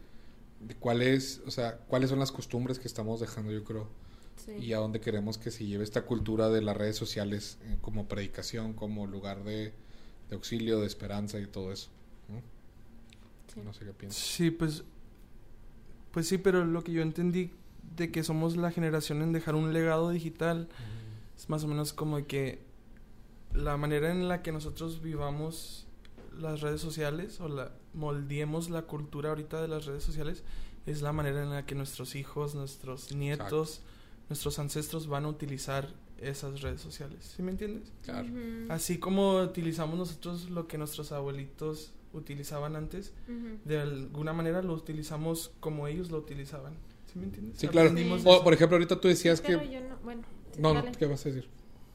de 0.61 0.75
cuáles, 0.75 1.41
o 1.47 1.51
sea, 1.51 1.79
cuáles 1.79 2.11
son 2.11 2.19
las 2.19 2.33
costumbres 2.33 2.79
que 2.81 2.89
estamos 2.89 3.21
dejando, 3.21 3.53
yo 3.53 3.63
creo. 3.63 3.89
Sí. 4.45 4.53
Y 4.53 4.73
a 4.73 4.79
dónde 4.79 5.01
queremos 5.01 5.39
que 5.39 5.53
se 5.53 5.65
lleve 5.65 5.85
esta 5.85 6.03
cultura 6.03 6.49
de 6.49 6.63
las 6.63 6.77
redes 6.77 6.97
sociales 6.97 7.59
eh, 7.63 7.77
como 7.81 8.09
predicación, 8.09 8.73
como 8.73 9.07
lugar 9.07 9.45
de, 9.45 9.73
de 10.29 10.35
auxilio, 10.35 10.81
de 10.81 10.87
esperanza 10.89 11.39
y 11.39 11.47
todo 11.47 11.71
eso. 11.71 11.91
¿no? 12.29 12.43
Sí. 13.53 13.61
No 13.65 13.73
sé 13.73 13.85
qué 13.85 13.93
piensas. 13.93 14.23
Sí, 14.23 14.51
pues. 14.51 14.85
Pues 16.13 16.29
sí, 16.29 16.39
pero 16.39 16.65
lo 16.65 16.85
que 16.85 16.93
yo 16.93 17.03
entendí 17.03 17.51
de 17.97 18.11
que 18.11 18.23
somos 18.23 18.57
la 18.57 18.71
generación 18.71 19.23
en 19.23 19.33
dejar 19.33 19.55
un 19.55 19.73
legado 19.73 20.11
digital 20.11 20.69
es 21.37 21.49
más 21.49 21.65
o 21.65 21.69
menos 21.69 21.93
como 21.93 22.27
que 22.27 22.61
la 23.55 23.77
manera 23.77 24.11
en 24.11 24.29
la 24.29 24.43
que 24.43 24.53
nosotros 24.53 25.03
vivamos 25.03 25.87
las 26.39 26.61
redes 26.61 26.81
sociales 26.81 27.41
o 27.41 27.49
la 27.49 27.73
moldeemos 27.95 28.71
la 28.71 28.83
cultura 28.83 29.31
ahorita 29.31 29.61
de 29.61 29.69
las 29.69 29.85
redes 29.85 30.03
sociales 30.03 30.43
es 30.87 31.03
la 31.03 31.13
manera 31.13 31.43
en 31.43 31.51
la 31.51 31.67
que 31.67 31.75
nuestros 31.75 32.15
hijos, 32.15 32.55
nuestros 32.55 33.13
nietos, 33.13 33.83
nuestros 34.29 34.59
ancestros 34.59 35.07
van 35.07 35.25
a 35.25 35.29
utilizar 35.29 35.89
esas 36.19 36.63
redes 36.63 36.81
sociales. 36.81 37.35
¿Sí 37.37 37.43
me 37.43 37.51
entiendes? 37.51 37.93
Claro. 38.03 38.29
Así 38.69 38.99
como 38.99 39.41
utilizamos 39.41 39.99
nosotros 39.99 40.51
lo 40.51 40.67
que 40.67 40.79
nuestros 40.79 41.13
abuelitos 41.13 41.93
utilizaban 42.13 42.77
antes, 42.77 43.13
de 43.65 43.81
alguna 43.81 44.33
manera 44.33 44.63
lo 44.63 44.75
utilizamos 44.75 45.53
como 45.61 45.87
ellos 45.87 46.11
lo 46.11 46.19
utilizaban. 46.19 46.75
¿Sí 47.13 47.19
me 47.19 47.27
entiendes? 47.27 47.59
Sí, 47.59 47.69
claro. 47.69 47.95
Sí. 47.95 48.23
O, 48.25 48.43
por 48.43 48.55
ejemplo, 48.55 48.77
ahorita 48.77 49.01
tú 49.01 49.09
decías 49.09 49.41
Pero 49.41 49.61
que... 49.61 49.71
yo 49.71 49.81
no, 49.81 49.97
bueno, 50.03 50.23
No. 50.59 50.83
¿qué 50.99 51.07
vas 51.07 51.25
a 51.27 51.29
decir? 51.29 51.49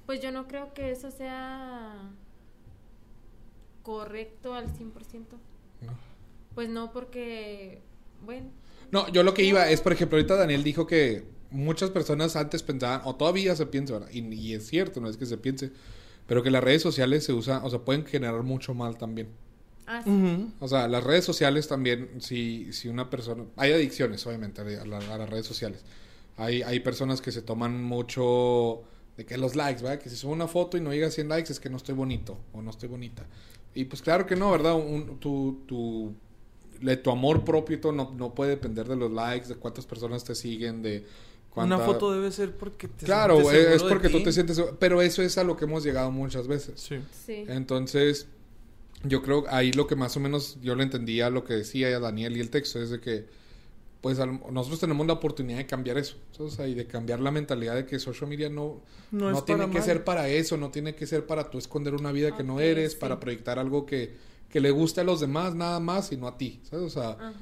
Pues 0.06 0.22
yo 0.22 0.32
no 0.32 0.48
creo 0.48 0.74
que 0.74 0.92
eso 0.92 1.10
sea 1.12 2.12
correcto 3.84 4.54
al 4.54 4.68
100%. 4.68 4.74
No. 5.82 5.94
Pues 6.54 6.70
no, 6.70 6.92
porque, 6.92 7.82
bueno, 8.26 8.48
No, 8.92 9.08
yo 9.10 9.24
lo 9.24 9.34
que 9.34 9.44
iba 9.44 9.70
es, 9.70 9.82
por 9.82 9.94
ejemplo, 9.94 10.18
ahorita 10.18 10.36
Daniel 10.36 10.64
dijo 10.64 10.88
que 10.88 11.26
muchas 11.52 11.90
personas 11.90 12.36
antes 12.36 12.64
pensaban, 12.64 13.02
o 13.06 13.16
todavía 13.16 13.56
se 13.56 13.66
piensa, 13.66 13.94
¿verdad? 13.94 14.10
Y, 14.12 14.20
y 14.34 14.54
es 14.54 14.68
cierto, 14.68 15.00
no 15.02 15.10
es 15.10 15.18
que 15.18 15.26
se 15.26 15.38
piense, 15.38 15.72
pero 16.26 16.44
que 16.44 16.52
las 16.52 16.64
redes 16.64 16.82
sociales 16.82 17.24
se 17.26 17.34
usan, 17.34 17.64
o 17.64 17.70
sea, 17.70 17.80
pueden 17.80 18.06
generar 18.06 18.44
mucho 18.44 18.74
mal 18.74 18.98
también. 18.98 19.30
Ah, 19.88 20.02
sí. 20.04 20.48
O 20.60 20.68
sea, 20.68 20.88
las 20.88 21.04
redes 21.04 21.26
sociales 21.26 21.68
también, 21.68 22.10
si, 22.22 22.72
si 22.74 22.88
una 22.88 23.10
persona... 23.10 23.44
Hay 23.56 23.72
adicciones, 23.72 24.26
obviamente, 24.28 24.62
a, 24.62 24.86
la- 24.86 24.98
a 25.00 25.18
las 25.18 25.30
redes 25.30 25.46
sociales. 25.48 25.84
Hay, 26.38 26.62
hay 26.62 26.80
personas 26.82 27.20
que 27.22 27.32
se 27.32 27.42
toman 27.42 27.84
mucho 27.84 28.84
de 29.18 29.26
que 29.26 29.38
los 29.38 29.56
likes, 29.56 29.82
¿verdad? 29.82 30.00
Que 30.00 30.10
si 30.12 30.16
subo 30.16 30.34
una 30.34 30.48
foto 30.48 30.78
y 30.78 30.82
no 30.82 30.94
llega 30.94 31.08
a 31.08 31.12
100 31.12 31.28
likes 31.30 31.52
es 31.52 31.60
que 31.60 31.70
no 31.70 31.78
estoy 31.78 31.96
bonito 31.96 32.38
o 32.54 32.62
no 32.62 32.70
estoy 32.70 32.88
bonita. 32.90 33.26
Y 33.74 33.86
pues 33.86 34.02
claro 34.04 34.26
que 34.28 34.36
no, 34.36 34.52
¿verdad? 34.52 34.76
Un- 34.76 35.18
tu, 35.20 35.64
tu, 35.68 36.14
le- 36.82 36.98
tu 36.98 37.10
amor 37.10 37.44
propio 37.44 37.78
y 37.78 37.80
todo 37.80 37.92
no, 37.92 38.14
no 38.16 38.36
puede 38.36 38.52
depender 38.52 38.88
de 38.88 38.96
los 38.96 39.12
likes, 39.12 39.48
de 39.48 39.56
cuántas 39.56 39.86
personas 39.88 40.24
te 40.24 40.36
siguen, 40.36 40.84
de 40.84 41.06
cuánta... 41.50 41.76
Una 41.76 41.86
foto 41.86 42.12
debe 42.12 42.32
ser 42.32 42.56
porque 42.56 42.88
te 42.88 43.06
Claro, 43.06 43.38
sientes 43.42 43.76
es, 43.78 43.84
porque 43.84 44.10
tú 44.10 44.22
te 44.22 44.32
sientes... 44.32 44.62
Pero 44.80 45.02
eso 45.02 45.24
es 45.24 45.38
a 45.40 45.44
lo 45.44 45.58
que 45.58 45.66
hemos 45.66 45.84
llegado 45.84 46.12
muchas 46.12 46.48
veces. 46.48 46.80
Sí. 46.80 46.98
Sí. 47.26 47.46
Entonces, 47.48 48.28
yo 49.04 49.22
creo 49.22 49.46
ahí 49.50 49.72
lo 49.74 49.88
que 49.88 49.96
más 49.96 50.18
o 50.18 50.20
menos 50.20 50.58
yo 50.62 50.76
le 50.76 50.84
entendía 50.84 51.30
lo 51.30 51.44
que 51.44 51.54
decía 51.54 52.00
Daniel 52.00 52.36
y 52.38 52.40
el 52.40 52.50
texto 52.50 52.82
es 52.82 52.90
de 52.90 53.00
que, 53.00 53.26
pues 54.02 54.20
al- 54.20 54.40
nosotros 54.52 54.80
tenemos 54.80 55.06
la 55.08 55.14
oportunidad 55.14 55.58
de 55.60 55.66
cambiar 55.66 55.98
eso, 55.98 56.16
sea, 56.50 56.68
y 56.68 56.74
de 56.74 56.86
cambiar 56.88 57.20
la 57.20 57.32
mentalidad 57.32 57.76
de 57.76 57.86
que 57.86 58.00
social 58.00 58.30
media 58.30 58.50
no, 58.50 58.82
No, 59.12 59.44
tiene 59.44 59.68
que 59.70 59.76
mal. 59.80 59.84
ser 59.84 60.04
para 60.04 60.30
eso, 60.30 60.58
no 60.58 60.72
tiene 60.72 60.96
que 60.96 61.08
ser 61.08 61.26
para 61.26 61.50
tú 61.50 61.58
esconder 61.58 61.94
una 61.96 62.12
vida 62.12 62.36
que 62.36 62.44
no 62.44 62.60
eres, 62.60 62.94
sí. 62.94 62.98
para 63.00 63.20
proyectar 63.20 63.60
algo 63.60 63.86
que, 63.86 64.16
que 64.50 64.60
le 64.60 64.72
guste 64.72 65.02
a 65.02 65.04
los 65.04 65.20
demás 65.20 65.56
nada 65.56 65.80
más 65.80 66.12
y 66.12 66.18
no 66.18 66.28
a 66.28 66.38
ti, 66.38 66.62
¿sabes? 66.64 66.86
O 66.86 66.90
sea, 66.90 67.12
Ajá. 67.12 67.34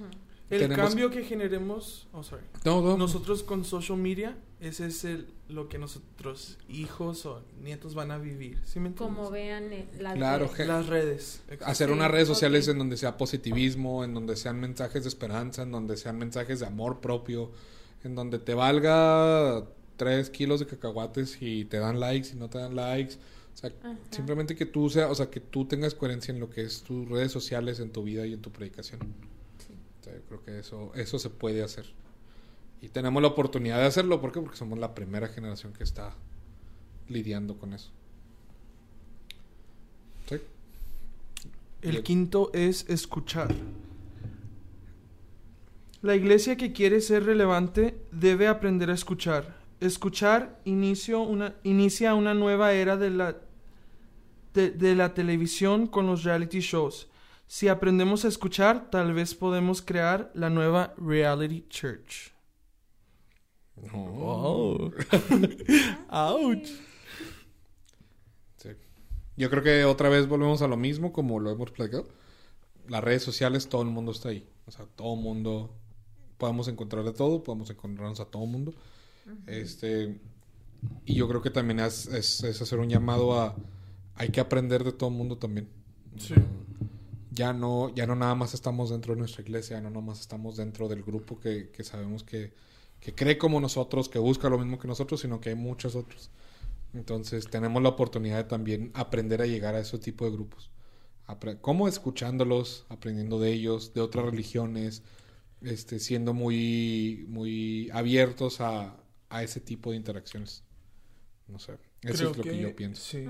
El 0.50 0.60
tenemos- 0.62 0.89
cambio 0.89 1.10
que 1.10 1.23
generemos, 1.23 2.08
oh, 2.13 2.21
sorry. 2.23 2.43
no, 2.63 2.81
no, 2.81 2.98
nosotros 2.98 3.41
con 3.41 3.65
social 3.65 3.98
media, 3.98 4.37
ese 4.60 4.85
es 4.85 5.04
el, 5.04 5.27
lo 5.50 5.67
que 5.69 5.79
nuestros 5.79 6.58
hijos 6.69 7.25
o 7.25 7.41
nietos 7.63 7.96
van 7.96 8.12
a 8.12 8.19
vivir. 8.19 8.60
¿Sí 8.63 8.79
me 8.79 8.89
entiendes? 8.89 9.15
Como 9.17 9.31
vean 9.31 9.73
eh, 9.73 9.87
las 10.00 10.13
Claro, 10.15 10.46
redes. 10.46 10.60
je- 10.60 10.65
Las 10.67 10.85
redes. 10.87 11.41
hacer 11.65 11.91
unas 11.91 12.12
redes 12.12 12.27
sociales 12.27 12.67
en 12.67 12.77
donde 12.77 12.96
sea 12.98 13.17
positivismo, 13.17 14.04
en 14.04 14.13
donde 14.13 14.35
sean 14.35 14.60
mensajes 14.60 15.04
de 15.04 15.10
esperanza, 15.10 15.63
en 15.63 15.71
donde 15.71 15.98
sean 15.98 16.17
mensajes 16.19 16.60
de 16.60 16.67
amor 16.67 17.02
propio, 17.02 17.52
en 18.04 18.13
donde 18.13 18.37
te 18.37 18.54
valga 18.54 19.65
tres 19.98 20.29
kilos 20.29 20.60
de 20.60 20.67
cacahuates 20.67 21.37
y 21.41 21.65
te 21.65 21.77
dan 21.77 22.00
likes 22.00 22.29
y 22.33 22.35
no 22.35 22.50
te 22.52 22.60
dan 22.60 22.75
likes. 22.75 23.15
O 23.54 23.58
sea, 23.58 23.71
Ajá. 23.83 23.98
simplemente 24.12 24.56
que 24.56 24.65
tú 24.67 24.89
sea, 24.91 25.10
o 25.10 25.15
sea, 25.15 25.29
que 25.31 25.39
tú 25.39 25.65
tengas 25.65 25.96
coherencia 25.96 26.31
en 26.33 26.39
lo 26.39 26.50
que 26.52 26.62
es 26.62 26.83
tus 26.83 27.08
redes 27.10 27.31
sociales, 27.31 27.79
en 27.79 27.89
tu 27.91 28.04
vida 28.04 28.25
y 28.27 28.33
en 28.33 28.41
tu 28.41 28.52
predicación. 28.52 29.00
Yo 30.13 30.21
creo 30.27 30.43
que 30.43 30.60
eso, 30.60 30.91
eso 30.95 31.19
se 31.19 31.29
puede 31.29 31.63
hacer. 31.63 31.85
Y 32.81 32.89
tenemos 32.89 33.21
la 33.21 33.29
oportunidad 33.29 33.77
de 33.79 33.85
hacerlo, 33.85 34.21
¿por 34.21 34.31
qué? 34.31 34.39
Porque 34.41 34.58
somos 34.58 34.77
la 34.77 34.93
primera 34.93 35.27
generación 35.27 35.73
que 35.73 35.83
está 35.83 36.13
lidiando 37.08 37.58
con 37.58 37.73
eso. 37.73 37.91
¿Sí? 40.29 40.37
El 41.81 42.03
quinto 42.03 42.51
es 42.53 42.87
escuchar. 42.89 43.53
La 46.01 46.15
iglesia 46.15 46.56
que 46.58 46.71
quiere 46.71 47.01
ser 47.01 47.25
relevante 47.25 47.97
debe 48.12 48.47
aprender 48.47 48.91
a 48.91 48.93
escuchar. 48.93 49.56
Escuchar 49.79 50.60
inicio 50.65 51.21
una, 51.21 51.56
inicia 51.63 52.13
una 52.13 52.33
nueva 52.33 52.73
era 52.73 52.97
de 52.97 53.10
la, 53.10 53.37
de, 54.53 54.69
de 54.71 54.95
la 54.95 55.13
televisión 55.13 55.87
con 55.87 56.06
los 56.06 56.23
reality 56.23 56.60
shows. 56.60 57.08
Si 57.48 57.67
aprendemos 57.67 58.25
a 58.25 58.27
escuchar, 58.27 58.89
tal 58.89 59.13
vez 59.13 59.35
podemos 59.35 59.81
crear 59.81 60.31
la 60.33 60.50
nueva 60.50 60.93
reality 60.98 61.65
church. 61.69 62.33
No. 63.93 64.91
Ouch. 66.10 66.69
Sí. 68.58 68.69
Yo 69.37 69.50
creo 69.50 69.63
que 69.63 69.83
otra 69.85 70.10
vez 70.10 70.27
volvemos 70.27 70.62
a 70.62 70.67
lo 70.67 70.77
mismo, 70.77 71.12
como 71.13 71.39
lo 71.39 71.52
hemos 71.52 71.71
platicado. 71.71 72.08
Las 72.87 73.04
redes 73.04 73.23
sociales, 73.23 73.67
todo 73.67 73.81
el 73.81 73.89
mundo 73.89 74.12
está 74.12 74.29
ahí. 74.29 74.48
O 74.65 74.71
sea, 74.71 74.85
todo 74.96 75.13
el 75.15 75.21
mundo. 75.21 75.73
Podemos 76.37 76.67
encontrar 76.67 77.04
de 77.06 77.13
todo, 77.13 77.43
podemos 77.43 77.69
encontrarnos 77.69 78.19
a 78.19 78.25
todo 78.25 78.43
el 78.43 78.50
mundo. 78.50 78.73
Este. 79.48 80.19
Y 81.06 81.15
yo 81.15 81.27
creo 81.27 81.41
que 81.41 81.50
también 81.50 81.79
es, 81.79 82.08
es- 82.08 82.43
es 82.43 82.62
hacer 82.62 82.79
un 82.79 82.89
llamado 82.89 83.39
a. 83.39 83.56
Hay 84.15 84.29
que 84.29 84.39
aprender 84.39 84.83
de 84.83 84.91
todo 84.93 85.10
el 85.10 85.15
mundo 85.15 85.37
también. 85.37 85.67
Sí. 86.17 86.33
Ya 87.36 87.54
no, 87.54 87.94
ya 87.96 88.06
no 88.08 88.15
nada 88.15 88.36
más 88.36 88.54
estamos 88.54 88.90
dentro 88.92 89.13
de 89.13 89.19
nuestra 89.19 89.42
iglesia, 89.44 89.77
ya 89.77 89.81
no 89.81 89.90
nada 89.90 90.02
más 90.06 90.21
estamos 90.21 90.56
dentro 90.58 90.88
del 90.88 91.04
grupo 91.04 91.40
que, 91.40 91.69
que 91.71 91.83
sabemos 91.83 92.23
que, 92.23 92.54
que 93.00 93.13
cree 93.13 93.38
como 93.38 93.60
nosotros, 93.60 94.10
que 94.10 94.19
busca 94.19 94.50
lo 94.50 94.58
mismo 94.58 94.79
que 94.79 94.88
nosotros, 94.88 95.19
sino 95.21 95.42
que 95.42 95.50
hay 95.50 95.56
muchos 95.56 95.96
otros. 95.96 96.29
Entonces 96.94 97.50
tenemos 97.50 97.81
la 97.83 97.90
oportunidad 97.90 98.38
de 98.38 98.44
también 98.46 98.92
aprender 98.94 99.42
a 99.42 99.48
llegar 99.48 99.75
a 99.75 99.79
ese 99.79 99.98
tipo 100.00 100.25
de 100.25 100.31
grupos. 100.31 100.71
Apre- 101.27 101.60
¿Cómo? 101.60 101.88
Escuchándolos, 101.88 102.86
aprendiendo 102.90 103.40
de 103.40 103.52
ellos, 103.52 103.94
de 103.94 104.02
otras 104.02 104.25
religiones, 104.25 105.04
este, 105.62 106.00
siendo 106.00 106.33
muy, 106.33 107.25
muy 107.27 107.90
abiertos 107.92 108.62
a, 108.62 108.96
a 109.29 109.44
ese 109.44 109.60
tipo 109.60 109.92
de 109.92 109.98
interacciones. 109.98 110.63
No 111.48 111.60
sé, 111.60 111.73
eso 112.02 112.13
es 112.31 112.38
lo 112.38 112.44
que, 112.44 112.50
yo 112.62 112.75
pienso. 112.75 113.02
Sí. 113.04 113.25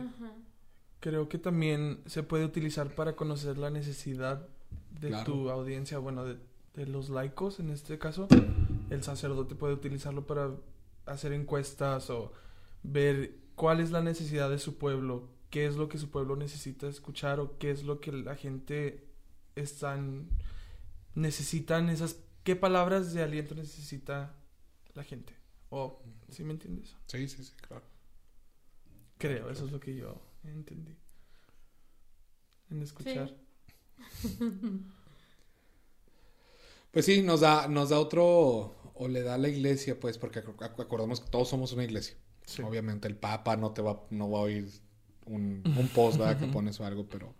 Creo 1.05 1.29
que 1.29 1.37
también 1.37 2.01
se 2.07 2.23
puede 2.23 2.45
utilizar 2.45 2.95
para 2.95 3.15
conocer 3.15 3.59
la 3.59 3.69
necesidad 3.69 4.47
de 4.99 5.09
Claro. 5.09 5.23
tu 5.23 5.49
audiencia, 5.51 5.99
bueno, 5.99 6.25
de, 6.25 6.39
de 6.73 6.87
los 6.87 7.09
laicos 7.11 7.59
en 7.59 7.69
este 7.69 7.99
caso. 7.99 8.27
El 8.89 9.03
sacerdote 9.03 9.53
puede 9.53 9.75
utilizarlo 9.75 10.25
para 10.25 10.55
hacer 11.05 11.31
encuestas 11.31 12.09
o 12.09 12.33
ver 12.81 13.35
cuál 13.53 13.81
es 13.81 13.91
la 13.91 14.01
necesidad 14.01 14.49
de 14.49 14.57
su 14.57 14.79
pueblo, 14.79 15.29
qué 15.51 15.67
es 15.67 15.75
lo 15.75 15.89
que 15.89 15.99
su 15.99 16.09
pueblo 16.09 16.35
necesita 16.37 16.87
escuchar 16.87 17.39
o 17.39 17.59
qué 17.59 17.69
es 17.69 17.83
lo 17.83 17.99
que 18.01 18.11
la 18.11 18.35
gente 18.35 19.07
están 19.55 20.27
necesitan 21.13 21.89
esas 21.89 22.19
qué 22.43 22.55
palabras 22.55 23.13
de 23.13 23.21
aliento 23.21 23.53
necesita 23.53 24.33
la 24.95 25.03
gente. 25.03 25.35
O 25.69 26.01
¿sí 26.31 26.43
me 26.43 26.53
entiendes? 26.53 26.95
Sí, 27.05 27.27
sí, 27.27 27.43
sí, 27.43 27.53
claro. 27.61 27.83
Creo, 29.19 29.51
eso 29.51 29.65
es 29.65 29.71
lo 29.71 29.79
que 29.79 29.95
yo 29.95 30.19
entendí. 30.51 30.95
En 32.69 32.81
escuchar. 32.81 33.33
Pues 36.91 37.05
sí, 37.05 37.21
nos 37.21 37.41
da, 37.41 37.67
nos 37.67 37.89
da 37.89 37.99
otro, 37.99 38.73
o 38.93 39.07
le 39.09 39.21
da 39.21 39.35
a 39.35 39.37
la 39.37 39.49
iglesia, 39.49 39.99
pues, 39.99 40.17
porque 40.17 40.41
ac- 40.43 40.55
ac- 40.55 40.81
acordamos 40.81 41.19
que 41.19 41.29
todos 41.29 41.49
somos 41.49 41.73
una 41.73 41.83
iglesia. 41.83 42.15
Sí. 42.45 42.61
Obviamente 42.61 43.07
el 43.07 43.17
Papa 43.17 43.57
no 43.57 43.71
te 43.71 43.81
va, 43.81 44.03
no 44.11 44.29
va 44.31 44.39
a 44.39 44.41
oír 44.43 44.69
un, 45.25 45.61
un 45.77 45.89
post, 45.89 46.17
¿verdad? 46.17 46.39
que 46.39 46.47
pones 46.47 46.79
o 46.79 46.85
algo, 46.85 47.05
pero 47.07 47.33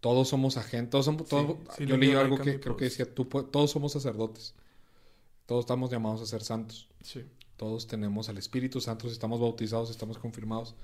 todos 0.00 0.28
somos 0.28 0.56
agentes, 0.58 0.90
todos 0.90 1.06
somos, 1.06 1.26
todos- 1.26 1.56
sí, 1.76 1.86
yo 1.86 1.96
le 1.96 2.06
leí 2.08 2.14
algo 2.16 2.36
que 2.38 2.60
creo 2.60 2.76
que 2.76 2.84
decía, 2.84 3.12
tú, 3.12 3.24
todos 3.24 3.70
somos 3.70 3.92
sacerdotes, 3.92 4.54
todos 5.46 5.60
estamos 5.64 5.90
llamados 5.90 6.20
a 6.20 6.26
ser 6.26 6.42
santos, 6.42 6.88
Sí. 7.02 7.24
todos 7.56 7.86
tenemos 7.86 8.28
al 8.28 8.36
Espíritu 8.36 8.80
Santo, 8.82 9.08
estamos 9.08 9.40
bautizados, 9.40 9.88
estamos 9.90 10.18
confirmados, 10.18 10.74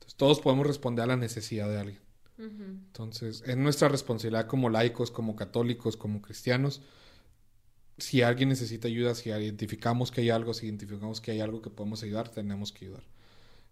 entonces 0.00 0.16
todos 0.16 0.40
podemos 0.40 0.66
responder 0.66 1.04
a 1.04 1.08
la 1.08 1.16
necesidad 1.16 1.68
de 1.68 1.78
alguien. 1.78 2.00
Entonces, 2.38 3.42
es 3.46 3.56
nuestra 3.56 3.88
responsabilidad 3.88 4.46
como 4.46 4.70
laicos, 4.70 5.10
como 5.10 5.36
católicos, 5.36 5.96
como 5.98 6.22
cristianos. 6.22 6.80
Si 7.98 8.22
alguien 8.22 8.48
necesita 8.48 8.88
ayuda, 8.88 9.14
si 9.14 9.28
identificamos 9.28 10.10
que 10.10 10.22
hay 10.22 10.30
algo, 10.30 10.54
si 10.54 10.64
identificamos 10.66 11.20
que 11.20 11.32
hay 11.32 11.40
algo 11.40 11.60
que 11.60 11.68
podemos 11.68 12.02
ayudar, 12.02 12.30
tenemos 12.30 12.72
que 12.72 12.86
ayudar. 12.86 13.04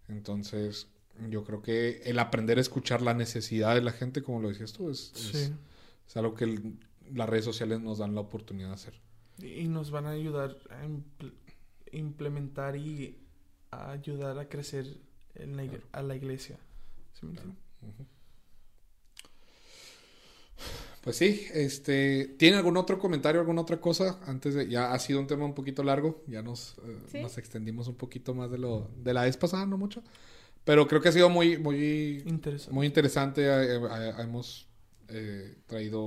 Entonces, 0.07 0.87
yo 1.29 1.43
creo 1.43 1.61
que 1.63 2.01
el 2.05 2.19
aprender 2.19 2.59
a 2.59 2.61
escuchar 2.61 3.01
la 3.01 3.13
necesidad 3.15 3.73
de 3.73 3.81
la 3.81 3.91
gente, 3.91 4.21
como 4.21 4.39
lo 4.39 4.49
decías 4.49 4.71
tú, 4.73 4.89
es, 4.91 5.11
es- 5.15 6.15
algo 6.15 6.35
que 6.35 6.45
el- 6.45 6.77
las 7.11 7.27
redes 7.27 7.45
sociales 7.45 7.79
nos 7.81 7.97
dan 7.97 8.13
la 8.15 8.21
oportunidad 8.21 8.67
de 8.69 8.73
hacer. 8.75 8.93
Y 9.41 9.67
nos 9.67 9.89
van 9.89 10.05
a 10.05 10.11
ayudar 10.11 10.57
a 10.69 10.85
impl- 10.85 11.33
implementar 11.91 12.75
y 12.75 13.17
a 13.71 13.91
ayudar 13.91 14.37
a 14.37 14.47
crecer 14.47 14.97
en 15.35 15.55
la 15.57 15.63
ig- 15.65 15.81
a 15.91 16.01
la 16.01 16.15
iglesia. 16.15 16.57
¿Sí 17.13 17.25
me 17.25 17.31
entiendes? 17.31 17.57
Pues 21.01 21.15
sí, 21.15 21.47
este, 21.53 22.27
¿tiene 22.37 22.57
algún 22.57 22.75
otro 22.75 22.99
comentario, 22.99 23.39
alguna 23.39 23.61
otra 23.61 23.79
cosa? 23.79 24.19
Antes 24.25 24.53
de, 24.53 24.67
ya 24.67 24.91
ha 24.93 24.99
sido 24.99 25.19
un 25.21 25.27
tema 25.27 25.45
un 25.45 25.53
poquito 25.55 25.81
largo, 25.81 26.23
ya 26.27 26.41
nos, 26.41 26.77
eh, 26.79 26.97
Sí. 27.11 27.19
nos 27.21 27.37
extendimos 27.37 27.87
un 27.87 27.95
poquito 27.95 28.33
más 28.35 28.51
de 28.51 28.57
lo, 28.57 28.89
de 28.97 29.13
la 29.13 29.23
vez 29.23 29.37
pasada, 29.37 29.65
no 29.65 29.77
mucho, 29.77 30.03
pero 30.65 30.87
creo 30.87 31.01
que 31.01 31.09
ha 31.09 31.13
sido 31.13 31.29
muy, 31.29 31.57
muy, 31.57 32.23
Interesante. 32.25 32.73
muy 32.73 32.87
interesante. 32.87 33.43
eh, 33.45 33.75
eh, 33.77 33.81
eh, 33.91 34.13
hemos 34.19 34.67
eh, 35.09 35.57
traído 35.67 36.01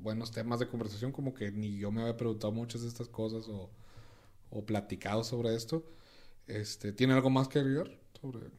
buenos 0.00 0.30
temas 0.32 0.60
de 0.60 0.68
conversación, 0.68 1.12
como 1.12 1.34
que 1.34 1.50
ni 1.50 1.78
yo 1.78 1.90
me 1.90 2.02
había 2.02 2.16
preguntado 2.16 2.52
muchas 2.52 2.82
de 2.82 2.88
estas 2.88 3.08
cosas 3.08 3.48
o, 3.48 3.70
o 4.50 4.66
platicado 4.66 5.24
sobre 5.24 5.54
esto. 5.54 5.84
Este, 6.46 6.92
¿tiene 6.92 7.14
algo 7.14 7.30
más 7.30 7.48
que 7.48 7.60
agregar 7.60 7.90
sobre 8.20 8.50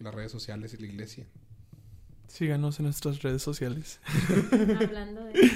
las 0.00 0.14
redes 0.14 0.32
sociales 0.32 0.74
y 0.74 0.78
la 0.78 0.86
iglesia? 0.86 1.26
Síganos 2.28 2.78
en 2.78 2.84
nuestras 2.86 3.22
redes 3.22 3.42
sociales. 3.42 4.00
Hablando 4.80 5.24
de... 5.24 5.50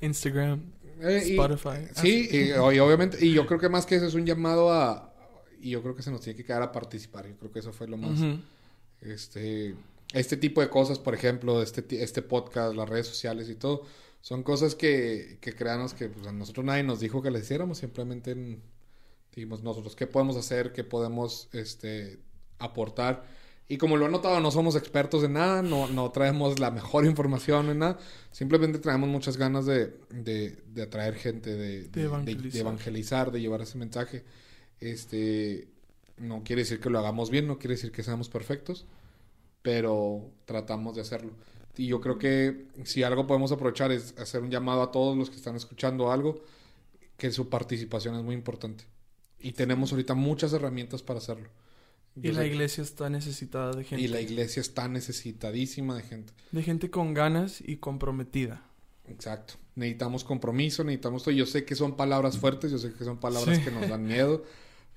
Instagram, 0.00 0.60
Eh, 1.00 1.22
y- 1.26 1.30
Spotify. 1.32 1.86
Sí, 1.94 2.28
y, 2.30 2.36
y 2.50 2.52
obviamente, 2.54 3.24
y 3.24 3.32
yo 3.32 3.46
creo 3.46 3.58
que 3.60 3.68
más 3.68 3.86
que 3.86 3.96
eso 3.96 4.06
es 4.06 4.14
un 4.14 4.26
llamado 4.26 4.72
a, 4.72 5.14
y 5.60 5.70
yo 5.70 5.82
creo 5.82 5.94
que 5.94 6.02
se 6.02 6.10
nos 6.10 6.20
tiene 6.22 6.36
que 6.36 6.44
quedar 6.44 6.62
a 6.62 6.72
participar, 6.72 7.26
yo 7.28 7.36
creo 7.36 7.52
que 7.52 7.60
eso 7.60 7.72
fue 7.72 7.86
lo 7.86 7.96
más, 7.96 8.18
este, 9.00 9.76
este 10.12 10.36
tipo 10.36 10.60
de 10.60 10.68
cosas, 10.68 10.98
por 10.98 11.14
ejemplo, 11.14 11.62
este, 11.62 11.84
este 12.02 12.22
podcast, 12.22 12.74
las 12.74 12.88
redes 12.88 13.06
sociales 13.06 13.48
y 13.48 13.54
todo, 13.54 13.84
son 14.20 14.42
cosas 14.42 14.74
que, 14.74 15.38
que 15.40 15.54
créanos 15.54 15.94
que 15.94 16.08
pues, 16.08 16.26
a 16.26 16.32
nosotros 16.32 16.64
nadie 16.66 16.82
nos 16.82 17.00
dijo 17.00 17.22
que 17.22 17.30
le 17.30 17.38
hiciéramos, 17.40 17.78
simplemente 17.78 18.58
dijimos 19.34 19.62
nosotros 19.62 19.94
qué 19.96 20.06
podemos 20.08 20.36
hacer, 20.36 20.72
qué 20.72 20.82
podemos, 20.84 21.48
este, 21.52 22.18
aportar. 22.58 23.24
Y 23.72 23.78
como 23.78 23.96
lo 23.96 24.04
he 24.06 24.10
notado, 24.10 24.38
no 24.40 24.50
somos 24.50 24.76
expertos 24.76 25.24
en 25.24 25.32
nada, 25.32 25.62
no, 25.62 25.88
no 25.88 26.10
traemos 26.10 26.58
la 26.58 26.70
mejor 26.70 27.06
información 27.06 27.70
en 27.70 27.78
nada, 27.78 27.98
simplemente 28.30 28.78
traemos 28.78 29.08
muchas 29.08 29.38
ganas 29.38 29.64
de, 29.64 29.96
de, 30.10 30.58
de 30.66 30.82
atraer 30.82 31.14
gente, 31.14 31.50
de, 31.56 31.82
de- 31.84 31.88
de- 31.88 32.02
evangelizar. 32.04 32.52
de 32.52 32.58
evangelizar, 32.60 33.32
de 33.32 33.40
llevar 33.40 33.62
ese 33.62 33.78
mensaje. 33.78 34.24
Este, 34.78 35.68
no 36.18 36.42
quiere 36.44 36.62
decir 36.62 36.80
que 36.80 36.90
lo 36.90 36.98
hagamos 36.98 37.30
bien, 37.30 37.46
no 37.46 37.58
quiere 37.58 37.76
decir 37.76 37.92
que 37.92 38.02
seamos 38.02 38.28
perfectos, 38.28 38.84
pero 39.62 40.30
tratamos 40.44 40.94
de 40.94 41.00
hacerlo. 41.00 41.32
Y 41.76 41.86
yo 41.86 42.00
creo 42.02 42.18
que 42.18 42.66
si 42.84 43.02
algo 43.02 43.26
podemos 43.26 43.52
aprovechar 43.52 43.90
es 43.92 44.14
hacer 44.18 44.42
un 44.42 44.50
llamado 44.50 44.82
a 44.82 44.90
todos 44.90 45.16
los 45.16 45.30
que 45.30 45.36
están 45.36 45.56
escuchando 45.56 46.12
algo, 46.12 46.42
que 47.16 47.32
su 47.32 47.48
participación 47.48 48.16
es 48.16 48.22
muy 48.22 48.34
importante. 48.34 48.84
Y 49.38 49.52
tenemos 49.52 49.92
ahorita 49.92 50.14
muchas 50.14 50.52
herramientas 50.52 51.02
para 51.02 51.18
hacerlo. 51.20 51.48
Y 52.20 52.32
la 52.32 52.44
iglesia 52.44 52.82
está 52.82 53.08
necesitada 53.08 53.72
de 53.72 53.84
gente. 53.84 54.04
y 54.04 54.08
la 54.08 54.20
iglesia 54.20 54.60
está 54.60 54.88
necesitadísima 54.88 55.96
de 55.96 56.02
gente. 56.02 56.32
De 56.50 56.62
gente 56.62 56.90
con 56.90 57.14
ganas 57.14 57.60
y 57.60 57.76
comprometida. 57.76 58.62
Exacto. 59.08 59.54
Necesitamos 59.74 60.22
compromiso, 60.24 60.84
necesitamos 60.84 61.22
todo. 61.24 61.34
Yo 61.34 61.46
sé 61.46 61.64
que 61.64 61.74
son 61.74 61.96
palabras 61.96 62.38
fuertes, 62.38 62.70
yo 62.70 62.78
sé 62.78 62.92
que 62.92 63.04
son 63.04 63.18
palabras 63.18 63.58
Sí. 63.58 63.64
que 63.64 63.70
nos 63.70 63.88
dan 63.88 64.04
miedo. 64.06 64.44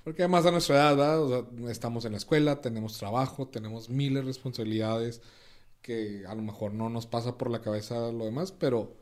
Porque 0.04 0.22
además 0.22 0.44
a 0.46 0.50
nuestra 0.52 0.76
edad, 0.76 0.96
¿verdad? 0.96 1.22
O 1.22 1.28
sea, 1.58 1.70
estamos 1.72 2.04
en 2.04 2.12
la 2.12 2.18
escuela, 2.18 2.60
tenemos 2.60 2.98
trabajo, 2.98 3.48
tenemos 3.48 3.88
miles 3.88 4.22
de 4.22 4.26
responsabilidades 4.28 5.20
que 5.82 6.24
a 6.28 6.34
lo 6.34 6.42
mejor 6.42 6.74
no 6.74 6.90
nos 6.90 7.06
pasa 7.06 7.38
por 7.38 7.50
la 7.50 7.60
cabeza 7.62 8.12
lo 8.12 8.24
demás, 8.26 8.52
pero 8.52 8.96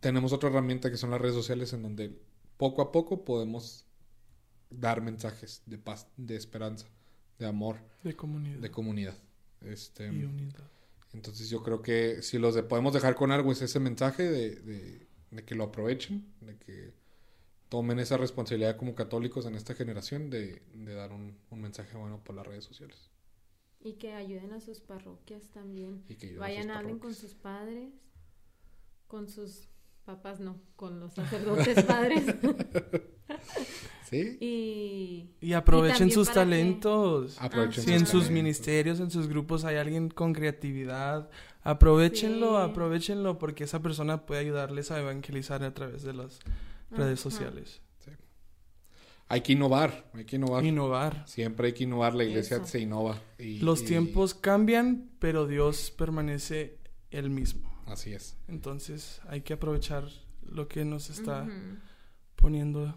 tenemos 0.00 0.32
otra 0.32 0.50
herramienta 0.50 0.90
que 0.90 0.96
son 0.96 1.10
las 1.10 1.20
redes 1.20 1.34
sociales 1.34 1.72
en 1.72 1.82
donde 1.82 2.16
poco 2.56 2.82
a 2.82 2.92
poco 2.92 3.24
podemos 3.24 3.86
dar 4.70 5.00
mensajes 5.00 5.62
de 5.66 5.78
paz, 5.78 6.06
de 6.16 6.36
esperanza, 6.36 6.86
de 7.38 7.46
amor, 7.46 7.76
De 8.02 8.14
comunidad. 8.16 8.58
de 8.58 8.70
comunidad. 8.70 9.16
Este, 9.60 10.06
y 10.06 10.24
unidad. 10.24 10.70
entonces 11.12 11.48
yo 11.50 11.62
creo 11.62 11.82
que 11.82 12.22
si 12.22 12.38
los 12.38 12.54
de- 12.54 12.62
podemos 12.62 12.92
dejar 12.94 13.14
con 13.16 13.32
algo 13.32 13.50
es 13.52 13.60
ese 13.62 13.80
mensaje 13.80 14.22
de, 14.24 14.56
de- 14.56 15.06
de 15.30 15.44
que 15.44 15.54
lo 15.54 15.64
aprovechen, 15.64 16.32
de 16.40 16.56
que 16.58 16.94
tomen 17.68 17.98
esa 17.98 18.16
responsabilidad 18.16 18.76
como 18.76 18.94
católicos 18.94 19.44
en 19.46 19.54
esta 19.54 19.74
generación 19.74 20.30
de, 20.30 20.62
de 20.74 20.94
dar 20.94 21.12
un, 21.12 21.36
un 21.50 21.60
mensaje 21.60 21.96
bueno 21.98 22.22
por 22.24 22.34
las 22.36 22.46
redes 22.46 22.64
sociales. 22.64 23.10
Y 23.80 23.94
que 23.94 24.12
ayuden 24.14 24.52
a 24.52 24.60
sus 24.60 24.80
parroquias 24.80 25.50
también. 25.50 26.02
Y 26.08 26.14
que 26.16 26.26
ayuden 26.28 26.38
a 26.42 26.46
Vayan, 26.46 26.62
sus 26.68 26.76
hablen 26.76 26.98
con 26.98 27.14
sus 27.14 27.34
padres, 27.34 27.92
con 29.06 29.28
sus 29.28 29.68
papás 30.08 30.40
no, 30.40 30.56
con 30.74 30.98
los 31.00 31.12
sacerdotes 31.12 31.84
padres. 31.84 32.24
¿Sí? 34.08 34.38
y, 34.40 35.30
Y 35.46 35.52
aprovechen 35.52 35.94
Y 35.96 35.98
también 35.98 36.14
sus 36.14 36.28
para 36.28 36.34
que- 36.44 36.50
talentos. 36.50 37.36
Aprovechen 37.40 37.84
Si 37.84 37.92
en 37.92 38.00
sus 38.00 38.08
talentos. 38.10 38.30
ministerios, 38.30 39.00
en 39.00 39.10
sus 39.10 39.28
grupos 39.28 39.64
hay 39.64 39.76
alguien 39.76 40.08
con 40.08 40.32
creatividad, 40.32 41.28
aprovechenlo, 41.62 42.56
Sí. 42.64 42.70
aprovechenlo 42.70 43.36
porque 43.38 43.64
esa 43.64 43.80
persona 43.82 44.24
puede 44.24 44.40
ayudarles 44.40 44.90
a 44.90 44.98
evangelizar 45.00 45.62
a 45.62 45.74
través 45.74 46.02
de 46.04 46.14
las 46.14 46.38
redes 46.90 47.20
Ajá. 47.20 47.30
sociales. 47.30 47.82
Hay 49.30 49.42
que 49.42 49.52
innovar, 49.52 50.10
hay 50.14 50.24
que 50.24 50.36
innovar. 50.36 50.64
Innovar. 50.64 51.28
Siempre 51.28 51.66
hay 51.66 51.72
que 51.74 51.84
innovar, 51.84 52.14
la 52.14 52.24
iglesia 52.24 52.56
Eso. 52.56 52.66
se 52.66 52.80
innova. 52.80 53.20
y- 53.38 53.58
Los 53.58 53.82
y- 53.82 53.84
tiempos 53.84 54.32
cambian, 54.32 55.10
pero 55.18 55.46
Dios 55.46 55.90
permanece 55.90 56.78
el 57.10 57.28
mismo. 57.28 57.67
Así 57.90 58.12
es. 58.12 58.36
Entonces 58.48 59.20
hay 59.28 59.40
que 59.40 59.54
aprovechar 59.54 60.04
lo 60.42 60.68
que 60.68 60.84
nos 60.84 61.10
está 61.10 61.46
poniendo. 62.36 62.94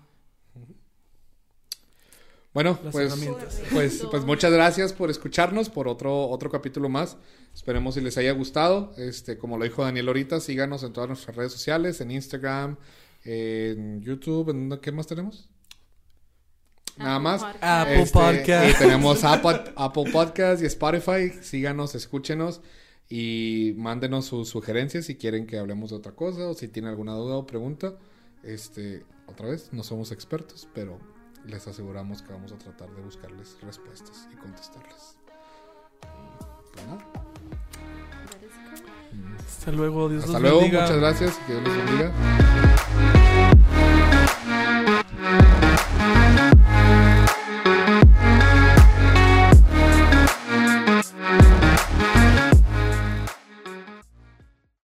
Bueno, 2.54 2.78
Las 2.84 2.92
pues, 2.92 3.62
pues, 3.72 4.06
pues 4.12 4.26
muchas 4.26 4.52
gracias 4.52 4.92
por 4.92 5.10
escucharnos 5.10 5.70
por 5.70 5.88
otro, 5.88 6.28
otro 6.28 6.50
capítulo 6.50 6.90
más. 6.90 7.18
Esperemos 7.54 7.96
si 7.96 8.02
les 8.02 8.18
haya 8.18 8.34
gustado. 8.34 8.94
Este, 8.98 9.38
como 9.38 9.58
lo 9.58 9.64
dijo 9.64 9.84
Daniel 9.84 10.10
ahorita, 10.10 10.42
síganos 10.42 10.84
en 10.84 10.92
todas 10.92 11.08
nuestras 11.08 11.36
redes 11.38 11.54
sociales, 11.54 12.02
en 12.02 12.12
Instagram, 12.12 12.76
en 13.24 14.02
YouTube, 14.02 14.50
¿en 14.50 14.78
qué 14.82 14.92
más 14.92 15.08
tenemos? 15.08 15.48
Nada 16.98 17.16
Apple 17.16 17.24
más. 17.24 17.42
Podcast. 17.42 17.64
Apple 17.64 18.02
Este, 18.02 18.20
Podcast. 18.20 18.70
Y 18.70 18.80
tenemos 18.80 19.24
Apple, 19.24 19.74
Apple 19.78 20.12
Podcast 20.12 20.62
y 20.62 20.66
Spotify. 20.66 21.30
Síganos, 21.42 21.96
escúchenos 21.96 22.60
y 23.12 23.74
mándenos 23.76 24.26
sus 24.26 24.48
sugerencias 24.48 25.04
si 25.06 25.16
quieren 25.18 25.46
que 25.46 25.60
hablemos 25.60 25.90
de 25.90 25.98
otra 25.98 26.14
cosa 26.14 26.48
o 26.48 26.54
si 26.54 26.70
tienen 26.70 26.92
alguna 26.92 27.14
duda 27.14 27.36
o 27.36 27.46
pregunta. 27.46 27.96
Este, 28.42 29.04
otra 29.28 29.50
vez, 29.50 29.68
no 29.74 29.84
somos 29.84 30.14
expertos, 30.14 30.70
pero 30.74 30.98
les 31.46 31.68
aseguramos 31.68 32.22
que 32.22 32.32
vamos 32.32 32.54
a 32.54 32.58
tratar 32.58 32.90
de 32.96 33.02
buscarles 33.02 33.58
respuestas 33.62 34.30
y 34.32 34.38
contestarles. 34.38 35.18
Pues 36.74 36.86
nada. 36.88 37.06
Hasta 39.46 39.72
luego, 39.74 40.08
Dios 40.08 40.24
Hasta 40.24 40.40
los 40.40 40.42
luego, 40.44 40.62
bendiga. 40.62 40.82
muchas 40.84 40.98
gracias, 40.98 41.38
que 41.46 41.52
Dios 41.54 41.64
les 41.68 41.86
bendiga. 41.86 42.14